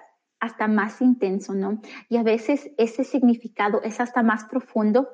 hasta 0.43 0.67
más 0.67 1.01
intenso, 1.01 1.53
¿no? 1.53 1.79
Y 2.09 2.17
a 2.17 2.23
veces 2.23 2.69
ese 2.77 3.05
significado 3.05 3.81
es 3.81 4.01
hasta 4.01 4.23
más 4.23 4.43
profundo 4.43 5.07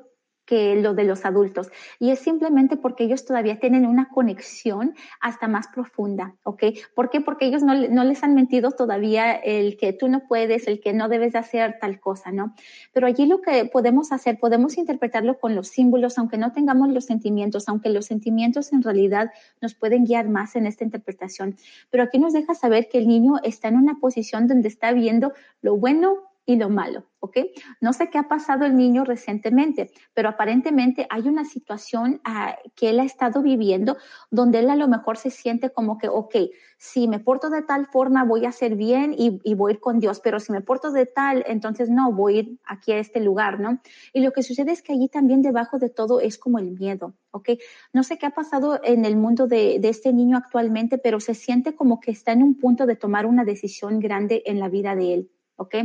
que 0.49 0.75
lo 0.75 0.95
de 0.95 1.03
los 1.03 1.25
adultos. 1.25 1.69
Y 1.99 2.09
es 2.09 2.17
simplemente 2.17 2.75
porque 2.75 3.03
ellos 3.03 3.23
todavía 3.23 3.59
tienen 3.59 3.85
una 3.85 4.09
conexión 4.09 4.95
hasta 5.21 5.47
más 5.47 5.67
profunda, 5.67 6.33
¿ok? 6.41 6.63
¿Por 6.95 7.11
qué? 7.11 7.21
Porque 7.21 7.45
ellos 7.45 7.61
no, 7.61 7.75
les 7.75 8.23
han 8.23 8.33
mentido 8.33 8.71
todavía 8.71 9.33
el 9.33 9.77
que 9.77 9.93
tú 9.93 10.07
no 10.07 10.27
puedes, 10.27 10.67
el 10.67 10.81
que 10.81 10.91
no 10.91 11.07
debes 11.07 11.33
de 11.33 11.39
hacer 11.39 11.77
tal 11.79 11.99
cosa, 11.99 12.31
¿no? 12.31 12.55
Pero 12.93 13.05
allí 13.05 13.27
lo 13.27 13.41
que 13.41 13.65
podemos 13.65 14.11
hacer, 14.11 14.39
podemos 14.39 14.79
interpretarlo 14.79 15.37
con 15.37 15.53
los 15.53 15.67
símbolos, 15.67 16.17
aunque 16.17 16.39
no 16.39 16.51
tengamos 16.51 16.89
los 16.89 17.05
sentimientos, 17.05 17.69
aunque 17.69 17.89
los 17.89 18.07
sentimientos 18.07 18.73
en 18.73 18.81
realidad 18.81 19.31
nos 19.61 19.75
pueden 19.75 20.05
guiar 20.05 20.29
más 20.29 20.55
en 20.55 20.65
esta 20.65 20.83
interpretación. 20.83 21.57
Pero 21.91 22.01
aquí 22.01 22.17
nos 22.17 22.33
deja 22.33 22.55
saber 22.55 22.89
que 22.89 22.97
el 22.97 23.07
niño 23.07 23.35
está 23.43 23.67
en 23.67 23.75
una 23.75 23.99
posición 23.99 24.47
donde 24.47 24.67
está 24.67 24.93
viendo 24.93 25.31
lo 25.61 25.77
bueno 25.77 26.28
y 26.45 26.55
lo 26.55 26.69
malo, 26.69 27.05
¿ok? 27.19 27.37
No 27.79 27.93
sé 27.93 28.09
qué 28.09 28.17
ha 28.17 28.27
pasado 28.27 28.65
el 28.65 28.75
niño 28.75 29.05
recientemente, 29.05 29.91
pero 30.15 30.29
aparentemente 30.29 31.05
hay 31.11 31.27
una 31.27 31.45
situación 31.45 32.21
uh, 32.27 32.69
que 32.75 32.89
él 32.89 32.99
ha 32.99 33.03
estado 33.03 33.43
viviendo 33.43 33.97
donde 34.31 34.59
él 34.59 34.69
a 34.71 34.75
lo 34.75 34.87
mejor 34.87 35.17
se 35.17 35.29
siente 35.29 35.69
como 35.69 35.99
que, 35.99 36.07
ok, 36.07 36.35
si 36.77 37.07
me 37.07 37.19
porto 37.19 37.51
de 37.51 37.61
tal 37.61 37.85
forma 37.85 38.23
voy 38.23 38.45
a 38.45 38.49
hacer 38.49 38.75
bien 38.75 39.13
y, 39.15 39.53
voy 39.53 39.71
a 39.71 39.73
ir 39.75 39.79
con 39.79 39.99
Dios, 39.99 40.21
pero 40.21 40.39
si 40.39 40.51
me 40.51 40.61
porto 40.61 40.91
de 40.91 41.05
tal, 41.05 41.43
entonces 41.45 41.89
no, 41.89 42.11
voy 42.11 42.35
a 42.35 42.39
ir 42.39 42.59
aquí 42.65 42.93
a 42.93 42.97
este 42.97 43.19
lugar, 43.19 43.59
¿no? 43.59 43.79
Y 44.13 44.21
lo 44.21 44.31
que 44.31 44.41
sucede 44.41 44.71
es 44.71 44.81
que 44.81 44.93
allí 44.93 45.07
también 45.07 45.41
debajo 45.41 45.77
de 45.77 45.89
todo 45.89 46.19
es 46.19 46.37
como 46.37 46.57
el 46.57 46.71
miedo, 46.71 47.13
¿ok? 47.31 47.49
No 47.93 48.03
sé 48.03 48.17
qué 48.17 48.25
ha 48.25 48.33
pasado 48.33 48.79
en 48.83 49.05
el 49.05 49.17
mundo 49.17 49.45
de 49.45 49.79
este 49.83 50.13
niño 50.13 50.37
actualmente, 50.37 50.97
pero 50.97 51.19
se 51.19 51.35
siente 51.35 51.75
como 51.75 51.99
que 51.99 52.11
está 52.11 52.31
en 52.31 52.41
un 52.41 52.57
punto 52.57 52.85
de 52.85 52.95
tomar 52.95 53.25
una 53.25 53.43
decisión 53.43 53.99
grande 53.99 54.41
en 54.45 54.59
la 54.59 54.69
vida 54.69 54.95
de 54.95 55.13
él, 55.13 55.31
¿ok? 55.59 55.75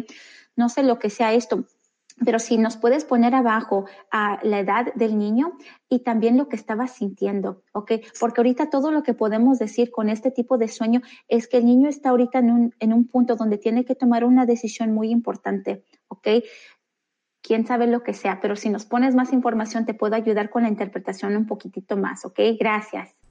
No 0.57 0.69
sé 0.69 0.83
lo 0.83 0.99
que 0.99 1.11
sea 1.11 1.33
esto, 1.33 1.65
pero 2.25 2.39
si 2.39 2.59
nos 2.59 2.77
puedes 2.77 3.05
poner 3.05 3.35
abajo 3.35 3.87
a 4.11 4.39
la 4.43 4.61
edad 4.61 4.95
del 4.95 5.19
niño 5.19 5.59
y 5.89 6.01
también 6.01 6.37
lo 6.37 6.49
que 6.49 6.57
estaba 6.57 6.87
sintiendo, 6.87 7.63
¿ok? 7.73 7.93
Porque 8.21 8.41
ahorita 8.41 8.71
todo 8.71 8.93
lo 8.93 9.03
que 9.03 9.15
podemos 9.15 9.59
decir 9.59 9.91
con 9.91 10.09
este 10.09 10.31
tipo 10.31 10.57
de 10.57 10.69
sueño 10.69 11.01
es 11.29 11.49
que 11.49 11.57
el 11.57 11.65
niño 11.67 11.89
está 11.89 12.11
ahorita 12.11 12.39
en 12.39 12.51
un, 12.51 12.75
en 12.79 12.93
un 12.93 13.09
punto 13.09 13.35
donde 13.35 13.59
tiene 13.59 13.85
que 13.85 13.97
tomar 13.97 14.25
una 14.25 14.47
decisión 14.47 14.93
muy 14.93 15.11
importante, 15.11 15.83
¿ok? 16.09 16.29
Quién 17.43 17.67
sabe 17.67 17.87
lo 17.87 18.03
que 18.03 18.15
sea, 18.15 18.41
pero 18.41 18.55
si 18.57 18.71
nos 18.71 18.87
pones 18.87 19.15
más 19.15 19.33
información 19.33 19.85
te 19.85 19.95
puedo 19.95 20.15
ayudar 20.15 20.51
con 20.51 20.63
la 20.63 20.69
interpretación 20.69 21.37
un 21.37 21.47
poquitito 21.47 21.97
más, 21.97 22.25
¿ok? 22.25 22.39
Gracias. 22.59 23.24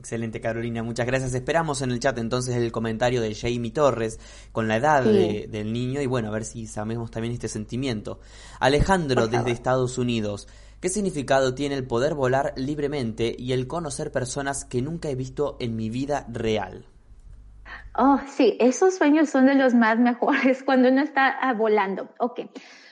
Excelente, 0.00 0.40
Carolina, 0.40 0.82
muchas 0.82 1.06
gracias. 1.06 1.34
Esperamos 1.34 1.82
en 1.82 1.90
el 1.90 2.00
chat 2.00 2.16
entonces 2.16 2.56
el 2.56 2.72
comentario 2.72 3.20
de 3.20 3.34
Jamie 3.34 3.70
Torres 3.70 4.18
con 4.50 4.66
la 4.66 4.76
edad 4.76 5.04
del 5.04 5.74
niño 5.74 6.00
y 6.00 6.06
bueno, 6.06 6.28
a 6.28 6.30
ver 6.30 6.46
si 6.46 6.66
sabemos 6.66 7.10
también 7.10 7.34
este 7.34 7.48
sentimiento. 7.48 8.18
Alejandro, 8.60 9.28
desde 9.28 9.50
Estados 9.50 9.98
Unidos, 9.98 10.48
¿qué 10.80 10.88
significado 10.88 11.54
tiene 11.54 11.74
el 11.74 11.86
poder 11.86 12.14
volar 12.14 12.54
libremente 12.56 13.36
y 13.38 13.52
el 13.52 13.66
conocer 13.66 14.10
personas 14.10 14.64
que 14.64 14.80
nunca 14.80 15.10
he 15.10 15.14
visto 15.14 15.58
en 15.60 15.76
mi 15.76 15.90
vida 15.90 16.24
real? 16.32 16.86
Oh, 17.94 18.20
sí, 18.26 18.56
esos 18.58 18.94
sueños 18.94 19.28
son 19.28 19.44
de 19.44 19.54
los 19.54 19.74
más 19.74 19.98
mejores 19.98 20.62
cuando 20.64 20.88
uno 20.88 21.02
está 21.02 21.28
ah, 21.28 21.52
volando. 21.52 22.08
Ok, 22.18 22.40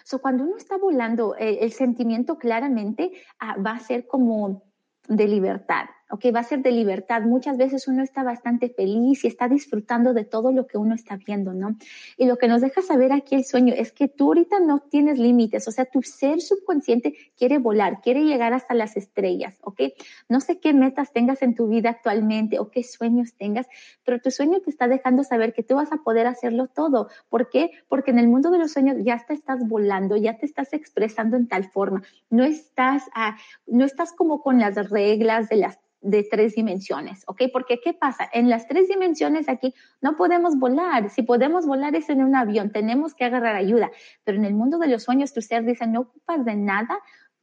so 0.04 0.20
cuando 0.20 0.44
uno 0.44 0.58
está 0.58 0.76
volando, 0.76 1.34
eh, 1.38 1.60
el 1.62 1.72
sentimiento 1.72 2.36
claramente 2.36 3.12
ah, 3.40 3.56
va 3.56 3.70
a 3.70 3.80
ser 3.80 4.06
como 4.06 4.62
de 5.08 5.26
libertad 5.26 5.86
¿ok? 6.10 6.26
Va 6.34 6.40
a 6.40 6.44
ser 6.44 6.62
de 6.62 6.70
libertad. 6.70 7.22
Muchas 7.22 7.56
veces 7.56 7.88
uno 7.88 8.02
está 8.02 8.22
bastante 8.22 8.68
feliz 8.68 9.24
y 9.24 9.28
está 9.28 9.48
disfrutando 9.48 10.14
de 10.14 10.24
todo 10.24 10.52
lo 10.52 10.66
que 10.66 10.78
uno 10.78 10.94
está 10.94 11.16
viendo, 11.16 11.52
¿no? 11.52 11.76
Y 12.16 12.26
lo 12.26 12.36
que 12.36 12.48
nos 12.48 12.60
deja 12.60 12.82
saber 12.82 13.12
aquí 13.12 13.34
el 13.34 13.44
sueño 13.44 13.74
es 13.76 13.92
que 13.92 14.08
tú 14.08 14.26
ahorita 14.28 14.60
no 14.60 14.80
tienes 14.80 15.18
límites, 15.18 15.68
o 15.68 15.72
sea, 15.72 15.84
tu 15.84 16.02
ser 16.02 16.40
subconsciente 16.40 17.14
quiere 17.36 17.58
volar, 17.58 18.00
quiere 18.00 18.24
llegar 18.24 18.52
hasta 18.52 18.74
las 18.74 18.96
estrellas, 18.96 19.56
¿ok? 19.62 19.80
No 20.28 20.40
sé 20.40 20.58
qué 20.60 20.72
metas 20.72 21.12
tengas 21.12 21.42
en 21.42 21.54
tu 21.54 21.68
vida 21.68 21.90
actualmente 21.90 22.58
o 22.58 22.70
qué 22.70 22.82
sueños 22.82 23.34
tengas, 23.34 23.66
pero 24.04 24.20
tu 24.20 24.30
sueño 24.30 24.60
te 24.60 24.70
está 24.70 24.88
dejando 24.88 25.24
saber 25.24 25.52
que 25.52 25.62
tú 25.62 25.76
vas 25.76 25.92
a 25.92 25.98
poder 25.98 26.26
hacerlo 26.26 26.68
todo. 26.68 27.08
¿Por 27.28 27.50
qué? 27.50 27.70
Porque 27.88 28.10
en 28.10 28.18
el 28.18 28.28
mundo 28.28 28.50
de 28.50 28.58
los 28.58 28.72
sueños 28.72 28.96
ya 29.02 29.22
te 29.26 29.34
estás 29.34 29.66
volando, 29.66 30.16
ya 30.16 30.38
te 30.38 30.46
estás 30.46 30.72
expresando 30.72 31.36
en 31.36 31.48
tal 31.48 31.64
forma. 31.70 32.02
No 32.30 32.44
estás, 32.44 33.04
ah, 33.14 33.36
no 33.66 33.84
estás 33.84 34.12
como 34.12 34.42
con 34.42 34.58
las 34.58 34.90
reglas 34.90 35.48
de 35.48 35.56
las 35.56 35.78
de 36.00 36.22
tres 36.22 36.54
dimensiones, 36.54 37.24
¿ok? 37.26 37.42
Porque 37.52 37.80
¿qué 37.82 37.92
pasa? 37.92 38.28
En 38.32 38.48
las 38.48 38.68
tres 38.68 38.88
dimensiones 38.88 39.48
aquí 39.48 39.74
no 40.00 40.16
podemos 40.16 40.58
volar. 40.58 41.10
Si 41.10 41.22
podemos 41.22 41.66
volar 41.66 41.94
es 41.94 42.08
en 42.08 42.22
un 42.22 42.36
avión, 42.36 42.70
tenemos 42.70 43.14
que 43.14 43.24
agarrar 43.24 43.56
ayuda. 43.56 43.90
Pero 44.24 44.38
en 44.38 44.44
el 44.44 44.54
mundo 44.54 44.78
de 44.78 44.88
los 44.88 45.02
sueños, 45.02 45.32
tu 45.32 45.42
ser 45.42 45.64
dice, 45.64 45.86
no 45.86 46.00
ocupas 46.00 46.44
de 46.44 46.56
nada, 46.56 46.98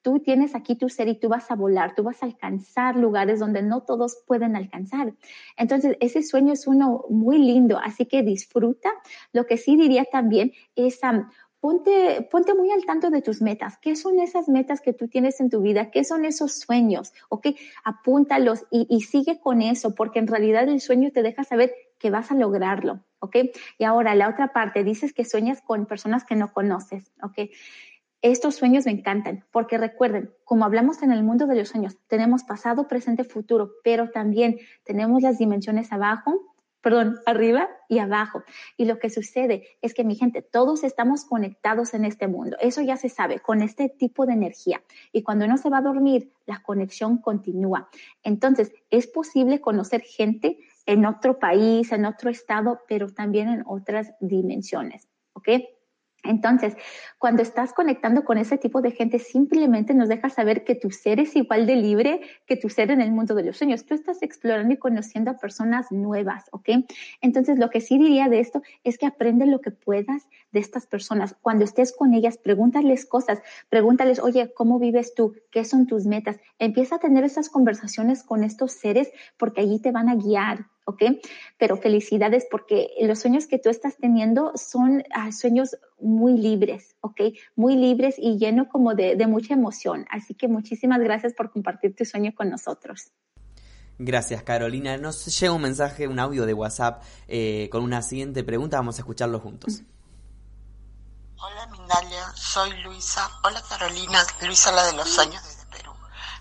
tú 0.05 0.19
tienes 0.19 0.53
aquí 0.53 0.75
tu 0.75 0.87
ser 0.87 1.07
y 1.07 1.19
tú 1.19 1.29
vas 1.29 1.49
a 1.49 1.55
volar, 1.55 1.95
tú 1.95 2.03
vas 2.03 2.21
a 2.21 2.27
alcanzar 2.27 2.95
lugares 2.95 3.39
donde 3.39 3.63
no 3.63 3.81
todos 3.81 4.23
pueden 4.27 4.55
alcanzar. 4.55 5.15
Entonces, 5.57 5.97
ese 5.99 6.21
sueño 6.21 6.53
es 6.53 6.67
uno 6.67 7.05
muy 7.09 7.39
lindo, 7.39 7.79
así 7.79 8.05
que 8.05 8.21
disfruta. 8.21 8.91
Lo 9.33 9.47
que 9.47 9.57
sí 9.57 9.75
diría 9.75 10.05
también 10.05 10.51
es 10.75 10.99
ponte, 11.65 12.21
ponte 12.29 12.53
muy 12.53 12.69
al 12.69 12.85
tanto 12.85 13.09
de 13.09 13.23
tus 13.23 13.41
metas. 13.41 13.79
¿Qué 13.79 13.95
son 13.95 14.19
esas 14.19 14.47
metas 14.47 14.81
que 14.81 14.93
tú 14.93 15.07
tienes 15.07 15.39
en 15.39 15.49
tu 15.49 15.61
vida? 15.61 15.89
¿Qué 15.89 16.03
son 16.03 16.23
esos 16.23 16.59
sueños? 16.59 17.11
¿Ok? 17.27 17.47
Apúntalos 17.83 18.67
y, 18.69 19.01
sigue 19.01 19.39
con 19.39 19.63
eso, 19.63 19.95
porque 19.95 20.19
en 20.19 20.27
realidad 20.27 20.69
el 20.69 20.79
sueño 20.79 21.09
te 21.11 21.23
deja 21.23 21.43
saber 21.43 21.73
que 21.97 22.11
vas 22.11 22.29
a 22.29 22.35
lograrlo. 22.35 22.99
¿Ok? 23.17 23.37
Y 23.79 23.83
ahora, 23.83 24.13
la 24.13 24.29
otra 24.29 24.53
parte, 24.53 24.83
dices 24.83 25.11
que 25.11 25.25
sueñas 25.25 25.63
con 25.63 25.87
personas 25.87 26.23
que 26.23 26.35
no 26.35 26.53
conoces. 26.53 27.11
¿Ok? 27.23 27.49
Estos 28.21 28.53
sueños 28.53 28.85
me 28.85 28.91
encantan 28.91 29.43
porque 29.49 29.79
recuerden, 29.79 30.29
como 30.43 30.65
hablamos 30.65 31.01
en 31.01 31.11
el 31.11 31.23
mundo 31.23 31.47
de 31.47 31.55
los 31.55 31.69
sueños, 31.69 31.97
tenemos 32.05 32.43
pasado, 32.43 32.87
presente, 32.87 33.23
futuro, 33.23 33.71
pero 33.83 34.11
también 34.11 34.59
tenemos 34.83 35.23
las 35.23 35.39
dimensiones 35.39 35.91
abajo, 35.91 36.54
perdón, 36.85 37.19
arriba 37.25 37.67
y 37.89 37.97
abajo. 37.97 38.43
Y 38.77 38.85
lo 38.85 38.99
que 38.99 39.09
sucede 39.09 39.63
es 39.81 39.95
que, 39.95 40.03
mi 40.03 40.13
gente, 40.13 40.43
todos 40.43 40.83
estamos 40.83 41.25
conectados 41.25 41.95
en 41.95 42.05
este 42.05 42.27
mundo. 42.27 42.57
Eso 42.59 42.79
ya 42.83 42.95
se 42.95 43.09
sabe, 43.09 43.39
con 43.39 43.63
este 43.63 43.89
tipo 43.89 44.27
de 44.27 44.33
energía. 44.33 44.83
Y 45.11 45.23
cuando 45.23 45.45
uno 45.45 45.57
se 45.57 45.71
va 45.71 45.79
a 45.79 45.81
dormir, 45.81 46.31
la 46.45 46.61
conexión 46.61 47.17
continúa. 47.17 47.89
Entonces, 48.21 48.71
es 48.91 49.07
posible 49.07 49.61
conocer 49.61 50.01
gente 50.01 50.59
en 50.85 51.07
otro 51.07 51.39
país, 51.39 51.91
en 51.91 52.05
otro 52.05 52.29
estado, 52.29 52.81
pero 52.87 53.09
también 53.09 53.49
en 53.49 53.63
otras 53.65 54.13
dimensiones. 54.19 55.09
¿Ok? 55.33 55.49
Entonces, 56.25 56.75
cuando 57.17 57.41
estás 57.41 57.73
conectando 57.73 58.23
con 58.23 58.37
ese 58.37 58.57
tipo 58.57 58.81
de 58.81 58.91
gente, 58.91 59.19
simplemente 59.19 59.93
nos 59.93 60.09
deja 60.09 60.29
saber 60.29 60.63
que 60.63 60.75
tu 60.75 60.91
ser 60.91 61.19
es 61.19 61.35
igual 61.35 61.65
de 61.65 61.75
libre 61.75 62.21
que 62.45 62.57
tu 62.57 62.69
ser 62.69 62.91
en 62.91 63.01
el 63.01 63.11
mundo 63.11 63.35
de 63.35 63.43
los 63.43 63.57
sueños. 63.57 63.85
Tú 63.85 63.93
estás 63.93 64.21
explorando 64.21 64.73
y 64.73 64.77
conociendo 64.77 65.31
a 65.31 65.37
personas 65.37 65.91
nuevas, 65.91 66.45
¿ok? 66.51 66.69
Entonces, 67.21 67.57
lo 67.59 67.69
que 67.69 67.81
sí 67.81 67.97
diría 67.97 68.29
de 68.29 68.39
esto 68.39 68.61
es 68.83 68.97
que 68.97 69.05
aprende 69.05 69.45
lo 69.45 69.61
que 69.61 69.71
puedas 69.71 70.27
de 70.51 70.59
estas 70.59 70.85
personas. 70.87 71.35
Cuando 71.41 71.63
estés 71.65 71.93
con 71.93 72.13
ellas, 72.13 72.37
pregúntales 72.37 73.05
cosas, 73.05 73.41
pregúntales, 73.69 74.19
oye, 74.19 74.53
¿cómo 74.53 74.79
vives 74.79 75.13
tú? 75.15 75.35
¿Qué 75.51 75.65
son 75.65 75.87
tus 75.87 76.05
metas? 76.05 76.37
Empieza 76.59 76.95
a 76.95 76.99
tener 76.99 77.23
esas 77.23 77.49
conversaciones 77.49 78.23
con 78.23 78.43
estos 78.43 78.73
seres 78.73 79.11
porque 79.37 79.61
allí 79.61 79.79
te 79.79 79.91
van 79.91 80.09
a 80.09 80.15
guiar, 80.15 80.67
¿ok? 80.85 81.03
Pero 81.57 81.77
felicidades 81.77 82.45
porque 82.49 82.91
los 83.01 83.19
sueños 83.19 83.47
que 83.47 83.59
tú 83.59 83.69
estás 83.69 83.97
teniendo 83.97 84.53
son 84.55 85.03
ah, 85.13 85.31
sueños 85.31 85.75
muy 85.99 86.37
libres, 86.37 86.95
¿ok? 87.01 87.21
Muy 87.55 87.75
libres 87.75 88.15
y 88.17 88.37
lleno 88.37 88.69
como 88.69 88.93
de, 88.93 89.15
mucha 89.27 89.53
emoción. 89.53 90.05
Así 90.09 90.35
que 90.35 90.47
muchísimas 90.47 90.99
gracias 90.99 91.33
por 91.33 91.51
compartir 91.51 91.95
tu 91.95 92.05
sueño 92.05 92.33
con 92.35 92.49
nosotros. 92.49 93.11
Gracias, 93.97 94.43
Carolina. 94.43 94.97
Nos 94.97 95.25
llega 95.39 95.53
un 95.53 95.61
mensaje, 95.61 96.07
un 96.07 96.19
audio 96.19 96.45
de 96.45 96.53
WhatsApp 96.53 97.01
eh, 97.27 97.69
con 97.71 97.83
una 97.83 98.01
siguiente 98.01 98.43
pregunta. 98.43 98.77
Vamos 98.77 98.97
a 98.97 99.01
escucharlo 99.01 99.39
juntos. 99.39 99.81
Hola, 101.37 101.67
Mindalia. 101.67 102.25
Soy 102.35 102.71
Luisa. 102.81 103.29
Hola, 103.43 103.61
Carolina. 103.67 104.19
Luisa, 104.41 104.71
la 104.73 104.85
de 104.85 104.93
los 104.93 105.09
sueños 105.09 105.41
desde 105.43 105.65
Perú. 105.67 105.91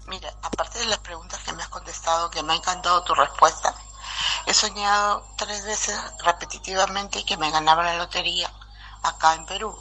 Mira, 0.09 0.29
aparte 0.43 0.81
de 0.81 0.87
las 0.87 0.99
preguntas 0.99 1.39
que 1.45 1.53
me 1.53 1.63
has 1.63 1.69
contestado, 1.69 2.29
que 2.31 2.43
me 2.43 2.53
ha 2.53 2.57
encantado 2.57 3.05
tu 3.05 3.15
respuesta, 3.15 3.75
He 4.47 4.55
soñado 4.55 5.27
tres 5.37 5.65
veces 5.65 5.99
repetitivamente 6.23 7.25
que 7.25 7.37
me 7.37 7.51
ganaba 7.51 7.83
la 7.83 7.97
lotería 7.97 8.53
acá 9.03 9.35
en 9.35 9.47
Perú. 9.47 9.77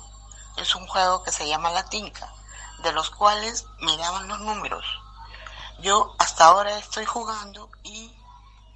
Es 0.58 0.76
un 0.76 0.88
juego 0.88 1.24
que 1.24 1.32
se 1.32 1.48
llama 1.48 1.72
La 1.72 1.86
Tinca, 1.86 2.32
de 2.84 2.92
los 2.94 3.10
cuales 3.10 3.66
me 3.80 3.98
daban 3.98 4.28
los 4.28 4.40
números. 4.40 4.86
Yo 5.80 6.16
hasta 6.20 6.46
ahora 6.46 6.78
estoy 6.78 7.06
jugando 7.06 7.70
y 7.84 8.16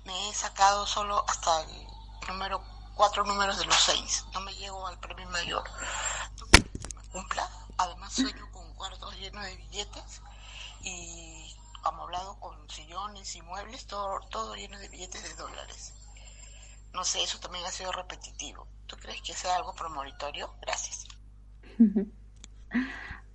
me 0.05 0.30
he 0.30 0.34
sacado 0.34 0.86
solo 0.88 1.24
hasta 1.28 1.61
el 1.61 1.88
número 2.28 2.63
cuatro 2.95 3.24
números 3.24 3.57
de 3.57 3.65
los 3.65 3.76
seis. 3.76 4.26
No 4.34 4.41
me 4.41 4.53
llego 4.55 4.86
al 4.88 4.99
premio 4.99 5.30
mayor. 5.30 5.63
Además 7.78 8.11
sueño 8.13 8.51
con 8.51 8.74
cuartos 8.74 9.15
llenos 9.15 9.43
de 9.43 9.55
billetes 9.55 10.22
y 10.82 11.47
amoblado 11.88 12.40
con 12.40 12.70
sillones 12.70 13.36
y 13.36 13.42
muebles, 13.42 13.86
todo, 13.88 14.20
todo 14.30 14.56
lleno 14.56 14.78
de 14.80 14.90
billetes 14.90 15.24
de 15.24 15.34
dólares. 15.36 15.94
No 16.94 17.04
sé, 17.04 17.24
eso 17.24 17.40
también 17.40 17.66
ha 17.66 17.72
sido 17.72 17.92
repetitivo. 17.92 18.68
¿Tú 18.88 18.96
crees 18.98 19.22
que 19.22 19.34
sea 19.34 19.56
algo 19.56 19.74
promonitorio? 19.74 20.54
Gracias. 20.62 21.06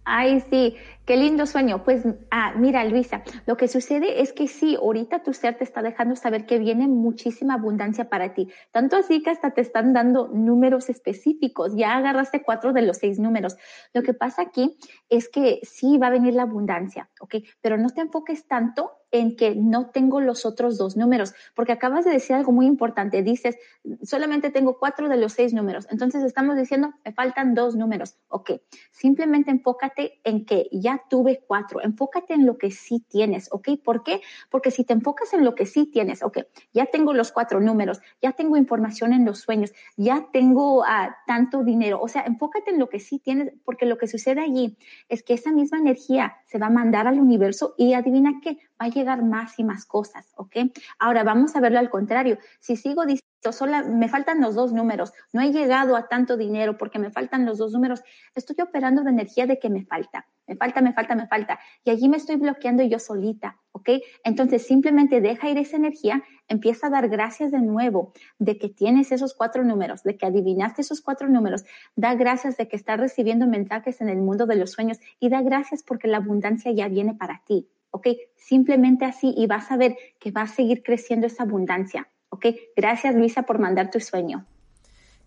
Ay, 0.05 0.40
sí, 0.50 0.76
qué 1.07 1.16
lindo 1.16 1.46
sueño. 1.46 1.84
Pues, 1.84 2.05
ah, 2.30 2.55
mira, 2.57 2.84
Luisa, 2.84 3.22
lo 3.46 3.57
que 3.57 3.68
sucede 3.68 4.20
es 4.20 4.32
que 4.32 4.48
sí, 4.48 4.74
ahorita 4.74 5.22
tu 5.22 5.32
ser 5.32 5.57
te 5.57 5.64
está 5.64 5.80
dejando 5.80 6.16
saber 6.16 6.44
que 6.44 6.59
viene 6.59 6.88
muchísima 6.88 7.55
abundancia 7.55 8.09
para 8.09 8.34
ti. 8.34 8.48
Tanto 8.72 8.96
así 8.96 9.22
que 9.22 9.30
hasta 9.30 9.53
te 9.53 9.61
están 9.61 9.92
dando 9.92 10.28
números 10.28 10.88
específicos. 10.90 11.76
Ya 11.76 11.96
agarraste 11.96 12.42
cuatro 12.42 12.72
de 12.72 12.82
los 12.82 12.98
seis 12.98 13.20
números. 13.20 13.57
Lo 13.94 14.03
que 14.03 14.12
pasa 14.12 14.42
aquí 14.42 14.76
es 15.09 15.28
que 15.28 15.61
sí 15.62 15.98
va 15.98 16.09
a 16.09 16.11
venir 16.11 16.34
la 16.34 16.42
abundancia, 16.42 17.09
¿ok? 17.20 17.36
Pero 17.61 17.78
no 17.78 17.90
te 17.90 18.00
enfoques 18.00 18.48
tanto 18.48 18.90
en 19.12 19.36
que 19.36 19.54
no 19.54 19.90
tengo 19.90 20.20
los 20.20 20.44
otros 20.46 20.78
dos 20.78 20.96
números, 20.96 21.34
porque 21.54 21.72
acabas 21.72 22.04
de 22.04 22.10
decir 22.10 22.34
algo 22.34 22.50
muy 22.50 22.66
importante. 22.66 23.22
Dices, 23.22 23.56
solamente 24.02 24.50
tengo 24.50 24.78
cuatro 24.78 25.08
de 25.08 25.18
los 25.18 25.34
seis 25.34 25.52
números. 25.52 25.86
Entonces 25.90 26.24
estamos 26.24 26.56
diciendo, 26.56 26.94
me 27.04 27.12
faltan 27.12 27.54
dos 27.54 27.76
números. 27.76 28.16
Ok, 28.28 28.52
simplemente 28.90 29.50
enfócate 29.50 30.20
en 30.24 30.46
que 30.46 30.68
ya 30.72 31.02
tuve 31.08 31.44
cuatro. 31.46 31.82
Enfócate 31.82 32.34
en 32.34 32.46
lo 32.46 32.56
que 32.56 32.70
sí 32.70 33.04
tienes. 33.06 33.48
Ok, 33.52 33.68
¿por 33.84 34.02
qué? 34.02 34.22
Porque 34.50 34.70
si 34.70 34.84
te 34.84 34.94
enfocas 34.94 35.34
en 35.34 35.44
lo 35.44 35.54
que 35.54 35.66
sí 35.66 35.86
tienes, 35.86 36.22
ok, 36.22 36.38
ya 36.72 36.86
tengo 36.86 37.12
los 37.12 37.32
cuatro 37.32 37.60
números, 37.60 38.00
ya 38.22 38.32
tengo 38.32 38.56
información 38.56 39.12
en 39.12 39.26
los 39.26 39.40
sueños, 39.40 39.72
ya 39.96 40.28
tengo 40.32 40.84
ah, 40.84 41.16
tanto 41.26 41.62
dinero. 41.62 42.00
O 42.00 42.08
sea, 42.08 42.22
enfócate 42.22 42.70
en 42.70 42.78
lo 42.78 42.88
que 42.88 42.98
sí 42.98 43.18
tienes, 43.18 43.52
porque 43.64 43.84
lo 43.84 43.98
que 43.98 44.08
sucede 44.08 44.40
allí 44.40 44.78
es 45.10 45.22
que 45.22 45.34
esa 45.34 45.52
misma 45.52 45.78
energía 45.78 46.36
se 46.46 46.58
va 46.58 46.66
a 46.66 46.70
mandar 46.70 47.06
al 47.06 47.20
universo 47.20 47.74
y 47.76 47.92
adivina 47.92 48.40
qué, 48.42 48.58
va 48.82 48.86
a 48.86 48.90
llegar 48.90 49.22
más 49.22 49.58
y 49.58 49.64
más 49.64 49.86
cosas, 49.86 50.26
¿ok? 50.36 50.56
Ahora 50.98 51.22
vamos 51.22 51.54
a 51.54 51.60
verlo 51.60 51.78
al 51.78 51.88
contrario. 51.88 52.38
Si 52.58 52.76
sigo 52.76 53.06
diciendo 53.06 53.22
sola, 53.52 53.82
me 53.82 54.08
faltan 54.08 54.40
los 54.40 54.54
dos 54.54 54.72
números, 54.72 55.12
no 55.32 55.40
he 55.40 55.50
llegado 55.50 55.96
a 55.96 56.08
tanto 56.08 56.36
dinero 56.36 56.76
porque 56.78 56.98
me 56.98 57.10
faltan 57.10 57.44
los 57.44 57.58
dos 57.58 57.72
números, 57.72 58.02
estoy 58.34 58.56
operando 58.60 59.02
de 59.02 59.10
energía 59.10 59.46
de 59.46 59.58
que 59.58 59.68
me 59.68 59.84
falta, 59.84 60.26
me 60.46 60.54
falta, 60.54 60.80
me 60.80 60.92
falta, 60.92 61.14
me 61.16 61.26
falta, 61.26 61.58
y 61.84 61.90
allí 61.90 62.08
me 62.08 62.18
estoy 62.18 62.36
bloqueando 62.36 62.84
yo 62.84 63.00
solita, 63.00 63.58
¿ok? 63.72 63.90
Entonces 64.22 64.64
simplemente 64.64 65.20
deja 65.20 65.48
ir 65.48 65.58
esa 65.58 65.76
energía, 65.76 66.22
empieza 66.46 66.86
a 66.86 66.90
dar 66.90 67.08
gracias 67.08 67.50
de 67.50 67.60
nuevo 67.60 68.12
de 68.38 68.58
que 68.58 68.68
tienes 68.68 69.10
esos 69.10 69.34
cuatro 69.34 69.64
números, 69.64 70.04
de 70.04 70.16
que 70.16 70.26
adivinaste 70.26 70.82
esos 70.82 71.00
cuatro 71.00 71.28
números, 71.28 71.64
da 71.96 72.14
gracias 72.14 72.56
de 72.56 72.68
que 72.68 72.76
estás 72.76 73.00
recibiendo 73.00 73.46
mensajes 73.48 74.00
en 74.00 74.08
el 74.08 74.18
mundo 74.18 74.46
de 74.46 74.56
los 74.56 74.70
sueños 74.70 74.98
y 75.18 75.30
da 75.30 75.42
gracias 75.42 75.82
porque 75.82 76.06
la 76.06 76.18
abundancia 76.18 76.70
ya 76.70 76.86
viene 76.88 77.14
para 77.14 77.42
ti. 77.44 77.68
¿Ok? 77.93 78.09
Simplemente 78.36 79.05
así 79.05 79.32
y 79.36 79.47
vas 79.47 79.70
a 79.70 79.76
ver 79.76 79.97
que 80.18 80.32
va 80.32 80.43
a 80.43 80.49
seguir 80.49 80.82
creciendo 80.82 81.28
esa 81.28 81.45
abundancia. 81.45 82.09
¿ok? 82.32 82.47
Gracias 82.74 83.14
Luisa 83.14 83.43
por 83.43 83.59
mandar 83.59 83.90
tu 83.90 84.01
sueño. 84.01 84.47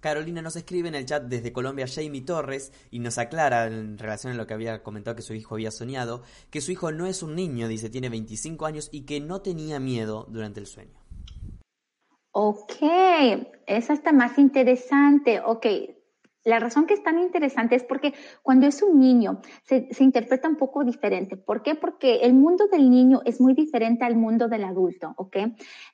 Carolina 0.01 0.41
nos 0.41 0.55
escribe 0.55 0.89
en 0.89 0.95
el 0.95 1.05
chat 1.05 1.23
desde 1.23 1.51
Colombia 1.51 1.87
Jamie 1.87 2.21
Torres 2.21 2.71
y 2.91 2.99
nos 2.99 3.17
aclara 3.17 3.65
en 3.65 3.97
relación 3.97 4.33
a 4.33 4.35
lo 4.35 4.45
que 4.45 4.53
había 4.53 4.83
comentado 4.83 5.15
que 5.15 5.23
su 5.23 5.33
hijo 5.33 5.55
había 5.55 5.71
soñado, 5.71 6.21
que 6.51 6.61
su 6.61 6.71
hijo 6.71 6.91
no 6.91 7.07
es 7.07 7.23
un 7.23 7.35
niño, 7.35 7.67
dice, 7.67 7.89
tiene 7.89 8.09
25 8.09 8.65
años 8.65 8.89
y 8.91 9.01
que 9.01 9.19
no 9.19 9.41
tenía 9.41 9.79
miedo 9.79 10.27
durante 10.29 10.59
el 10.59 10.67
sueño. 10.67 10.99
Ok, 12.31 12.73
eso 13.65 13.93
está 13.93 14.11
más 14.11 14.37
interesante. 14.37 15.39
Ok, 15.43 15.65
la 16.45 16.59
razón 16.59 16.85
que 16.85 16.93
es 16.93 17.03
tan 17.03 17.19
interesante 17.19 17.75
es 17.75 17.83
porque 17.83 18.13
cuando 18.43 18.67
es 18.67 18.81
un 18.83 18.99
niño 18.99 19.41
se, 19.63 19.87
interpreta 19.99 20.47
un 20.47 20.55
poco 20.55 20.83
diferente. 20.83 21.35
¿Por 21.37 21.63
qué? 21.63 21.73
Porque 21.73 22.17
el 22.17 22.33
mundo 22.33 22.67
del 22.67 22.89
niño 22.91 23.21
es 23.25 23.41
muy 23.41 23.55
diferente 23.55 24.05
al 24.05 24.15
mundo 24.15 24.47
del 24.47 24.63
adulto, 24.63 25.13
¿ok? 25.17 25.37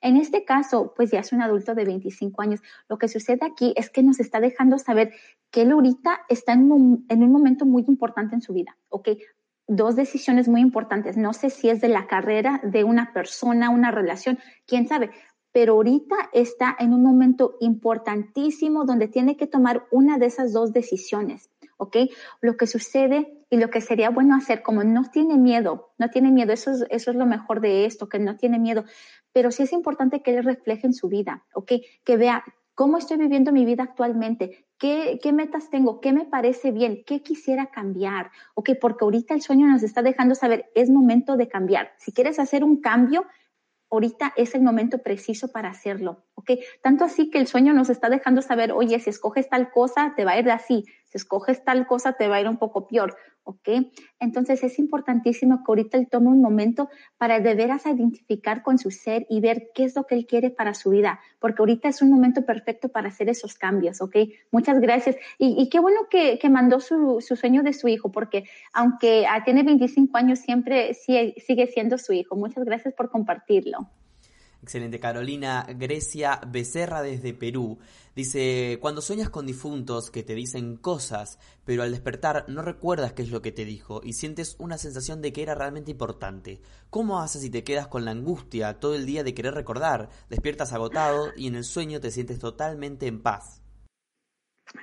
En 0.02 0.18
este 0.18 0.44
caso, 0.44 0.94
pues 0.94 1.10
ya 1.10 1.22
es 1.22 1.32
un 1.32 1.42
adulto 1.42 1.74
de 1.74 1.86
25 1.86 2.42
años. 2.42 2.60
Lo 2.90 2.98
que 2.98 3.08
sucede 3.08 3.40
aquí 3.46 3.74
es 3.78 3.90
que 3.90 4.04
nos 4.04 4.20
está 4.20 4.42
dejando 4.42 4.78
saber 4.78 5.14
que 5.52 5.62
él 5.62 5.72
ahorita 5.72 6.20
está 6.28 6.52
en 6.52 6.70
un, 6.70 7.06
en 7.08 7.24
un 7.24 7.32
momento 7.32 7.66
muy 7.66 7.86
importante 7.88 8.36
en 8.36 8.42
su 8.42 8.52
vida, 8.52 8.78
¿ok? 8.90 9.10
Dos 9.68 9.96
decisiones 9.96 10.50
muy 10.50 10.60
importantes. 10.60 11.16
No 11.16 11.32
sé 11.32 11.50
si 11.50 11.70
es 11.70 11.80
de 11.80 11.88
la 11.88 12.08
carrera, 12.08 12.60
de 12.62 12.84
una 12.84 13.14
persona, 13.14 13.70
una 13.70 13.90
relación, 13.90 14.38
quién 14.66 14.86
sabe, 14.86 15.12
pero 15.52 15.74
ahorita 15.74 16.16
está 16.34 16.76
en 16.80 16.94
un 16.94 17.04
momento 17.04 17.58
importantísimo 17.60 18.86
donde 18.86 19.08
tiene 19.08 19.38
que 19.38 19.48
tomar 19.48 19.86
una 19.92 20.18
de 20.18 20.28
esas 20.28 20.54
dos 20.54 20.72
decisiones, 20.74 21.50
¿ok? 21.78 21.98
Lo 22.42 22.58
que 22.58 22.68
sucede 22.68 23.46
y 23.50 23.58
lo 23.58 23.70
que 23.70 23.82
sería 23.82 24.10
bueno 24.10 24.36
hacer, 24.36 24.62
como 24.62 24.84
no 24.84 25.10
tiene 25.12 25.38
miedo, 25.38 25.90
no 25.98 26.10
tiene 26.10 26.32
miedo, 26.32 26.54
eso 26.54 26.72
es, 26.72 26.86
eso 26.90 27.12
es 27.12 27.18
lo 27.18 27.26
mejor 27.26 27.60
de 27.60 27.86
esto, 27.86 28.08
que 28.08 28.20
no 28.20 28.38
tiene 28.38 28.60
miedo, 28.60 28.86
pero 29.34 29.52
sí 29.52 29.64
es 29.64 29.74
importante 29.74 30.22
que 30.22 30.38
él 30.38 30.44
refleje 30.44 30.88
en 30.88 30.94
su 30.94 31.10
vida, 31.10 31.44
¿ok? 31.54 31.74
Que 32.04 32.18
vea 32.18 32.44
cómo 32.76 32.98
estoy 32.98 33.18
viviendo 33.18 33.52
mi 33.52 33.66
vida 33.66 33.84
actualmente, 33.84 34.66
¿Qué, 34.82 35.20
¿Qué, 35.22 35.32
metas 35.32 35.70
tengo? 35.70 36.02
¿Qué 36.02 36.12
me 36.12 36.26
parece 36.26 36.72
bien? 36.72 37.04
¿Qué 37.06 37.22
quisiera 37.22 37.68
cambiar? 37.68 38.32
Ok, 38.56 38.72
porque 38.82 39.06
ahorita 39.06 39.36
el 39.36 39.44
sueño 39.44 39.68
nos 39.68 39.84
está 39.84 40.02
dejando 40.02 40.34
saber, 40.34 40.72
es 40.74 40.90
momento 40.90 41.38
de 41.38 41.48
cambiar. 41.48 41.92
Si 42.00 42.12
quieres 42.12 42.40
hacer 42.40 42.64
un 42.64 42.82
cambio, 42.82 43.28
ahorita 43.92 44.34
es 44.38 44.56
el 44.56 44.62
momento 44.62 45.00
preciso 45.00 45.52
para 45.52 45.70
hacerlo, 45.70 46.24
¿ok? 46.36 46.52
Tanto 46.82 47.04
así 47.04 47.30
que 47.30 47.40
el 47.40 47.48
sueño 47.48 47.74
nos 47.74 47.90
está 47.90 48.10
dejando 48.10 48.42
saber, 48.42 48.72
oye, 48.72 49.00
si 49.00 49.10
escoges 49.10 49.50
tal 49.50 49.70
cosa, 49.72 50.14
te 50.16 50.26
va 50.26 50.32
a 50.32 50.40
ir 50.40 50.50
así, 50.50 50.86
si 51.12 51.18
escoges 51.18 51.64
tal 51.64 51.86
cosa, 51.88 52.14
te 52.14 52.28
va 52.28 52.38
a 52.38 52.42
ir 52.42 52.48
un 52.48 52.58
poco 52.58 52.88
peor, 52.88 53.18
¿ok? 53.44 53.70
Entonces 54.20 54.64
es 54.64 54.80
importantísimo 54.80 55.58
que 55.58 55.64
ahorita 55.68 55.98
él 55.98 56.08
tome 56.10 56.30
un 56.30 56.42
momento 56.42 56.90
para 57.18 57.42
de 57.42 57.54
veras 57.54 57.86
identificar 57.86 58.64
con 58.64 58.78
su 58.78 58.92
ser 58.92 59.26
y 59.30 59.42
ver 59.42 59.72
qué 59.76 59.84
es 59.84 59.96
lo 59.96 60.06
que 60.06 60.16
él 60.16 60.26
quiere 60.26 60.52
para 60.52 60.74
su 60.74 60.92
vida, 60.92 61.20
porque 61.40 61.62
ahorita 61.62 61.90
es 61.90 62.02
un 62.02 62.12
momento 62.12 62.46
perfecto 62.46 62.90
para 62.90 63.10
hacer 63.10 63.28
esos 63.30 63.56
cambios, 63.56 64.02
¿ok? 64.02 64.16
Muchas 64.52 64.80
gracias. 64.80 65.18
Y, 65.38 65.70
qué 65.70 65.80
bueno 65.80 66.02
que, 66.10 66.40
mandó 66.50 66.80
su, 66.80 67.20
sueño 67.22 67.62
de 67.64 67.74
su 67.74 67.88
hijo, 67.90 68.12
porque 68.12 68.46
aunque 68.72 69.26
ah, 69.28 69.44
tiene 69.44 69.64
25 69.64 70.18
años, 70.18 70.40
siempre 70.40 70.94
sigue 70.94 71.68
siendo 71.68 71.98
su 71.98 72.14
hijo. 72.14 72.36
Muchas 72.36 72.64
gracias 72.64 72.94
por 72.94 73.10
compartirlo. 73.10 73.90
Excelente, 74.64 75.00
Carolina. 75.00 75.66
Grecia 75.76 76.40
Becerra 76.48 77.02
desde 77.02 77.34
Perú. 77.34 77.80
Dice, 78.16 78.78
cuando 78.80 79.02
sueñas 79.02 79.30
con 79.30 79.48
difuntos 79.48 80.12
que 80.12 80.22
te 80.22 80.36
dicen 80.36 80.78
cosas, 80.78 81.40
pero 81.66 81.82
al 81.82 81.92
despertar 81.92 82.46
no 82.48 82.62
recuerdas 82.62 83.14
qué 83.14 83.24
es 83.24 83.32
lo 83.32 83.42
que 83.42 83.52
te 83.52 83.66
dijo 83.66 84.02
y 84.04 84.14
sientes 84.14 84.56
una 84.60 84.78
sensación 84.78 85.22
de 85.22 85.34
que 85.34 85.42
era 85.42 85.56
realmente 85.56 85.90
importante. 85.90 86.62
¿Cómo 86.92 87.22
haces 87.22 87.42
si 87.42 87.50
te 87.50 87.64
quedas 87.64 87.88
con 87.88 88.06
la 88.06 88.12
angustia 88.12 88.80
todo 88.80 88.94
el 88.94 89.08
día 89.08 89.24
de 89.24 89.34
querer 89.34 89.56
recordar? 89.56 90.10
Despiertas 90.30 90.74
agotado 90.74 91.30
y 91.36 91.48
en 91.48 91.56
el 91.56 91.64
sueño 91.64 92.00
te 92.00 92.12
sientes 92.12 92.38
totalmente 92.38 93.08
en 93.08 93.24
paz. 93.24 93.61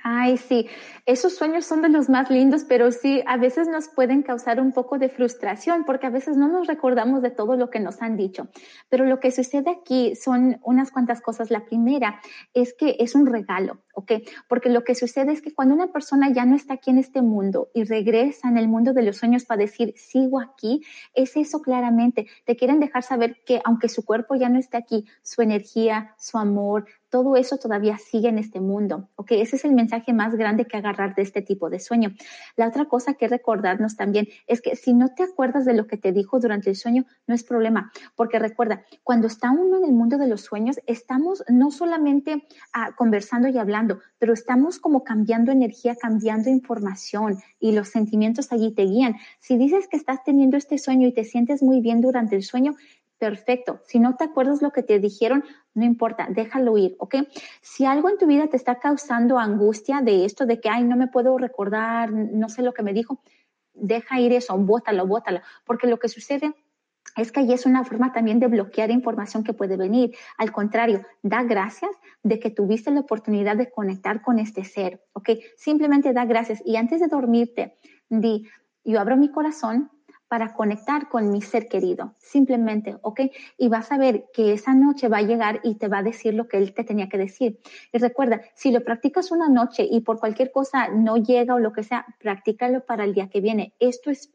Ay, 0.03 0.37
sí, 0.37 0.67
esos 1.05 1.35
sueños 1.35 1.65
son 1.65 1.81
de 1.81 1.89
los 1.89 2.09
más 2.09 2.29
lindos, 2.29 2.63
pero 2.63 2.91
sí, 2.91 3.23
a 3.25 3.37
veces 3.37 3.67
nos 3.67 3.87
pueden 3.87 4.21
causar 4.21 4.59
un 4.61 4.71
poco 4.71 4.99
de 4.99 5.09
frustración 5.09 5.83
porque 5.83 6.07
a 6.07 6.11
veces 6.11 6.37
no 6.37 6.47
nos 6.47 6.67
recordamos 6.67 7.21
de 7.23 7.31
todo 7.31 7.55
lo 7.55 7.69
que 7.69 7.79
nos 7.79 8.01
han 8.01 8.15
dicho. 8.15 8.49
Pero 8.89 9.05
lo 9.05 9.19
que 9.19 9.31
sucede 9.31 9.71
aquí 9.71 10.15
son 10.15 10.59
unas 10.63 10.91
cuantas 10.91 11.21
cosas. 11.21 11.49
La 11.49 11.65
primera 11.65 12.21
es 12.53 12.73
que 12.73 12.97
es 12.99 13.15
un 13.15 13.25
regalo, 13.25 13.79
¿ok? 13.93 14.11
Porque 14.47 14.69
lo 14.69 14.83
que 14.83 14.93
sucede 14.93 15.31
es 15.31 15.41
que 15.41 15.53
cuando 15.53 15.73
una 15.73 15.91
persona 15.91 16.31
ya 16.31 16.45
no 16.45 16.55
está 16.55 16.75
aquí 16.75 16.91
en 16.91 16.99
este 16.99 17.21
mundo 17.21 17.69
y 17.73 17.83
regresa 17.83 18.47
en 18.47 18.57
el 18.57 18.67
mundo 18.67 18.93
de 18.93 19.03
los 19.03 19.17
sueños 19.17 19.45
para 19.45 19.61
decir, 19.61 19.93
sigo 19.97 20.39
aquí, 20.39 20.81
es 21.15 21.35
eso 21.35 21.61
claramente. 21.61 22.27
Te 22.45 22.55
quieren 22.55 22.79
dejar 22.79 23.03
saber 23.03 23.37
que 23.43 23.59
aunque 23.65 23.89
su 23.89 24.05
cuerpo 24.05 24.35
ya 24.35 24.49
no 24.49 24.59
esté 24.59 24.77
aquí, 24.77 25.05
su 25.23 25.41
energía, 25.41 26.13
su 26.17 26.37
amor, 26.37 26.85
todo 27.09 27.35
eso 27.35 27.57
todavía 27.57 27.97
sigue 27.97 28.29
en 28.29 28.37
este 28.37 28.59
mundo. 28.59 29.09
¿ok? 29.15 29.31
Ese 29.31 29.55
es 29.55 29.65
el 29.65 29.73
mensaje 29.73 30.13
más 30.13 30.35
grande 30.35 30.65
que 30.65 30.77
agarrar 30.77 31.15
de 31.15 31.21
este 31.21 31.41
tipo 31.41 31.69
de 31.69 31.79
sueño. 31.79 32.13
La 32.55 32.67
otra 32.67 32.85
cosa 32.85 33.13
que 33.15 33.27
recordarnos 33.27 33.95
también 33.95 34.27
es 34.47 34.61
que 34.61 34.75
si 34.75 34.93
no 34.93 35.13
te 35.13 35.23
acuerdas 35.23 35.65
de 35.65 35.73
lo 35.73 35.87
que 35.87 35.97
te 35.97 36.11
dijo 36.11 36.39
durante 36.39 36.69
el 36.69 36.75
sueño, 36.75 37.05
no 37.27 37.35
es 37.35 37.43
problema, 37.43 37.91
porque 38.15 38.39
recuerda, 38.39 38.83
cuando 39.03 39.27
está 39.27 39.51
uno 39.51 39.77
en 39.77 39.85
el 39.85 39.91
mundo 39.91 40.17
de 40.17 40.27
los 40.27 40.41
sueños, 40.41 40.79
estamos 40.87 41.43
no 41.47 41.71
solamente 41.71 42.47
ah, 42.73 42.91
conversando 42.95 43.47
y 43.47 43.57
hablando, 43.57 43.99
pero 44.17 44.33
estamos 44.33 44.79
como 44.79 45.03
cambiando 45.03 45.51
energía, 45.51 45.95
cambiando 45.95 46.49
información 46.49 47.37
y 47.59 47.71
los 47.71 47.89
sentimientos 47.89 48.51
allí 48.51 48.73
te 48.73 48.83
guían. 48.83 49.15
Si 49.39 49.57
dices 49.57 49.87
que 49.87 49.97
estás 49.97 50.23
teniendo 50.23 50.57
este 50.57 50.77
sueño 50.77 51.07
y 51.07 51.13
te 51.13 51.23
sientes 51.23 51.63
muy 51.63 51.81
bien 51.81 52.01
durante 52.01 52.35
el 52.35 52.43
sueño, 52.43 52.75
perfecto. 53.19 53.81
Si 53.85 53.99
no 53.99 54.15
te 54.15 54.23
acuerdas 54.23 54.61
lo 54.61 54.71
que 54.71 54.81
te 54.81 54.99
dijeron, 54.99 55.43
no 55.73 55.85
importa, 55.85 56.27
déjalo 56.29 56.77
ir, 56.77 56.95
¿ok? 56.99 57.15
Si 57.61 57.85
algo 57.85 58.09
en 58.09 58.17
tu 58.17 58.25
vida 58.25 58.47
te 58.47 58.57
está 58.57 58.79
causando 58.79 59.37
angustia 59.37 60.01
de 60.01 60.25
esto, 60.25 60.45
de 60.45 60.59
que, 60.59 60.69
ay, 60.69 60.83
no 60.83 60.95
me 60.95 61.07
puedo 61.07 61.37
recordar, 61.37 62.11
no 62.11 62.49
sé 62.49 62.63
lo 62.63 62.73
que 62.73 62.81
me 62.81 62.93
dijo, 62.93 63.21
deja 63.73 64.19
ir 64.19 64.33
eso, 64.33 64.57
bótalo, 64.57 65.05
bótalo, 65.05 65.41
porque 65.65 65.87
lo 65.87 65.99
que 65.99 66.07
sucede 66.07 66.55
es 67.17 67.31
que 67.31 67.41
ahí 67.41 67.53
es 67.53 67.65
una 67.65 67.83
forma 67.83 68.13
también 68.13 68.39
de 68.39 68.47
bloquear 68.47 68.91
información 68.91 69.43
que 69.43 69.53
puede 69.53 69.77
venir. 69.77 70.15
Al 70.37 70.51
contrario, 70.51 71.05
da 71.21 71.43
gracias 71.43 71.91
de 72.23 72.39
que 72.39 72.49
tuviste 72.49 72.91
la 72.91 73.01
oportunidad 73.01 73.57
de 73.57 73.71
conectar 73.71 74.21
con 74.21 74.39
este 74.39 74.63
ser, 74.63 75.03
¿ok? 75.13 75.31
Simplemente 75.57 76.13
da 76.13 76.25
gracias 76.25 76.61
y 76.65 76.77
antes 76.77 77.01
de 77.01 77.07
dormirte, 77.07 77.77
di, 78.09 78.47
yo 78.83 78.99
abro 78.99 79.17
mi 79.17 79.29
corazón, 79.29 79.91
para 80.29 80.53
conectar 80.53 81.09
con 81.09 81.31
mi 81.31 81.41
ser 81.41 81.67
querido, 81.67 82.13
simplemente, 82.19 82.95
¿ok? 83.01 83.21
Y 83.57 83.67
vas 83.67 83.91
a 83.91 83.97
ver 83.97 84.25
que 84.31 84.53
esa 84.53 84.75
noche 84.75 85.07
va 85.07 85.17
a 85.17 85.23
llegar 85.23 85.59
y 85.63 85.75
te 85.75 85.87
va 85.87 85.97
a 85.97 86.03
decir 86.03 86.35
lo 86.35 86.47
que 86.47 86.57
él 86.57 86.73
te 86.73 86.83
tenía 86.83 87.09
que 87.09 87.17
decir. 87.17 87.59
Y 87.91 87.97
recuerda, 87.97 88.39
si 88.53 88.71
lo 88.71 88.83
practicas 88.83 89.31
una 89.31 89.49
noche 89.49 89.87
y 89.89 90.01
por 90.01 90.19
cualquier 90.19 90.51
cosa 90.51 90.89
no 90.89 91.17
llega 91.17 91.55
o 91.55 91.59
lo 91.59 91.73
que 91.73 91.81
sea, 91.81 92.05
practícalo 92.19 92.85
para 92.85 93.05
el 93.05 93.15
día 93.15 93.27
que 93.27 93.41
viene. 93.41 93.73
Esto 93.79 94.11
es 94.11 94.31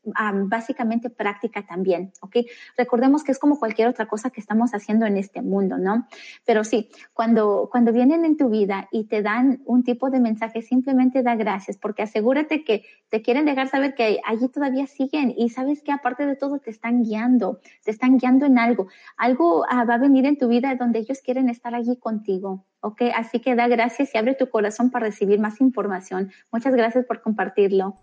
básicamente 0.46 1.10
práctica 1.10 1.64
también, 1.64 2.12
¿ok? 2.20 2.38
Recordemos 2.76 3.22
que 3.22 3.30
es 3.30 3.38
como 3.38 3.60
cualquier 3.60 3.86
otra 3.86 4.06
cosa 4.06 4.30
que 4.30 4.40
estamos 4.40 4.74
haciendo 4.74 5.06
en 5.06 5.16
este 5.16 5.42
mundo, 5.42 5.78
¿no? 5.78 6.08
Pero 6.44 6.64
sí, 6.64 6.90
cuando, 7.12 7.68
cuando 7.70 7.92
vienen 7.92 8.24
en 8.24 8.36
tu 8.36 8.48
vida 8.50 8.88
y 8.90 9.04
te 9.04 9.22
dan 9.22 9.62
un 9.64 9.84
tipo 9.84 10.10
de 10.10 10.18
mensaje, 10.18 10.60
simplemente 10.60 11.22
da 11.22 11.36
gracias, 11.36 11.76
porque 11.76 12.02
asegúrate 12.02 12.64
que 12.64 12.84
te 13.10 13.22
quieren 13.22 13.44
dejar 13.44 13.68
saber 13.68 13.94
que 13.94 14.20
allí 14.24 14.48
todavía 14.48 14.88
siguen 14.88 15.32
y 15.36 15.50
sabes 15.50 15.83
que 15.84 15.92
aparte 15.92 16.26
de 16.26 16.34
todo 16.34 16.58
te 16.58 16.70
están 16.70 17.04
guiando, 17.04 17.60
te 17.84 17.90
están 17.90 18.18
guiando 18.18 18.46
en 18.46 18.58
algo. 18.58 18.88
Algo 19.16 19.64
ah, 19.68 19.84
va 19.84 19.94
a 19.94 19.98
venir 19.98 20.26
en 20.26 20.38
tu 20.38 20.48
vida 20.48 20.74
donde 20.74 20.98
ellos 20.98 21.20
quieren 21.20 21.48
estar 21.48 21.74
allí 21.74 21.96
contigo. 21.96 22.64
¿ok? 22.84 23.02
Así 23.16 23.40
que 23.40 23.54
da 23.54 23.66
gracias 23.66 24.14
y 24.14 24.18
abre 24.18 24.34
tu 24.34 24.50
corazón 24.50 24.90
para 24.90 25.06
recibir 25.06 25.40
más 25.40 25.60
información. 25.60 26.30
Muchas 26.52 26.74
gracias 26.74 27.06
por 27.06 27.22
compartirlo. 27.22 27.96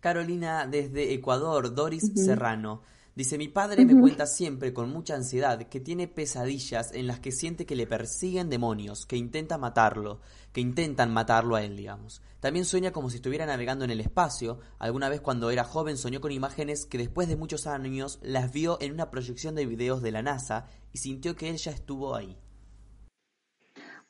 Carolina, 0.00 0.66
desde 0.66 1.14
Ecuador, 1.14 1.74
Doris 1.74 2.12
Serrano. 2.14 2.82
Dice, 3.20 3.36
mi 3.36 3.48
padre 3.48 3.84
me 3.84 4.00
cuenta 4.00 4.24
siempre 4.24 4.72
con 4.72 4.90
mucha 4.90 5.14
ansiedad 5.14 5.64
que 5.64 5.78
tiene 5.78 6.08
pesadillas 6.08 6.90
en 6.94 7.06
las 7.06 7.20
que 7.20 7.32
siente 7.32 7.66
que 7.66 7.76
le 7.76 7.86
persiguen 7.86 8.48
demonios, 8.48 9.04
que 9.04 9.18
intenta 9.18 9.58
matarlo, 9.58 10.22
que 10.54 10.62
intentan 10.62 11.12
matarlo 11.12 11.54
a 11.54 11.62
él, 11.62 11.76
digamos. 11.76 12.22
También 12.40 12.64
sueña 12.64 12.92
como 12.92 13.10
si 13.10 13.16
estuviera 13.16 13.44
navegando 13.44 13.84
en 13.84 13.90
el 13.90 14.00
espacio. 14.00 14.60
Alguna 14.78 15.10
vez 15.10 15.20
cuando 15.20 15.50
era 15.50 15.64
joven 15.64 15.98
soñó 15.98 16.22
con 16.22 16.32
imágenes 16.32 16.86
que 16.86 16.96
después 16.96 17.28
de 17.28 17.36
muchos 17.36 17.66
años 17.66 18.20
las 18.22 18.50
vio 18.52 18.78
en 18.80 18.94
una 18.94 19.10
proyección 19.10 19.54
de 19.54 19.66
videos 19.66 20.00
de 20.00 20.12
la 20.12 20.22
NASA 20.22 20.64
y 20.90 20.96
sintió 20.96 21.36
que 21.36 21.50
él 21.50 21.58
ya 21.58 21.72
estuvo 21.72 22.16
ahí. 22.16 22.38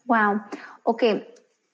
Wow. 0.05 0.41
Ok. 0.85 1.03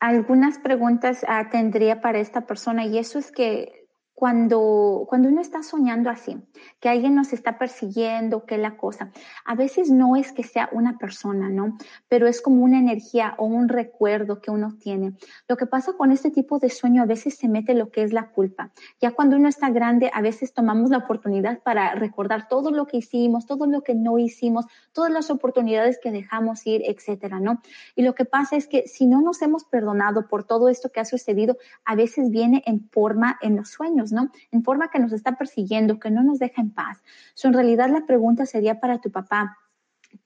Algunas 0.01 0.59
preguntas 0.59 1.23
uh, 1.25 1.51
tendría 1.51 2.01
para 2.01 2.19
esta 2.19 2.47
persona 2.47 2.87
y 2.87 2.97
eso 2.97 3.19
es 3.19 3.31
que 3.31 3.86
cuando, 4.17 5.05
cuando 5.11 5.29
uno 5.29 5.43
está 5.43 5.63
soñando 5.63 6.09
así, 6.09 6.39
que 6.81 6.89
alguien 6.89 7.15
nos 7.15 7.35
está 7.35 7.59
persiguiendo, 7.59 8.47
que 8.47 8.57
la 8.57 8.79
cosa, 8.79 9.13
a 9.45 9.55
veces 9.55 9.91
no 9.91 10.17
es 10.17 10.33
que 10.33 10.43
sea 10.43 10.71
una 10.73 10.97
persona, 10.97 11.51
¿no? 11.51 11.77
Pero 12.09 12.27
es 12.27 12.41
como 12.41 12.65
una 12.65 12.79
energía 12.79 13.35
o 13.37 13.45
un 13.45 13.69
recuerdo 13.69 14.41
que 14.41 14.51
uno 14.51 14.75
tiene. 14.81 15.13
Lo 15.49 15.59
que 15.59 15.67
pasa 15.67 15.93
con 15.99 16.13
este 16.13 16.31
tipo 16.31 16.59
de 16.59 16.71
sueño, 16.71 17.03
a 17.03 17.07
veces 17.07 17.37
se 17.37 17.47
mete 17.47 17.75
lo 17.75 17.91
que 17.91 18.05
es 18.05 18.15
la 18.15 18.31
culpa. 18.31 18.73
Ya 19.03 19.11
cuando 19.11 19.37
uno 19.37 19.49
está 19.51 19.69
grande, 19.69 20.11
a 20.15 20.23
veces 20.23 20.55
tomamos 20.55 20.89
la 20.89 20.97
oportunidad 20.97 21.63
para 21.63 21.95
recordar 21.95 22.49
todo 22.49 22.71
lo 22.71 22.87
que 22.87 22.97
hicimos, 22.97 23.45
todo 23.45 23.67
lo 23.67 23.83
que 23.83 23.95
no 23.95 24.19
hicimos, 24.19 24.65
todas 24.93 25.13
las 25.13 25.29
oportunidades 25.29 25.99
que 26.03 26.11
dejamos 26.11 26.67
ir, 26.67 26.81
etcétera, 26.87 27.39
¿no? 27.39 27.61
Y 27.95 28.01
lo 28.01 28.15
que 28.15 28.25
pasa 28.25 28.57
es 28.57 28.67
que 28.67 28.89
si 28.89 29.07
no 29.07 29.21
nos 29.21 29.43
hemos 29.43 29.65
perdonado 29.65 30.27
por 30.27 30.45
todo 30.45 30.71
esto 30.71 30.89
que 30.89 31.01
ha 31.01 31.05
sucedido, 31.05 31.59
a 31.85 31.95
veces 31.95 32.31
viene 32.31 32.63
en 32.65 32.89
forma 32.89 33.39
en 33.43 33.57
los 33.57 33.69
sueños 33.69 34.06
En 34.51 34.63
forma 34.63 34.91
que 34.91 34.99
nos 34.99 35.13
está 35.13 35.37
persiguiendo, 35.37 35.99
que 35.99 36.11
no 36.11 36.23
nos 36.23 36.39
deja 36.39 36.61
en 36.61 36.71
paz. 36.71 37.03
So, 37.35 37.49
en 37.49 37.55
realidad 37.55 37.91
la 37.91 38.07
pregunta 38.07 38.47
sería 38.47 38.81
para 38.81 39.01
tu 39.01 39.11
papá, 39.11 39.59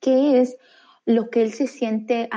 ¿qué 0.00 0.40
es 0.40 0.56
lo 1.06 1.30
que 1.30 1.42
él 1.42 1.52
se 1.52 1.66
siente 1.66 2.28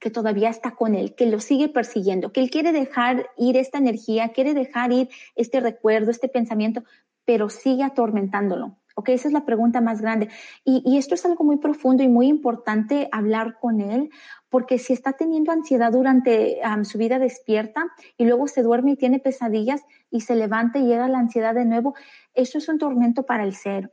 que 0.00 0.10
todavía 0.10 0.50
está 0.50 0.72
con 0.72 0.94
él, 0.94 1.14
que 1.14 1.26
lo 1.26 1.40
sigue 1.40 1.68
persiguiendo, 1.68 2.32
que 2.32 2.40
él 2.40 2.50
quiere 2.50 2.72
dejar 2.72 3.30
ir 3.36 3.56
esta 3.56 3.78
energía, 3.78 4.30
quiere 4.30 4.54
dejar 4.54 4.92
ir 4.92 5.08
este 5.36 5.60
recuerdo, 5.60 6.10
este 6.10 6.28
pensamiento, 6.28 6.84
pero 7.24 7.48
sigue 7.48 7.84
atormentándolo? 7.84 8.76
Ok, 8.98 9.10
esa 9.10 9.28
es 9.28 9.32
la 9.32 9.44
pregunta 9.44 9.80
más 9.80 10.00
grande. 10.00 10.28
Y, 10.64 10.98
esto 10.98 11.14
es 11.14 11.24
algo 11.24 11.44
muy 11.44 11.58
profundo 11.58 12.02
y 12.02 12.08
muy 12.08 12.26
importante 12.26 13.08
hablar 13.12 13.56
con 13.60 13.80
él, 13.80 14.10
porque 14.48 14.80
si 14.80 14.92
está 14.92 15.12
teniendo 15.12 15.52
ansiedad 15.52 15.92
durante 15.92 16.58
su 16.82 16.98
vida 16.98 17.20
despierta 17.20 17.84
y 18.16 18.24
luego 18.24 18.48
se 18.48 18.64
duerme 18.64 18.92
y 18.92 18.96
tiene 18.96 19.20
pesadillas 19.20 19.82
y 20.10 20.22
se 20.22 20.34
levanta 20.34 20.80
y 20.80 20.86
llega 20.86 21.06
la 21.06 21.20
ansiedad 21.20 21.54
de 21.54 21.64
nuevo, 21.64 21.94
eso 22.34 22.58
es 22.58 22.68
un 22.68 22.78
tormento 22.78 23.22
para 23.22 23.44
el 23.44 23.54
ser. 23.54 23.88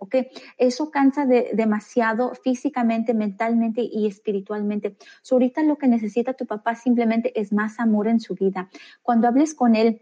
Eso 0.58 0.90
cansa 0.90 1.28
de, 1.28 1.52
demasiado 1.54 2.34
físicamente, 2.44 3.14
mentalmente 3.14 3.82
y 3.84 4.08
espiritualmente. 4.08 4.98
ahorita 5.30 5.62
lo 5.62 5.78
que 5.78 5.88
necesita 5.88 6.34
tu 6.34 6.48
papá 6.48 6.74
simplemente 6.74 7.40
es 7.40 7.54
más 7.54 7.80
amor 7.80 8.08
en 8.08 8.20
su 8.20 8.34
vida. 8.34 8.72
Cuando 9.04 9.28
hables 9.28 9.54
con 9.54 9.76
él, 9.76 10.02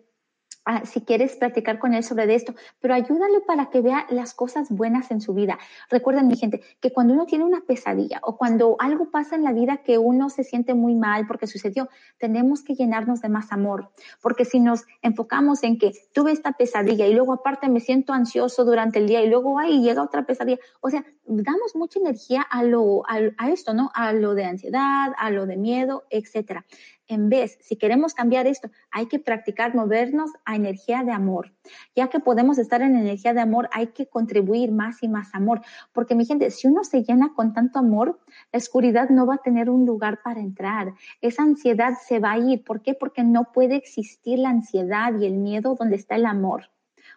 Ah, 0.65 0.85
si 0.85 1.01
quieres 1.01 1.35
platicar 1.35 1.77
con 1.77 1.93
él 1.93 2.05
sobre 2.05 2.33
esto, 2.33 2.55
pero 2.79 2.93
ayúdale 2.93 3.41
para 3.41 3.69
que 3.69 3.81
vea 3.81 4.05
las 4.09 4.33
cosas 4.33 4.69
buenas 4.69 5.11
en 5.11 5.19
su 5.19 5.33
vida. 5.33 5.59
Recuerden, 5.89 6.27
mi 6.27 6.37
gente, 6.37 6.61
que 6.79 6.93
cuando 6.93 7.13
uno 7.13 7.25
tiene 7.25 7.43
una 7.43 7.59
pesadilla 7.61 8.21
o 8.23 8.37
cuando 8.37 8.77
algo 8.79 9.11
pasa 9.11 9.35
en 9.35 9.43
la 9.43 9.51
vida 9.51 9.77
que 9.83 9.97
uno 9.97 10.29
se 10.29 10.45
siente 10.45 10.73
muy 10.73 10.95
mal 10.95 11.27
porque 11.27 11.47
sucedió, 11.47 11.89
tenemos 12.17 12.63
que 12.63 12.75
llenarnos 12.75 13.19
de 13.19 13.27
más 13.27 13.51
amor. 13.51 13.89
Porque 14.21 14.45
si 14.45 14.61
nos 14.61 14.83
enfocamos 15.01 15.63
en 15.63 15.77
que 15.77 15.91
tuve 16.13 16.31
esta 16.31 16.53
pesadilla 16.53 17.07
y 17.07 17.13
luego 17.13 17.33
aparte 17.33 17.67
me 17.67 17.81
siento 17.81 18.13
ansioso 18.13 18.63
durante 18.63 18.99
el 18.99 19.07
día 19.07 19.21
y 19.21 19.29
luego 19.29 19.59
ahí 19.59 19.81
llega 19.81 20.01
otra 20.01 20.25
pesadilla, 20.25 20.59
o 20.79 20.89
sea, 20.89 21.03
damos 21.25 21.75
mucha 21.75 21.99
energía 21.99 22.41
a 22.41 22.63
lo, 22.63 23.03
a, 23.09 23.19
a 23.37 23.51
esto, 23.51 23.73
¿no? 23.73 23.91
A 23.93 24.13
lo 24.13 24.33
de 24.33 24.45
ansiedad, 24.45 25.11
a 25.17 25.29
lo 25.29 25.45
de 25.45 25.57
miedo, 25.57 26.03
etcétera. 26.09 26.65
En 27.07 27.29
vez, 27.29 27.57
si 27.61 27.75
queremos 27.75 28.13
cambiar 28.13 28.47
esto, 28.47 28.69
hay 28.89 29.07
que 29.07 29.19
practicar 29.19 29.75
movernos 29.75 30.31
a 30.45 30.55
energía 30.55 31.03
de 31.03 31.11
amor. 31.11 31.53
Ya 31.95 32.07
que 32.07 32.19
podemos 32.19 32.57
estar 32.57 32.81
en 32.81 32.95
energía 32.95 33.33
de 33.33 33.41
amor, 33.41 33.69
hay 33.73 33.87
que 33.87 34.07
contribuir 34.07 34.71
más 34.71 35.03
y 35.03 35.09
más 35.09 35.35
amor. 35.35 35.61
Porque 35.91 36.15
mi 36.15 36.25
gente, 36.25 36.49
si 36.51 36.67
uno 36.67 36.83
se 36.83 37.03
llena 37.03 37.33
con 37.35 37.53
tanto 37.53 37.79
amor, 37.79 38.19
la 38.51 38.57
oscuridad 38.57 39.09
no 39.09 39.25
va 39.25 39.35
a 39.35 39.43
tener 39.43 39.69
un 39.69 39.85
lugar 39.85 40.21
para 40.23 40.39
entrar. 40.39 40.93
Esa 41.21 41.43
ansiedad 41.43 41.93
se 42.07 42.19
va 42.19 42.33
a 42.33 42.37
ir. 42.37 42.63
¿Por 42.63 42.81
qué? 42.81 42.93
Porque 42.93 43.23
no 43.23 43.51
puede 43.51 43.75
existir 43.75 44.39
la 44.39 44.49
ansiedad 44.49 45.13
y 45.19 45.25
el 45.25 45.33
miedo 45.33 45.75
donde 45.75 45.97
está 45.97 46.15
el 46.15 46.25
amor. 46.25 46.69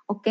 ¿ok? 0.06 0.28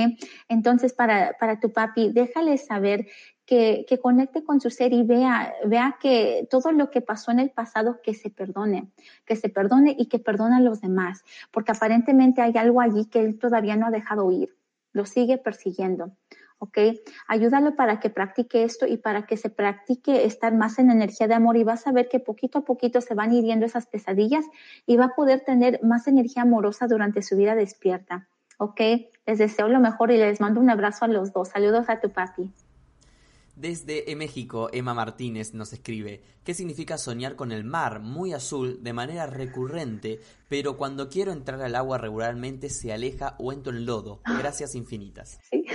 Entonces, 0.50 0.94
para, 0.94 1.36
para 1.40 1.60
tu 1.60 1.72
papi, 1.72 2.12
déjale 2.12 2.58
saber 2.58 3.08
que, 3.46 4.00
conecte 4.02 4.44
con 4.44 4.60
su 4.60 4.70
ser 4.70 4.94
y 4.94 5.04
vea, 5.04 5.54
vea 5.66 5.98
que 6.02 6.48
todo 6.50 6.72
lo 6.72 6.90
que 6.90 7.02
pasó 7.02 7.32
en 7.32 7.40
el 7.40 7.52
pasado, 7.52 8.02
que 8.02 8.14
se 8.14 8.30
perdone, 8.30 8.90
que 9.26 9.36
se 9.36 9.50
perdone 9.50 9.96
y 9.98 10.08
que 10.08 10.20
perdone 10.20 10.56
a 10.56 10.60
los 10.60 10.82
demás, 10.82 11.24
porque 11.52 11.72
aparentemente 11.72 12.42
hay 12.42 12.54
algo 12.58 12.82
allí 12.82 13.06
que 13.06 13.22
él 13.22 13.40
todavía 13.40 13.76
no 13.76 13.88
ha 13.88 13.92
dejado 13.92 14.32
ir, 14.32 14.56
lo 14.94 15.06
sigue 15.06 15.38
persiguiendo. 15.38 16.12
¿ok? 16.60 16.78
Ayúdalo 17.28 17.76
para 17.76 18.00
que 18.00 18.10
practique 18.10 18.64
esto 18.64 18.88
y 18.88 18.98
para 18.98 19.26
que 19.26 19.38
se 19.38 19.50
practique 19.50 20.26
estar 20.26 20.54
más 20.54 20.80
en 20.80 20.90
energía 20.90 21.28
de 21.28 21.34
amor 21.34 21.58
y 21.58 21.64
vas 21.64 21.86
a 21.86 21.92
ver 21.92 22.08
que 22.08 22.20
poquito 22.20 22.60
a 22.60 22.66
poquito 22.66 23.02
se 23.02 23.14
van 23.14 23.34
hiriendo 23.34 23.66
esas 23.66 23.86
pesadillas 23.86 24.46
y 24.86 24.98
va 24.98 25.06
a 25.06 25.16
poder 25.16 25.42
tener 25.42 25.80
más 25.84 26.08
energía 26.08 26.44
amorosa 26.44 26.88
durante 26.88 27.22
su 27.22 27.36
vida 27.36 27.56
despierta, 27.56 28.28
¿ok? 28.58 28.82
Les 29.26 29.38
deseo 29.38 29.68
lo 29.68 29.80
mejor 29.80 30.12
y 30.12 30.18
les 30.18 30.40
mando 30.40 30.60
un 30.60 30.70
abrazo 30.70 31.06
a 31.06 31.08
los 31.08 31.34
dos. 31.34 31.50
Saludos 31.50 31.90
a 31.90 32.00
tu 32.00 32.10
papi. 32.10 32.52
Desde 33.56 34.14
México, 34.18 34.70
Emma 34.74 34.94
Martínez 34.94 35.54
nos 35.54 35.72
escribe, 35.72 36.22
¿qué 36.44 36.54
significa 36.54 36.98
soñar 36.98 37.38
con 37.38 37.54
el 37.54 37.64
mar 37.64 38.02
muy 38.02 38.34
azul 38.34 38.84
de 38.84 38.92
manera 38.92 39.28
recurrente, 39.28 40.20
pero 40.50 40.76
cuando 40.76 41.08
quiero 41.08 41.32
entrar 41.32 41.62
al 41.62 41.76
agua 41.76 41.98
regularmente 41.98 42.70
se 42.70 42.92
aleja 42.92 43.36
o 43.40 43.54
entro 43.54 43.72
en 43.72 43.86
lodo? 43.86 44.22
Gracias 44.40 44.76
infinitas. 44.76 45.40
Sí. 45.50 45.66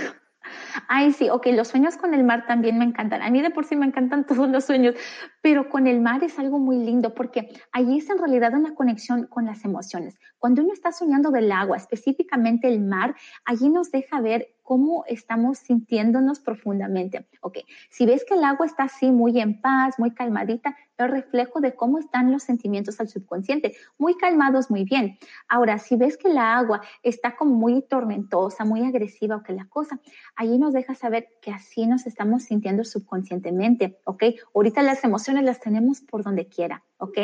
Ay, 0.87 1.13
sí, 1.13 1.29
ok, 1.29 1.47
los 1.53 1.69
sueños 1.69 1.97
con 1.97 2.13
el 2.13 2.23
mar 2.23 2.45
también 2.45 2.77
me 2.77 2.85
encantan. 2.85 3.21
A 3.21 3.29
mí 3.29 3.41
de 3.41 3.51
por 3.51 3.65
sí 3.65 3.75
me 3.75 3.85
encantan 3.85 4.25
todos 4.27 4.49
los 4.49 4.65
sueños, 4.65 4.95
pero 5.41 5.69
con 5.69 5.87
el 5.87 6.01
mar 6.01 6.23
es 6.23 6.37
algo 6.39 6.59
muy 6.59 6.77
lindo 6.77 7.13
porque 7.13 7.49
allí 7.71 7.97
es 7.97 8.09
en 8.09 8.17
realidad 8.17 8.53
una 8.53 8.75
conexión 8.75 9.27
con 9.27 9.45
las 9.45 9.63
emociones. 9.65 10.19
Cuando 10.37 10.63
uno 10.63 10.73
está 10.73 10.91
soñando 10.91 11.31
del 11.31 11.51
agua, 11.51 11.77
específicamente 11.77 12.67
el 12.67 12.81
mar, 12.81 13.15
allí 13.45 13.69
nos 13.69 13.91
deja 13.91 14.21
ver 14.21 14.49
cómo 14.63 15.03
estamos 15.07 15.59
sintiéndonos 15.59 16.39
profundamente. 16.39 17.27
Ok, 17.41 17.59
si 17.89 18.05
ves 18.05 18.23
que 18.25 18.35
el 18.35 18.43
agua 18.43 18.65
está 18.65 18.83
así 18.83 19.11
muy 19.11 19.39
en 19.39 19.59
paz, 19.61 19.97
muy 19.97 20.11
calmadita, 20.11 20.75
es 20.97 21.11
reflejo 21.11 21.61
de 21.61 21.75
cómo 21.75 21.97
están 21.97 22.31
los 22.31 22.43
sentimientos 22.43 22.99
al 22.99 23.07
subconsciente, 23.07 23.75
muy 23.97 24.15
calmados, 24.15 24.69
muy 24.69 24.83
bien. 24.83 25.17
Ahora, 25.47 25.77
si 25.77 25.95
ves 25.95 26.17
que 26.17 26.29
la 26.29 26.57
agua 26.57 26.81
está 27.03 27.35
como 27.35 27.55
muy 27.55 27.81
tormentosa, 27.81 28.65
muy 28.65 28.85
agresiva 28.85 29.37
o 29.37 29.43
que 29.43 29.53
la 29.53 29.65
cosa, 29.65 29.99
allí 30.35 30.57
nos 30.57 30.73
deja 30.73 30.95
saber 30.95 31.27
que 31.41 31.51
así 31.51 31.87
nos 31.87 32.05
estamos 32.05 32.43
sintiendo 32.43 32.83
subconscientemente, 32.83 33.99
¿ok? 34.05 34.23
Ahorita 34.53 34.81
las 34.83 35.03
emociones 35.03 35.43
las 35.43 35.59
tenemos 35.59 36.01
por 36.01 36.23
donde 36.23 36.47
quiera, 36.47 36.83
¿ok? 36.97 37.17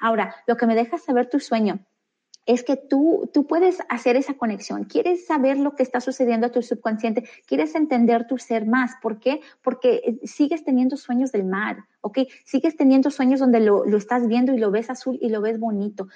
Ahora, 0.00 0.34
lo 0.46 0.56
que 0.56 0.66
me 0.66 0.74
deja 0.74 0.98
saber 0.98 1.28
tu 1.28 1.40
sueño 1.40 1.80
es 2.50 2.64
que 2.64 2.76
tú, 2.76 3.30
tú 3.32 3.46
puedes 3.46 3.78
hacer 3.88 4.16
esa 4.16 4.34
conexión, 4.34 4.84
quieres 4.84 5.24
saber 5.24 5.56
lo 5.56 5.76
que 5.76 5.84
está 5.84 6.00
sucediendo 6.00 6.48
a 6.48 6.50
tu 6.50 6.62
subconsciente, 6.62 7.22
quieres 7.46 7.76
entender 7.76 8.26
tu 8.26 8.38
ser 8.38 8.66
más. 8.66 8.92
¿Por 9.00 9.20
qué? 9.20 9.40
Porque 9.62 10.02
eh, 10.04 10.26
sigues 10.26 10.64
teniendo 10.64 10.96
sueños 10.96 11.30
del 11.30 11.44
mar, 11.44 11.84
¿ok? 12.00 12.18
Sigues 12.44 12.76
teniendo 12.76 13.12
sueños 13.12 13.38
donde 13.38 13.60
lo, 13.60 13.86
lo 13.86 13.96
estás 13.96 14.26
viendo 14.26 14.52
y 14.52 14.58
lo 14.58 14.72
ves 14.72 14.90
azul 14.90 15.16
y 15.20 15.28
lo 15.28 15.40
ves 15.40 15.60
bonito 15.60 16.08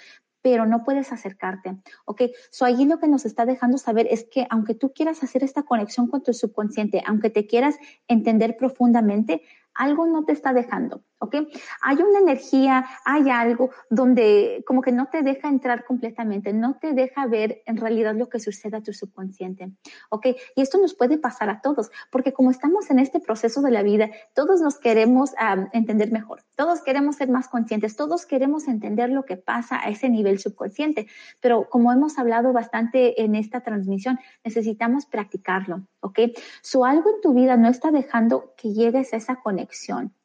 pero 0.43 0.67
no 0.67 0.85
puedes 0.85 1.11
acercarte, 1.11 1.75
¿ok? 2.05 2.25
So 2.51 2.67
allí 2.67 2.85
lo 2.85 2.99
que 2.99 3.09
nos 3.09 3.25
está 3.25 3.47
dejando 3.47 3.79
saber 3.79 4.07
es 4.11 4.25
que 4.25 4.47
aunque 4.51 4.75
tú 4.75 4.93
quieras 4.93 5.23
hacer 5.23 5.43
esta 5.43 5.63
conexión 5.63 6.07
con 6.07 6.23
tu 6.23 6.35
subconsciente, 6.35 7.03
aunque 7.07 7.31
te 7.31 7.47
quieras 7.47 7.77
entender 8.09 8.59
profundamente, 8.59 9.41
algo 9.75 10.07
no 10.07 10.25
te 10.25 10.33
está 10.33 10.53
dejando, 10.53 11.03
¿ok? 11.19 11.37
Hay 11.83 11.97
una 11.97 12.19
energía, 12.21 12.87
hay 13.05 13.31
algo 13.31 13.71
donde 13.91 14.63
como 14.67 14.83
que 14.83 14.93
no 14.93 15.07
te 15.07 15.23
deja 15.23 15.49
entrar 15.49 15.85
completamente, 15.85 16.53
no 16.53 16.75
te 16.75 16.93
deja 16.93 17.27
ver 17.27 17.63
en 17.67 17.77
realidad 17.77 18.15
lo 18.15 18.29
que 18.29 18.41
sucede 18.41 18.77
a 18.77 18.83
tu 18.83 18.93
subconsciente, 18.93 19.73
¿ok? 20.11 20.27
Y 20.55 20.63
esto 20.63 20.79
nos 20.79 20.95
puede 20.95 21.19
pasar 21.19 21.51
a 21.51 21.61
todos, 21.61 21.91
porque 22.11 22.33
como 22.33 22.51
estamos 22.51 22.91
en 22.91 22.99
este 22.99 23.21
proceso 23.21 23.63
de 23.63 23.71
la 23.71 23.83
vida, 23.83 24.11
todos 24.35 24.61
nos 24.61 24.79
queremos 24.79 25.33
entender 25.73 26.13
mejor, 26.13 26.43
todos 26.55 26.83
queremos 26.83 27.17
ser 27.17 27.29
más 27.29 27.49
conscientes, 27.49 27.97
todos 27.97 28.27
queremos 28.27 28.69
entender 28.69 29.11
lo 29.11 29.25
que 29.25 29.37
pasa 29.37 29.81
a 29.81 29.89
ese 29.89 30.09
nivel 30.09 30.39
subconsciente, 30.39 31.07
pero 31.41 31.69
como 31.69 31.93
hemos 31.93 32.19
hablado 32.19 32.53
bastante 32.53 33.23
en 33.23 33.35
esta 33.35 33.61
transmisión, 33.61 34.19
necesitamos 34.45 35.07
practicarlo, 35.07 35.83
¿ok? 36.01 36.21
So 36.63 36.85
algo 36.85 37.11
en 37.11 37.21
tu 37.21 37.35
vida 37.35 37.57
no 37.57 37.69
está 37.69 37.91
dejando 37.91 38.55
que 38.57 38.73
llegues 38.73 39.13
a 39.13 39.17
esa 39.17 39.37
conexión, 39.37 39.64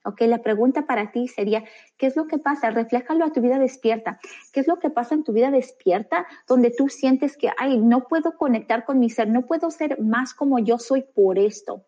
¿ok? 0.03 0.21
La 0.21 0.41
pregunta 0.41 0.85
para 0.85 1.11
ti 1.11 1.27
sería, 1.27 1.63
¿qué 1.97 2.07
es 2.07 2.15
lo 2.15 2.27
que 2.27 2.37
pasa? 2.37 2.69
Refléjalo 2.69 3.25
a 3.25 3.31
tu 3.31 3.41
vida 3.41 3.59
despierta. 3.59 4.19
¿Qué 4.51 4.59
es 4.59 4.67
lo 4.67 4.79
que 4.79 4.89
pasa 4.89 5.15
en 5.15 5.23
tu 5.23 5.33
vida 5.33 5.51
despierta 5.51 6.27
donde 6.47 6.71
tú 6.71 6.89
sientes 6.89 7.37
que, 7.37 7.51
ay, 7.57 7.77
no 7.77 8.07
puedo 8.07 8.37
conectar 8.37 8.85
con 8.85 8.99
mi 8.99 9.09
ser, 9.09 9.29
no 9.29 9.45
puedo 9.45 9.71
ser 9.71 9.99
más 10.01 10.33
como 10.33 10.59
yo 10.59 10.77
soy 10.77 11.03
por 11.03 11.39
esto? 11.39 11.85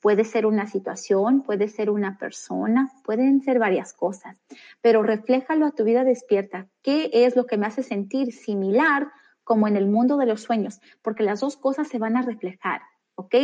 Puede 0.00 0.24
ser 0.24 0.46
una 0.46 0.66
situación, 0.66 1.42
puede 1.42 1.68
ser 1.68 1.88
una 1.88 2.18
persona, 2.18 2.90
pueden 3.04 3.40
ser 3.42 3.58
varias 3.60 3.92
cosas, 3.92 4.36
pero 4.80 5.02
refléjalo 5.02 5.66
a 5.66 5.70
tu 5.70 5.84
vida 5.84 6.02
despierta. 6.02 6.66
¿Qué 6.82 7.10
es 7.12 7.36
lo 7.36 7.46
que 7.46 7.56
me 7.56 7.66
hace 7.66 7.84
sentir 7.84 8.32
similar 8.32 9.12
como 9.44 9.68
en 9.68 9.76
el 9.76 9.86
mundo 9.86 10.16
de 10.16 10.26
los 10.26 10.42
sueños? 10.42 10.80
Porque 11.02 11.22
las 11.22 11.40
dos 11.40 11.56
cosas 11.56 11.86
se 11.86 11.98
van 11.98 12.16
a 12.16 12.22
reflejar. 12.22 12.80
¿ok? 13.14 13.34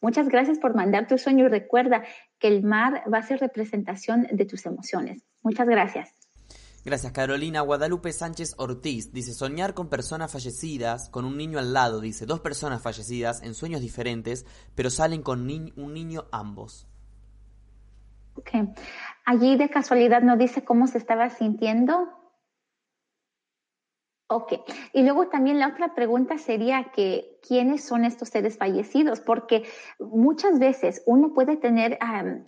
Muchas 0.00 0.28
gracias 0.28 0.58
por 0.58 0.74
mandar 0.74 1.06
tu 1.06 1.18
sueño 1.18 1.46
y 1.46 1.48
recuerda 1.48 2.04
que 2.38 2.48
el 2.48 2.62
mar 2.62 3.02
va 3.12 3.18
a 3.18 3.22
ser 3.22 3.40
representación 3.40 4.26
de 4.30 4.44
tus 4.44 4.66
emociones. 4.66 5.22
Muchas 5.42 5.66
gracias. 5.66 6.14
Gracias, 6.84 7.12
Carolina. 7.12 7.62
Guadalupe 7.62 8.12
Sánchez 8.12 8.54
Ortiz 8.58 9.12
dice, 9.12 9.34
soñar 9.34 9.74
con 9.74 9.88
personas 9.88 10.30
fallecidas, 10.30 11.08
con 11.08 11.24
un 11.24 11.36
niño 11.36 11.58
al 11.58 11.72
lado, 11.72 12.00
dice, 12.00 12.26
dos 12.26 12.38
personas 12.38 12.80
fallecidas 12.80 13.42
en 13.42 13.54
sueños 13.54 13.80
diferentes, 13.80 14.46
pero 14.76 14.88
salen 14.88 15.22
con 15.22 15.40
un 15.40 15.94
niño 15.94 16.26
ambos. 16.30 16.86
Ok. 18.36 18.50
Allí 19.24 19.56
de 19.56 19.68
casualidad 19.68 20.22
no 20.22 20.36
dice 20.36 20.62
cómo 20.62 20.86
se 20.86 20.98
estaba 20.98 21.30
sintiendo. 21.30 22.06
Ok. 24.28 24.54
Y 24.92 25.02
luego 25.04 25.28
también 25.28 25.60
la 25.60 25.68
otra 25.68 25.94
pregunta 25.94 26.36
sería 26.38 26.90
que, 26.92 27.38
¿quiénes 27.46 27.84
son 27.84 28.04
estos 28.04 28.28
seres 28.30 28.58
fallecidos? 28.58 29.20
Porque 29.20 29.64
muchas 30.00 30.58
veces 30.58 31.02
uno 31.06 31.32
puede 31.32 31.56
tener 31.56 31.96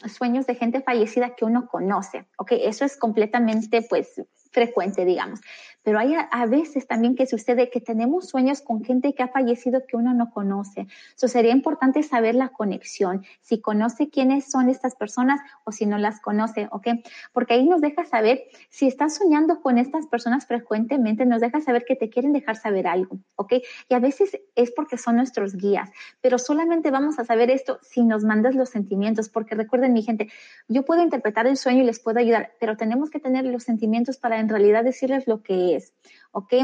sueños 0.08 0.46
de 0.46 0.56
gente 0.56 0.80
fallecida 0.80 1.36
que 1.36 1.44
uno 1.44 1.68
conoce. 1.68 2.26
Ok. 2.36 2.52
Eso 2.52 2.84
es 2.84 2.96
completamente, 2.96 3.82
pues, 3.88 4.20
frecuente, 4.50 5.04
digamos. 5.04 5.40
Pero 5.82 6.00
hay 6.00 6.14
a, 6.14 6.46
veces 6.46 6.86
también 6.86 7.14
que 7.14 7.26
sucede 7.26 7.70
que 7.70 7.80
tenemos 7.80 8.28
sueños 8.28 8.60
con 8.60 8.84
gente 8.84 9.14
que 9.14 9.22
ha 9.22 9.28
fallecido 9.28 9.86
que 9.86 9.96
uno 9.96 10.12
no 10.12 10.30
conoce. 10.30 10.86
Eso 11.16 11.28
sería 11.28 11.52
importante 11.52 12.02
saber 12.02 12.34
la 12.34 12.48
conexión, 12.48 13.24
si 13.40 13.60
conoce 13.60 14.10
quiénes 14.10 14.50
son 14.50 14.68
estas 14.68 14.94
personas 14.96 15.40
o 15.64 15.72
si 15.72 15.86
no 15.86 15.96
las 15.96 16.20
conoce, 16.20 16.68
¿ok? 16.72 16.88
Porque 17.32 17.54
ahí 17.54 17.66
nos 17.66 17.80
deja 17.80 18.04
saber, 18.04 18.42
si 18.68 18.86
estás 18.86 19.16
soñando 19.16 19.62
con 19.62 19.78
estas 19.78 20.06
personas 20.06 20.46
frecuentemente, 20.46 21.24
nos 21.24 21.40
deja 21.40 21.60
saber 21.62 21.84
que 21.86 21.96
te 21.96 22.10
quieren 22.10 22.34
dejar 22.34 22.56
saber 22.56 22.86
algo, 22.86 23.18
¿ok? 23.36 23.54
Y 23.88 23.94
a 23.94 23.98
veces 23.98 24.38
es 24.56 24.70
porque 24.72 24.98
son 24.98 25.16
nuestros 25.16 25.56
guías, 25.56 25.90
pero 26.20 26.38
solamente 26.38 26.90
vamos 26.90 27.18
a 27.18 27.24
saber 27.24 27.50
esto 27.50 27.78
si 27.82 28.04
nos 28.04 28.24
mandas 28.24 28.54
los 28.54 28.68
sentimientos, 28.68 29.30
porque 29.30 29.54
recuerden 29.54 29.94
mi 29.94 30.02
gente, 30.02 30.28
yo 30.66 30.84
puedo 30.84 31.02
interpretar 31.02 31.46
el 31.46 31.56
sueño 31.56 31.82
y 31.82 31.86
les 31.86 32.00
puedo 32.00 32.18
ayudar, 32.18 32.52
pero 32.60 32.76
tenemos 32.76 33.08
que 33.08 33.20
tener 33.20 33.46
los 33.46 33.62
sentimientos 33.62 34.18
para 34.18 34.37
en 34.38 34.48
realidad 34.48 34.84
decirles 34.84 35.26
lo 35.26 35.42
que 35.42 35.76
es, 35.76 35.92
¿ok? 36.32 36.54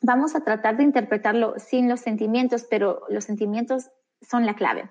Vamos 0.00 0.36
a 0.36 0.40
tratar 0.40 0.76
de 0.76 0.84
interpretarlo 0.84 1.54
sin 1.58 1.88
los 1.88 2.00
sentimientos, 2.00 2.64
pero 2.68 3.02
los 3.08 3.24
sentimientos 3.24 3.90
son 4.20 4.46
la 4.46 4.54
clave. 4.54 4.90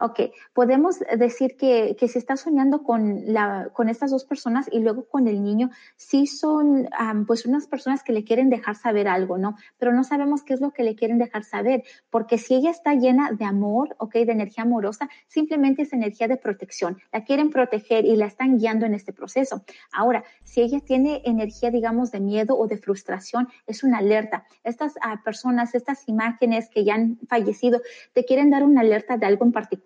Ok, 0.00 0.20
podemos 0.52 1.00
decir 1.18 1.56
que, 1.56 1.96
que 1.98 2.08
si 2.08 2.18
está 2.18 2.36
soñando 2.36 2.82
con, 2.82 3.32
la, 3.32 3.70
con 3.72 3.88
estas 3.88 4.10
dos 4.10 4.24
personas 4.24 4.68
y 4.70 4.80
luego 4.80 5.08
con 5.08 5.28
el 5.28 5.42
niño, 5.42 5.70
sí 5.96 6.26
son 6.26 6.88
pues 7.26 7.46
unas 7.46 7.66
personas 7.66 8.02
que 8.02 8.12
le 8.12 8.24
quieren 8.24 8.50
dejar 8.50 8.76
saber 8.76 9.08
algo, 9.08 9.38
¿no? 9.38 9.56
Pero 9.78 9.92
no 9.92 10.04
sabemos 10.04 10.42
qué 10.42 10.54
es 10.54 10.60
lo 10.60 10.72
que 10.72 10.82
le 10.82 10.94
quieren 10.94 11.18
dejar 11.18 11.44
saber, 11.44 11.84
porque 12.10 12.38
si 12.38 12.54
ella 12.54 12.70
está 12.70 12.94
llena 12.94 13.30
de 13.32 13.44
amor, 13.44 13.96
ok, 13.98 14.14
de 14.14 14.32
energía 14.32 14.64
amorosa, 14.64 15.08
simplemente 15.28 15.82
es 15.82 15.92
energía 15.92 16.28
de 16.28 16.36
protección. 16.36 16.98
La 17.12 17.24
quieren 17.24 17.50
proteger 17.50 18.04
y 18.04 18.16
la 18.16 18.26
están 18.26 18.58
guiando 18.58 18.86
en 18.86 18.94
este 18.94 19.12
proceso. 19.12 19.64
Ahora, 19.92 20.24
si 20.44 20.60
ella 20.60 20.80
tiene 20.80 21.22
energía, 21.24 21.70
digamos, 21.70 22.10
de 22.10 22.20
miedo 22.20 22.56
o 22.56 22.66
de 22.66 22.76
frustración, 22.76 23.48
es 23.66 23.82
una 23.82 23.98
alerta. 23.98 24.44
Estas 24.64 24.94
ah, 25.02 25.20
personas, 25.24 25.74
estas 25.74 26.08
imágenes 26.08 26.68
que 26.68 26.84
ya 26.84 26.94
han 26.94 27.18
fallecido, 27.28 27.80
te 28.12 28.24
quieren 28.24 28.50
dar 28.50 28.62
una 28.62 28.80
alerta 28.82 29.16
de 29.16 29.26
algo 29.26 29.44
en 29.44 29.52
particular. 29.52 29.85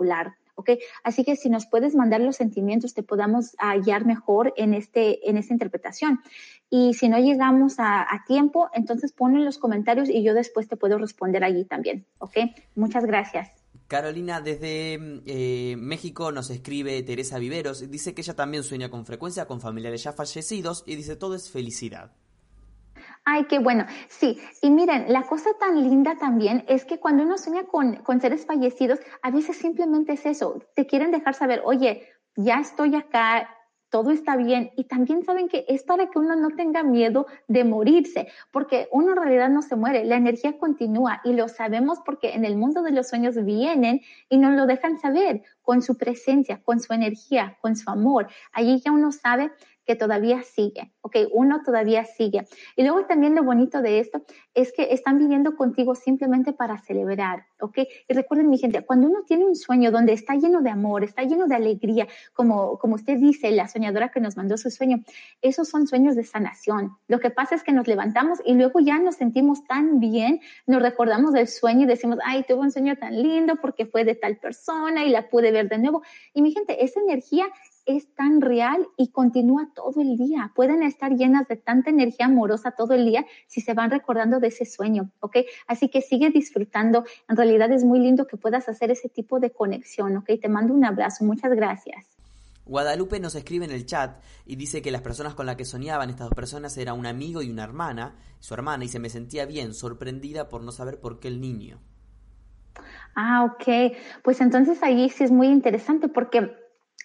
¿Ok? 0.60 0.70
Así 1.02 1.24
que 1.24 1.36
si 1.36 1.48
nos 1.48 1.66
puedes 1.66 1.94
mandar 1.94 2.20
los 2.20 2.36
sentimientos, 2.36 2.94
te 2.94 3.02
podamos 3.02 3.56
hallar 3.58 4.04
mejor 4.04 4.52
en, 4.56 4.74
este, 4.74 5.28
en 5.28 5.36
esta 5.36 5.54
interpretación. 5.54 6.20
Y 6.68 6.94
si 6.94 7.08
no 7.08 7.18
llegamos 7.18 7.76
a, 7.78 8.06
tiempo, 8.26 8.68
entonces 8.74 9.12
ponlo 9.12 9.38
en 9.38 9.44
los 9.44 9.58
comentarios 9.58 10.08
y 10.08 10.22
yo 10.22 10.34
después 10.34 10.68
te 10.68 10.76
puedo 10.76 10.98
responder 10.98 11.42
allí 11.42 11.64
también, 11.64 12.06
¿ok? 12.18 12.36
Muchas 12.76 13.04
gracias. 13.04 13.50
Carolina, 13.88 14.40
desde 14.40 15.00
eh, 15.26 15.74
México 15.76 16.30
nos 16.30 16.50
escribe 16.50 17.02
Teresa 17.02 17.40
Viveros, 17.40 17.90
dice 17.90 18.14
que 18.14 18.20
ella 18.20 18.36
también 18.36 18.62
sueña 18.62 18.88
con 18.88 19.04
frecuencia 19.04 19.46
con 19.46 19.60
familiares 19.60 20.04
ya 20.04 20.12
fallecidos 20.12 20.84
y 20.86 20.94
dice 20.94 21.16
todo 21.16 21.34
es 21.34 21.50
felicidad. 21.50 22.12
Ay, 23.32 23.44
qué 23.44 23.60
bueno. 23.60 23.86
Sí, 24.08 24.40
y 24.60 24.70
miren, 24.70 25.12
la 25.12 25.22
cosa 25.22 25.50
tan 25.60 25.80
linda 25.80 26.16
también 26.18 26.64
es 26.66 26.84
que 26.84 26.98
cuando 26.98 27.22
uno 27.22 27.38
sueña 27.38 27.62
con, 27.62 27.94
con 28.02 28.20
seres 28.20 28.44
fallecidos, 28.44 28.98
a 29.22 29.30
veces 29.30 29.56
simplemente 29.56 30.14
es 30.14 30.26
eso. 30.26 30.60
Te 30.74 30.84
quieren 30.84 31.12
dejar 31.12 31.34
saber, 31.34 31.62
oye, 31.64 32.08
ya 32.34 32.58
estoy 32.58 32.96
acá, 32.96 33.48
todo 33.88 34.10
está 34.10 34.34
bien. 34.34 34.72
Y 34.76 34.84
también 34.84 35.24
saben 35.24 35.48
que 35.48 35.64
es 35.68 35.84
para 35.84 36.10
que 36.10 36.18
uno 36.18 36.34
no 36.34 36.50
tenga 36.56 36.82
miedo 36.82 37.26
de 37.46 37.62
morirse, 37.62 38.26
porque 38.50 38.88
uno 38.90 39.10
en 39.10 39.16
realidad 39.18 39.48
no 39.48 39.62
se 39.62 39.76
muere, 39.76 40.04
la 40.04 40.16
energía 40.16 40.58
continúa 40.58 41.20
y 41.22 41.32
lo 41.32 41.46
sabemos 41.46 42.00
porque 42.04 42.34
en 42.34 42.44
el 42.44 42.56
mundo 42.56 42.82
de 42.82 42.90
los 42.90 43.08
sueños 43.08 43.36
vienen 43.44 44.00
y 44.28 44.38
nos 44.38 44.56
lo 44.56 44.66
dejan 44.66 44.98
saber 44.98 45.42
con 45.62 45.82
su 45.82 45.96
presencia, 45.96 46.60
con 46.64 46.80
su 46.80 46.92
energía, 46.94 47.58
con 47.60 47.76
su 47.76 47.90
amor. 47.90 48.26
Allí 48.50 48.80
ya 48.80 48.90
uno 48.90 49.12
sabe 49.12 49.52
que 49.90 49.96
todavía 49.96 50.44
sigue, 50.44 50.92
¿ok? 51.00 51.16
Uno 51.32 51.62
todavía 51.64 52.04
sigue. 52.04 52.46
Y 52.76 52.84
luego 52.84 53.06
también 53.06 53.34
lo 53.34 53.42
bonito 53.42 53.82
de 53.82 53.98
esto 53.98 54.22
es 54.54 54.72
que 54.72 54.94
están 54.94 55.18
viviendo 55.18 55.56
contigo 55.56 55.96
simplemente 55.96 56.52
para 56.52 56.78
celebrar, 56.78 57.46
¿ok? 57.58 57.78
Y 58.08 58.14
recuerden, 58.14 58.50
mi 58.50 58.56
gente, 58.56 58.82
cuando 58.82 59.08
uno 59.08 59.24
tiene 59.26 59.46
un 59.46 59.56
sueño 59.56 59.90
donde 59.90 60.12
está 60.12 60.36
lleno 60.36 60.60
de 60.62 60.70
amor, 60.70 61.02
está 61.02 61.24
lleno 61.24 61.48
de 61.48 61.56
alegría, 61.56 62.06
como, 62.34 62.78
como 62.78 62.94
usted 62.94 63.18
dice, 63.18 63.50
la 63.50 63.66
soñadora 63.66 64.10
que 64.10 64.20
nos 64.20 64.36
mandó 64.36 64.56
su 64.58 64.70
sueño, 64.70 65.00
esos 65.42 65.68
son 65.68 65.88
sueños 65.88 66.14
de 66.14 66.22
sanación. 66.22 66.96
Lo 67.08 67.18
que 67.18 67.30
pasa 67.30 67.56
es 67.56 67.64
que 67.64 67.72
nos 67.72 67.88
levantamos 67.88 68.38
y 68.44 68.54
luego 68.54 68.78
ya 68.78 68.96
nos 69.00 69.16
sentimos 69.16 69.64
tan 69.64 69.98
bien, 69.98 70.38
nos 70.68 70.82
recordamos 70.82 71.32
del 71.32 71.48
sueño 71.48 71.82
y 71.82 71.86
decimos, 71.86 72.20
ay, 72.24 72.44
tuve 72.46 72.60
un 72.60 72.70
sueño 72.70 72.94
tan 72.94 73.20
lindo 73.20 73.56
porque 73.60 73.86
fue 73.86 74.04
de 74.04 74.14
tal 74.14 74.36
persona 74.36 75.04
y 75.04 75.10
la 75.10 75.28
pude 75.28 75.50
ver 75.50 75.68
de 75.68 75.78
nuevo. 75.78 76.02
Y 76.32 76.42
mi 76.42 76.52
gente, 76.52 76.84
esa 76.84 77.00
energía 77.00 77.46
es 77.96 78.14
tan 78.14 78.40
real 78.40 78.86
y 78.96 79.08
continúa 79.08 79.70
todo 79.74 80.00
el 80.00 80.16
día. 80.16 80.52
Pueden 80.54 80.82
estar 80.82 81.12
llenas 81.12 81.48
de 81.48 81.56
tanta 81.56 81.90
energía 81.90 82.26
amorosa 82.26 82.72
todo 82.72 82.94
el 82.94 83.04
día 83.04 83.26
si 83.46 83.60
se 83.60 83.74
van 83.74 83.90
recordando 83.90 84.40
de 84.40 84.48
ese 84.48 84.64
sueño, 84.64 85.10
¿ok? 85.20 85.38
Así 85.66 85.88
que 85.88 86.00
sigue 86.00 86.30
disfrutando. 86.30 87.04
En 87.28 87.36
realidad 87.36 87.70
es 87.72 87.84
muy 87.84 88.00
lindo 88.00 88.26
que 88.26 88.36
puedas 88.36 88.68
hacer 88.68 88.90
ese 88.90 89.08
tipo 89.08 89.40
de 89.40 89.50
conexión, 89.50 90.16
¿ok? 90.16 90.30
Te 90.40 90.48
mando 90.48 90.74
un 90.74 90.84
abrazo. 90.84 91.24
Muchas 91.24 91.52
gracias. 91.52 92.06
Guadalupe 92.66 93.18
nos 93.18 93.34
escribe 93.34 93.64
en 93.64 93.72
el 93.72 93.84
chat 93.84 94.22
y 94.46 94.54
dice 94.56 94.80
que 94.80 94.92
las 94.92 95.02
personas 95.02 95.34
con 95.34 95.46
las 95.46 95.56
que 95.56 95.64
soñaban 95.64 96.08
estas 96.08 96.28
dos 96.28 96.36
personas 96.36 96.76
era 96.76 96.92
un 96.92 97.04
amigo 97.04 97.42
y 97.42 97.50
una 97.50 97.64
hermana, 97.64 98.14
su 98.38 98.54
hermana, 98.54 98.84
y 98.84 98.88
se 98.88 99.00
me 99.00 99.10
sentía 99.10 99.44
bien, 99.44 99.74
sorprendida 99.74 100.48
por 100.48 100.62
no 100.62 100.70
saber 100.70 101.00
por 101.00 101.18
qué 101.18 101.28
el 101.28 101.40
niño. 101.40 101.80
Ah, 103.16 103.44
ok. 103.44 103.96
Pues 104.22 104.40
entonces 104.40 104.82
ahí 104.82 105.10
sí 105.10 105.24
es 105.24 105.30
muy 105.30 105.48
interesante 105.48 106.08
porque 106.08 106.52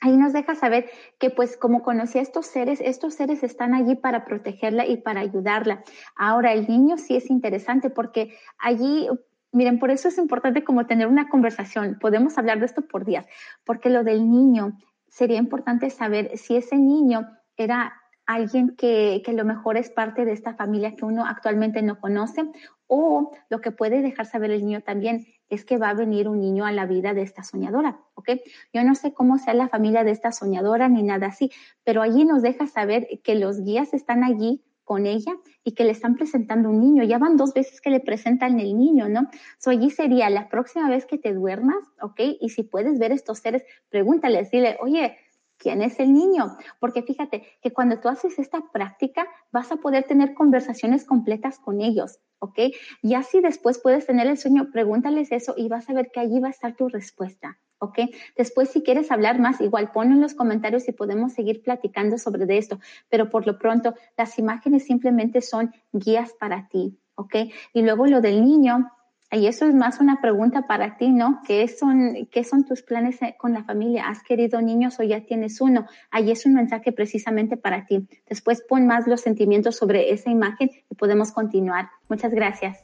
ahí 0.02 0.18
nos 0.18 0.34
deja 0.34 0.56
saber 0.56 0.90
que 1.20 1.30
pues 1.30 1.58
como 1.58 1.82
conocía 1.82 2.22
a 2.22 2.24
estos 2.24 2.48
seres, 2.48 2.80
estos 2.82 3.14
seres 3.16 3.44
están 3.44 3.74
allí 3.74 3.96
para 3.96 4.26
protegerla 4.26 4.86
y 4.86 4.98
para 4.98 5.22
ayudarla. 5.22 5.84
Ahora, 6.16 6.54
el 6.54 6.68
niño 6.68 6.98
sí 6.98 7.16
es 7.16 7.30
interesante 7.30 7.90
porque 7.90 8.36
allí, 8.58 9.08
miren, 9.52 9.80
por 9.80 9.92
eso 9.92 10.08
es 10.08 10.18
importante 10.18 10.64
como 10.64 10.86
tener 10.86 11.08
una 11.08 11.30
conversación. 11.30 11.98
Podemos 12.00 12.38
hablar 12.38 12.60
de 12.60 12.66
esto 12.66 12.82
por 12.82 13.06
días, 13.06 13.26
porque 13.64 13.90
lo 13.90 14.04
del 14.04 14.30
niño 14.30 14.78
sería 15.08 15.38
importante 15.38 15.90
saber 15.90 16.38
si 16.38 16.58
ese 16.58 16.78
niño 16.78 17.28
era 17.58 17.94
alguien 18.26 18.76
que, 18.76 19.22
que 19.24 19.34
lo 19.34 19.46
mejor 19.46 19.78
es 19.78 19.90
parte 19.90 20.26
de 20.26 20.34
esta 20.34 20.56
familia 20.56 20.96
que 20.96 21.06
uno 21.06 21.26
actualmente 21.26 21.82
no 21.84 22.00
conoce 22.00 22.44
o 22.88 23.32
lo 23.50 23.62
que 23.62 23.72
puede 23.72 24.02
dejar 24.02 24.26
saber 24.26 24.52
el 24.52 24.66
niño 24.66 24.82
también 24.82 25.26
es 25.50 25.66
que 25.66 25.78
va 25.78 25.90
a 25.90 25.94
venir 25.94 26.28
un 26.28 26.40
niño 26.40 26.66
a 26.66 26.72
la 26.72 26.86
vida 26.86 27.14
de 27.14 27.22
esta 27.22 27.44
soñadora, 27.44 28.00
¿ok? 28.16 28.32
Yo 28.74 28.84
no 28.84 28.96
sé 28.96 29.14
cómo 29.14 29.38
sea 29.38 29.54
la 29.54 29.70
familia 29.70 30.04
de 30.04 30.12
esta 30.12 30.32
soñadora 30.32 30.90
ni 30.90 31.04
nada 31.04 31.28
así, 31.28 31.52
pero 31.84 32.02
allí 32.02 32.26
nos 32.26 32.42
deja 32.42 32.68
saber 32.68 33.08
que 33.24 33.36
los 33.36 33.62
guías 33.62 33.94
están 33.94 34.24
allí 34.24 34.64
con 34.84 35.08
ella 35.08 35.34
y 35.64 35.74
que 35.74 35.84
le 35.84 35.92
están 35.92 36.16
presentando 36.16 36.70
un 36.70 36.80
niño. 36.80 37.04
Ya 37.04 37.18
van 37.18 37.38
dos 37.38 37.54
veces 37.54 37.82
que 37.82 37.90
le 37.90 38.00
presentan 38.00 38.60
el 38.60 38.78
niño, 38.78 39.10
¿no? 39.10 39.28
So 39.58 39.72
allí 39.72 39.90
sería 39.90 40.30
la 40.30 40.48
próxima 40.48 40.90
vez 40.90 41.06
que 41.06 41.18
te 41.18 41.34
duermas, 41.34 41.84
¿ok? 42.02 42.20
Y 42.40 42.50
si 42.50 42.64
puedes 42.64 43.00
ver 43.00 43.12
estos 43.12 43.40
seres, 43.40 43.64
pregúntales, 43.90 44.52
dile, 44.52 44.78
oye, 44.80 45.18
quién 45.58 45.82
es 45.82 46.00
el 46.00 46.14
niño. 46.14 46.56
Porque 46.80 47.02
fíjate 47.02 47.44
que 47.62 47.74
cuando 47.74 48.00
tú 48.00 48.08
haces 48.08 48.38
esta 48.40 48.62
práctica 48.72 49.28
vas 49.52 49.72
a 49.72 49.78
poder 49.78 50.04
tener 50.04 50.34
conversaciones 50.34 51.06
completas 51.06 51.60
con 51.60 51.82
ellos, 51.82 52.20
¿ok? 52.46 52.60
Y 53.02 53.16
así 53.16 53.42
después 53.42 53.80
puedes 53.80 54.06
tener 54.06 54.28
el 54.28 54.38
sueño, 54.38 54.70
pregúntales 54.72 55.32
eso 55.32 55.54
y 55.58 55.68
vas 55.68 55.90
a 55.90 55.94
ver 55.94 56.12
que 56.12 56.20
allí 56.20 56.40
va 56.40 56.48
a 56.48 56.52
estar 56.52 56.76
tu 56.76 56.88
respuesta. 56.88 57.58
¿ok? 57.80 58.00
Después, 58.38 58.70
si 58.70 58.84
quieres 58.84 59.12
hablar 59.12 59.40
más, 59.40 59.62
igual 59.62 59.92
pon 59.92 60.12
en 60.12 60.22
los 60.22 60.34
comentarios 60.34 60.88
y 60.88 60.92
podemos 60.92 61.34
seguir 61.34 61.62
platicando 61.62 62.18
sobre 62.18 62.58
esto, 62.58 62.80
pero 63.10 63.30
por 63.30 63.46
lo 63.46 63.58
pronto, 63.58 63.94
las 64.18 64.40
imágenes 64.40 64.86
simplemente 64.86 65.42
son 65.42 65.74
guías 65.92 66.34
para 66.34 66.68
ti, 66.70 66.98
¿ok? 67.16 67.36
Y 67.74 67.82
luego 67.82 68.08
lo 68.08 68.22
del 68.22 68.44
niño, 68.44 68.92
y 69.36 69.48
eso 69.48 69.66
es 69.66 69.74
más 69.74 70.00
una 70.00 70.22
pregunta 70.22 70.68
para 70.68 70.98
ti, 70.98 71.10
¿no? 71.10 71.42
¿Qué 71.46 71.68
son, 71.68 72.28
¿Qué 72.32 72.44
son 72.44 72.66
tus 72.66 72.82
planes 72.82 73.22
eh, 73.22 73.36
con 73.38 73.54
la 73.54 73.64
familia? 73.64 74.08
¿Has 74.08 74.24
querido 74.24 74.62
niños 74.62 75.00
o 75.00 75.04
ya 75.04 75.26
tienes 75.26 75.62
uno? 75.62 75.88
Ahí 76.12 76.32
es 76.32 76.46
un 76.46 76.54
mensaje 76.54 76.92
precisamente 76.92 77.58
para 77.58 77.86
ti. 77.86 78.08
Después 78.28 78.62
pon 78.62 78.88
más 78.88 79.08
los 79.08 79.22
sentimientos 79.22 79.76
sobre 79.76 80.12
esa 80.12 80.30
imagen 80.30 80.72
y 80.90 80.96
podemos 80.96 81.32
continuar. 81.32 81.90
Muchas 82.10 82.32
gracias. 82.32 82.84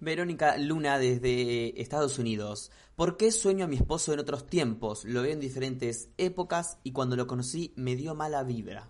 Verónica 0.00 0.56
Luna 0.56 0.98
desde 0.98 1.80
Estados 1.80 2.18
Unidos. 2.18 2.72
¿Por 2.96 3.16
qué 3.16 3.30
sueño 3.30 3.66
a 3.66 3.68
mi 3.68 3.76
esposo 3.76 4.14
en 4.14 4.20
otros 4.20 4.46
tiempos? 4.46 5.04
Lo 5.04 5.22
veo 5.22 5.32
en 5.32 5.40
diferentes 5.40 6.10
épocas 6.16 6.78
y 6.82 6.92
cuando 6.92 7.16
lo 7.16 7.26
conocí 7.26 7.74
me 7.76 7.96
dio 7.96 8.14
mala 8.14 8.42
vibra. 8.42 8.88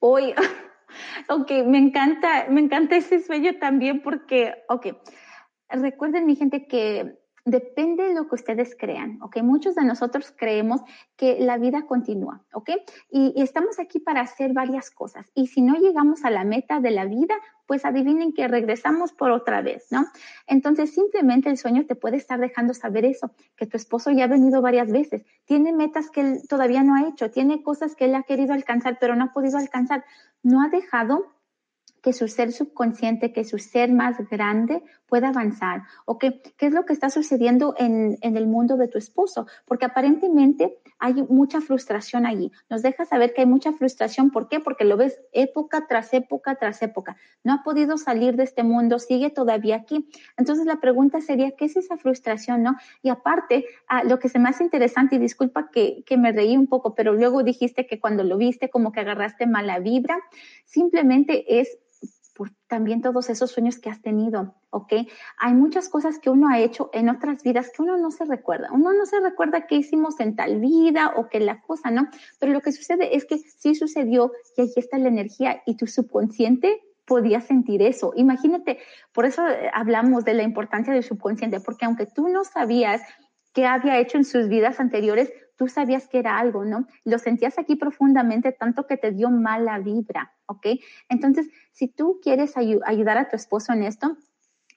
Hoy, 0.00 0.34
Ok, 1.28 1.50
me 1.66 1.78
encanta, 1.78 2.46
me 2.48 2.60
encanta 2.60 2.96
ese 2.96 3.20
sueño 3.20 3.58
también 3.58 4.02
porque, 4.02 4.54
ok, 4.68 4.86
recuerden 5.72 6.26
mi 6.26 6.36
gente 6.36 6.66
que 6.66 7.22
Depende 7.44 8.04
de 8.04 8.14
lo 8.14 8.28
que 8.28 8.36
ustedes 8.36 8.76
crean, 8.78 9.20
¿ok? 9.20 9.38
Muchos 9.42 9.74
de 9.74 9.82
nosotros 9.82 10.32
creemos 10.36 10.80
que 11.16 11.40
la 11.40 11.58
vida 11.58 11.86
continúa, 11.86 12.40
¿ok? 12.52 12.70
Y, 13.10 13.34
estamos 13.42 13.80
aquí 13.80 13.98
para 13.98 14.20
hacer 14.20 14.52
varias 14.52 14.92
cosas. 14.92 15.26
Y 15.34 15.48
si 15.48 15.60
no 15.60 15.74
llegamos 15.74 16.24
a 16.24 16.30
la 16.30 16.44
meta 16.44 16.78
de 16.78 16.92
la 16.92 17.04
vida, 17.04 17.34
pues 17.66 17.84
adivinen 17.84 18.32
que 18.32 18.46
regresamos 18.46 19.12
por 19.12 19.32
otra 19.32 19.60
vez, 19.60 19.88
¿no? 19.90 20.06
Entonces, 20.46 20.94
simplemente 20.94 21.50
el 21.50 21.58
sueño 21.58 21.84
te 21.84 21.96
puede 21.96 22.16
estar 22.16 22.38
dejando 22.38 22.74
saber 22.74 23.04
eso, 23.04 23.32
que 23.56 23.66
tu 23.66 23.76
esposo 23.76 24.12
ya 24.12 24.24
ha 24.24 24.28
venido 24.28 24.62
varias 24.62 24.92
veces, 24.92 25.24
tiene 25.44 25.72
metas 25.72 26.10
que 26.10 26.20
él 26.20 26.42
todavía 26.48 26.84
no 26.84 26.94
ha 26.94 27.08
hecho, 27.08 27.32
tiene 27.32 27.64
cosas 27.64 27.96
que 27.96 28.04
él 28.04 28.14
ha 28.14 28.22
querido 28.22 28.54
alcanzar, 28.54 28.98
pero 29.00 29.16
no 29.16 29.24
ha 29.24 29.32
podido 29.32 29.58
alcanzar. 29.58 30.04
No 30.44 30.62
ha 30.62 30.68
dejado 30.68 31.32
que 32.02 32.12
su 32.12 32.28
ser 32.28 32.52
subconsciente, 32.52 33.32
que 33.32 33.44
su 33.44 33.58
ser 33.58 33.92
más 33.92 34.16
grande 34.28 34.82
pueda 35.06 35.28
avanzar? 35.28 35.82
¿O 36.04 36.18
qué, 36.18 36.42
qué 36.56 36.66
es 36.66 36.72
lo 36.72 36.84
que 36.84 36.92
está 36.92 37.10
sucediendo 37.10 37.74
en, 37.78 38.18
en, 38.20 38.36
el 38.36 38.46
mundo 38.46 38.76
de 38.76 38.88
tu 38.88 38.98
esposo? 38.98 39.46
Porque 39.64 39.86
aparentemente 39.86 40.78
hay 40.98 41.14
mucha 41.28 41.60
frustración 41.60 42.26
allí. 42.26 42.52
Nos 42.68 42.82
deja 42.82 43.04
saber 43.04 43.34
que 43.34 43.42
hay 43.42 43.46
mucha 43.46 43.72
frustración. 43.72 44.30
¿Por 44.30 44.48
qué? 44.48 44.60
Porque 44.60 44.84
lo 44.84 44.96
ves 44.96 45.20
época 45.32 45.86
tras 45.88 46.12
época 46.12 46.56
tras 46.56 46.82
época. 46.82 47.16
No 47.44 47.54
ha 47.54 47.62
podido 47.62 47.98
salir 47.98 48.36
de 48.36 48.44
este 48.44 48.62
mundo, 48.62 48.98
sigue 48.98 49.30
todavía 49.30 49.76
aquí. 49.76 50.08
Entonces 50.36 50.66
la 50.66 50.80
pregunta 50.80 51.20
sería, 51.20 51.52
¿qué 51.52 51.66
es 51.66 51.76
esa 51.76 51.96
frustración? 51.96 52.62
¿No? 52.62 52.76
Y 53.02 53.08
aparte, 53.08 53.66
ah, 53.88 54.04
lo 54.04 54.18
que 54.18 54.28
se 54.28 54.38
me 54.38 54.48
hace 54.48 54.64
interesante, 54.64 55.16
y 55.16 55.18
disculpa 55.18 55.70
que, 55.70 56.02
que 56.06 56.16
me 56.16 56.32
reí 56.32 56.56
un 56.56 56.66
poco, 56.66 56.94
pero 56.94 57.12
luego 57.12 57.42
dijiste 57.42 57.86
que 57.86 58.00
cuando 58.00 58.24
lo 58.24 58.36
viste 58.36 58.70
como 58.70 58.92
que 58.92 59.00
agarraste 59.00 59.46
mala 59.46 59.78
vibra, 59.78 60.18
simplemente 60.64 61.60
es 61.60 61.78
por 62.42 62.50
también 62.66 63.02
todos 63.02 63.30
esos 63.30 63.52
sueños 63.52 63.78
que 63.78 63.88
has 63.88 64.02
tenido, 64.02 64.56
¿ok? 64.70 64.92
Hay 65.38 65.54
muchas 65.54 65.88
cosas 65.88 66.18
que 66.18 66.28
uno 66.28 66.48
ha 66.48 66.58
hecho 66.58 66.90
en 66.92 67.08
otras 67.08 67.44
vidas 67.44 67.70
que 67.70 67.82
uno 67.82 67.96
no 67.98 68.10
se 68.10 68.24
recuerda. 68.24 68.68
Uno 68.72 68.92
no 68.92 69.06
se 69.06 69.20
recuerda 69.20 69.68
qué 69.68 69.76
hicimos 69.76 70.18
en 70.18 70.34
tal 70.34 70.58
vida 70.58 71.12
o 71.14 71.28
qué 71.28 71.38
la 71.38 71.60
cosa, 71.60 71.92
¿no? 71.92 72.08
Pero 72.40 72.52
lo 72.52 72.60
que 72.60 72.72
sucede 72.72 73.16
es 73.16 73.26
que 73.26 73.38
sí 73.38 73.76
sucedió 73.76 74.32
y 74.56 74.62
ahí 74.62 74.72
está 74.74 74.98
la 74.98 75.06
energía 75.06 75.62
y 75.66 75.76
tu 75.76 75.86
subconsciente 75.86 76.82
podía 77.06 77.40
sentir 77.40 77.80
eso. 77.80 78.12
Imagínate, 78.16 78.80
por 79.12 79.24
eso 79.24 79.46
eh, 79.46 79.70
hablamos 79.72 80.24
de 80.24 80.34
la 80.34 80.42
importancia 80.42 80.92
del 80.92 81.04
subconsciente, 81.04 81.60
porque 81.60 81.84
aunque 81.84 82.06
tú 82.06 82.26
no 82.26 82.42
sabías 82.42 83.02
qué 83.54 83.66
había 83.66 84.00
hecho 84.00 84.18
en 84.18 84.24
sus 84.24 84.48
vidas 84.48 84.80
anteriores, 84.80 85.32
tú 85.56 85.68
sabías 85.68 86.08
que 86.08 86.18
era 86.18 86.38
algo, 86.38 86.64
¿no? 86.64 86.86
Lo 87.04 87.18
sentías 87.18 87.58
aquí 87.58 87.76
profundamente 87.76 88.52
tanto 88.52 88.86
que 88.86 88.96
te 88.96 89.12
dio 89.12 89.30
mala 89.30 89.78
vibra, 89.78 90.34
¿ok? 90.46 90.66
Entonces, 91.08 91.48
si 91.72 91.88
tú 91.88 92.20
quieres 92.22 92.56
ayudar 92.56 93.18
a 93.18 93.28
tu 93.28 93.36
esposo 93.36 93.72
en 93.72 93.82
esto, 93.82 94.16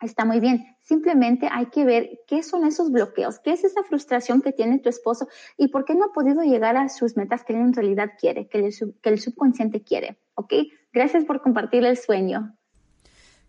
está 0.02 0.26
muy 0.26 0.40
bien. 0.40 0.66
Simplemente 0.82 1.48
hay 1.52 1.68
que 1.68 1.86
ver 1.86 2.20
qué 2.28 2.44
son 2.44 2.66
esos 2.66 2.92
bloqueos, 2.92 3.40
qué 3.40 3.54
es 3.54 3.64
esa 3.64 3.84
frustración 3.84 4.42
que 4.42 4.52
tiene 4.52 4.80
tu 4.80 4.90
esposo 4.90 5.28
y 5.58 5.70
por 5.70 5.86
qué 5.86 5.96
no 5.96 6.06
ha 6.06 6.14
podido 6.14 6.44
llegar 6.44 6.78
a 6.78 6.90
sus 6.90 7.18
metas 7.18 7.44
que 7.44 7.54
él 7.54 7.60
en 7.60 7.74
realidad 7.74 8.12
quiere, 8.20 8.48
que 8.48 8.70
que 9.02 9.10
el 9.10 9.20
subconsciente 9.20 9.84
quiere, 9.84 10.18
¿ok? 10.36 10.54
Gracias 10.92 11.26
por 11.26 11.42
compartir 11.42 11.86
el 11.86 11.98
sueño. 11.98 12.56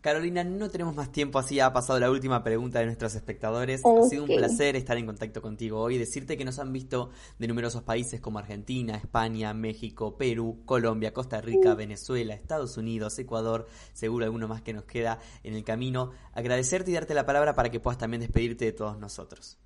Carolina, 0.07 0.45
no 0.45 0.71
tenemos 0.71 0.95
más 0.95 1.11
tiempo, 1.11 1.41
así 1.41 1.59
ha 1.59 1.73
pasado 1.73 1.99
la 1.99 2.09
última 2.09 2.45
pregunta 2.45 2.79
de 2.79 2.87
nuestros 2.87 3.17
espectadores. 3.17 3.83
Ha 3.85 4.09
sido 4.09 4.23
un 4.23 4.29
placer 4.29 4.77
estar 4.77 4.97
en 4.97 5.05
contacto 5.05 5.43
contigo 5.43 5.81
hoy, 5.81 5.99
decirte 5.99 6.37
que 6.37 6.45
nos 6.45 6.61
han 6.61 6.73
visto 6.73 7.11
de 7.41 7.49
numerosos 7.49 7.83
países 7.83 8.21
como 8.21 8.39
Argentina, 8.39 8.95
España, 8.95 9.53
México, 9.53 10.17
Perú, 10.17 10.63
Colombia, 10.65 11.13
Costa 11.13 11.41
Rica, 11.41 11.75
mm. 11.75 11.77
Venezuela, 11.77 12.35
Estados 12.35 12.77
Unidos, 12.77 13.19
Ecuador, 13.19 13.67
seguro 13.95 14.25
alguno 14.27 14.47
más 14.47 14.63
que 14.63 14.73
nos 14.73 14.85
queda 14.85 15.19
en 15.43 15.55
el 15.55 15.65
camino. 15.65 16.13
Agradecerte 16.35 16.93
y 16.93 16.95
darte 16.95 17.13
la 17.13 17.27
palabra 17.27 17.57
para 17.57 17.71
que 17.71 17.81
puedas 17.81 17.99
también 17.99 18.21
despedirte 18.21 18.65
de 18.65 18.73
todos 18.75 18.97
nosotros. 19.01 19.59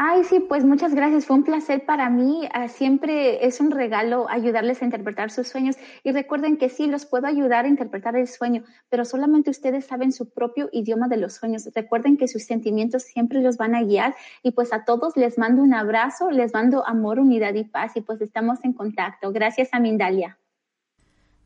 Ay, 0.00 0.22
sí, 0.22 0.38
pues 0.38 0.64
muchas 0.64 0.94
gracias. 0.94 1.26
Fue 1.26 1.34
un 1.34 1.42
placer 1.42 1.84
para 1.84 2.08
mí. 2.08 2.48
Ah, 2.52 2.68
siempre 2.68 3.44
es 3.44 3.60
un 3.60 3.72
regalo 3.72 4.28
ayudarles 4.30 4.80
a 4.80 4.84
interpretar 4.84 5.32
sus 5.32 5.48
sueños. 5.48 5.76
Y 6.04 6.12
recuerden 6.12 6.56
que 6.56 6.68
sí, 6.68 6.86
los 6.86 7.04
puedo 7.04 7.26
ayudar 7.26 7.64
a 7.64 7.68
interpretar 7.68 8.14
el 8.14 8.28
sueño, 8.28 8.62
pero 8.90 9.04
solamente 9.04 9.50
ustedes 9.50 9.86
saben 9.86 10.12
su 10.12 10.30
propio 10.30 10.68
idioma 10.70 11.08
de 11.08 11.16
los 11.16 11.34
sueños. 11.34 11.68
Recuerden 11.74 12.16
que 12.16 12.28
sus 12.28 12.44
sentimientos 12.44 13.02
siempre 13.02 13.42
los 13.42 13.56
van 13.56 13.74
a 13.74 13.82
guiar. 13.82 14.14
Y 14.44 14.52
pues 14.52 14.72
a 14.72 14.84
todos 14.84 15.16
les 15.16 15.36
mando 15.36 15.62
un 15.62 15.74
abrazo, 15.74 16.30
les 16.30 16.54
mando 16.54 16.86
amor, 16.86 17.18
unidad 17.18 17.54
y 17.54 17.64
paz. 17.64 17.96
Y 17.96 18.00
pues 18.00 18.20
estamos 18.20 18.60
en 18.62 18.74
contacto. 18.74 19.32
Gracias 19.32 19.70
a 19.72 19.80
Mindalia. 19.80 20.38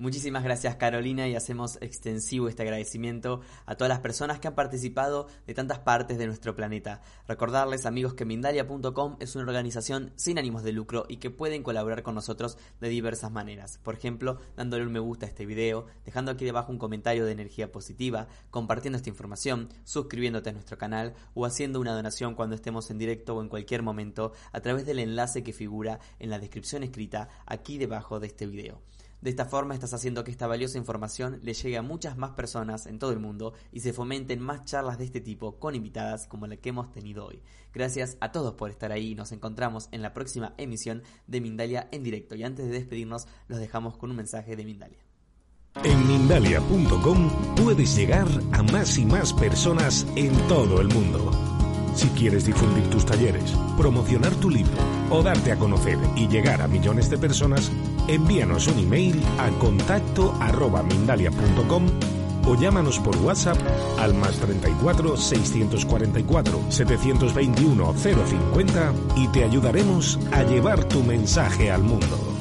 Muchísimas 0.03 0.43
gracias 0.43 0.75
Carolina 0.75 1.29
y 1.29 1.37
hacemos 1.37 1.79
extensivo 1.81 2.49
este 2.49 2.65
agradecimiento 2.65 3.41
a 3.67 3.77
todas 3.77 3.89
las 3.89 4.01
personas 4.01 4.41
que 4.41 4.49
han 4.49 4.57
participado 4.57 5.29
de 5.47 5.55
tantas 5.55 5.79
partes 5.79 6.19
de 6.19 6.27
nuestro 6.27 6.57
planeta. 6.57 7.03
Recordarles 7.29 7.87
amigos 7.87 8.13
que 8.15 8.25
Mindalia.com 8.25 9.17
es 9.21 9.37
una 9.37 9.45
organización 9.45 10.13
sin 10.17 10.41
ánimos 10.41 10.65
de 10.65 10.73
lucro 10.73 11.05
y 11.09 11.19
que 11.19 11.31
pueden 11.31 11.63
colaborar 11.63 12.03
con 12.03 12.17
nosotros 12.17 12.59
de 12.81 12.89
diversas 12.89 13.31
maneras. 13.31 13.79
Por 13.85 13.95
ejemplo, 13.95 14.41
dándole 14.57 14.85
un 14.85 14.91
me 14.91 14.99
gusta 14.99 15.27
a 15.27 15.29
este 15.29 15.47
video, 15.47 15.87
dejando 16.05 16.33
aquí 16.33 16.45
debajo 16.45 16.73
un 16.73 16.79
comentario 16.79 17.25
de 17.25 17.31
energía 17.31 17.71
positiva, 17.71 18.27
compartiendo 18.51 18.97
esta 18.97 19.09
información, 19.11 19.69
suscribiéndote 19.85 20.51
a 20.51 20.53
nuestro 20.53 20.79
canal 20.79 21.15
o 21.35 21.47
haciendo 21.47 21.79
una 21.79 21.95
donación 21.95 22.35
cuando 22.35 22.57
estemos 22.57 22.91
en 22.91 22.99
directo 22.99 23.37
o 23.37 23.41
en 23.41 23.49
cualquier 23.49 23.83
momento 23.85 24.33
a 24.51 24.59
través 24.63 24.85
del 24.85 24.99
enlace 24.99 25.45
que 25.45 25.53
figura 25.53 26.01
en 26.19 26.29
la 26.29 26.41
descripción 26.41 26.83
escrita 26.83 27.29
aquí 27.47 27.79
debajo 27.79 28.19
de 28.19 28.27
este 28.27 28.49
video. 28.49 28.83
De 29.23 29.31
esta 29.31 29.45
forma 29.45 29.73
estás 29.73 29.95
haciendo 29.95 30.25
que 30.25 30.33
esta 30.33 30.49
valiosa 30.49 30.79
información 30.79 31.39
le 31.43 31.55
llegue 31.55 31.79
a 31.79 31.83
muchas 31.83 32.19
más 32.19 32.33
personas 32.33 32.87
en 32.87 32.99
todo 32.99 33.13
el 33.13 33.21
mundo 33.21 33.55
y 33.71 33.79
se 33.79 33.93
fomenten 33.93 34.41
más 34.41 34.65
charlas 34.65 34.99
de 34.99 35.05
este 35.05 35.21
tipo 35.21 35.61
con 35.61 35.77
invitadas 35.77 36.27
como 36.27 36.49
la 36.49 36.57
que 36.57 36.71
hemos 36.71 36.91
tenido 36.91 37.25
hoy. 37.25 37.41
Gracias 37.73 38.17
a 38.21 38.33
todos 38.33 38.55
por 38.55 38.69
estar 38.69 38.91
ahí 38.91 39.13
y 39.13 39.15
nos 39.15 39.31
encontramos 39.31 39.89
en 39.93 40.03
la 40.03 40.13
próxima 40.13 40.55
emisión 40.59 41.05
de 41.29 41.41
Mindalia 41.41 41.89
en 41.93 42.03
directo. 42.03 42.35
Y 42.35 42.43
antes 42.43 42.67
de 42.67 42.73
despedirnos, 42.73 43.29
los 43.47 43.61
dejamos 43.61 43.97
con 43.97 44.11
un 44.11 44.17
mensaje 44.17 44.57
de 44.57 44.65
Mindalia. 44.65 44.99
En 45.85 46.07
Mindalia.com 46.09 47.31
puedes 47.55 47.95
llegar 47.97 48.27
a 48.51 48.63
más 48.65 48.99
y 48.99 49.07
más 49.07 49.33
personas 49.33 50.05
en 50.17 50.33
todo 50.49 50.81
el 50.81 50.89
mundo. 50.89 51.62
Si 51.95 52.09
quieres 52.09 52.47
difundir 52.47 52.89
tus 52.91 53.05
talleres, 53.05 53.55
promocionar 53.77 54.35
tu 54.37 54.49
libro 54.49 54.73
o 55.11 55.23
darte 55.23 55.53
a 55.53 55.57
conocer 55.57 55.99
y 56.17 56.29
llegar 56.29 56.63
a 56.63 56.69
millones 56.69 57.11
de 57.11 57.19
personas, 57.19 57.71
envíanos 58.09 58.67
un 58.67 58.79
email 58.79 59.23
a 59.39 59.51
contacto 59.59 60.35
arroba 60.41 60.83
mindalia.com 60.83 61.87
o 62.47 62.57
llámanos 62.57 62.99
por 62.99 63.17
WhatsApp 63.19 63.59
al 63.99 64.15
más 64.15 64.37
34 64.39 65.17
644 65.17 66.61
721 66.71 67.95
050 67.95 68.93
y 69.17 69.29
te 69.29 69.45
ayudaremos 69.45 70.19
a 70.33 70.43
llevar 70.43 70.85
tu 70.85 71.03
mensaje 71.03 71.71
al 71.71 71.83
mundo. 71.83 72.32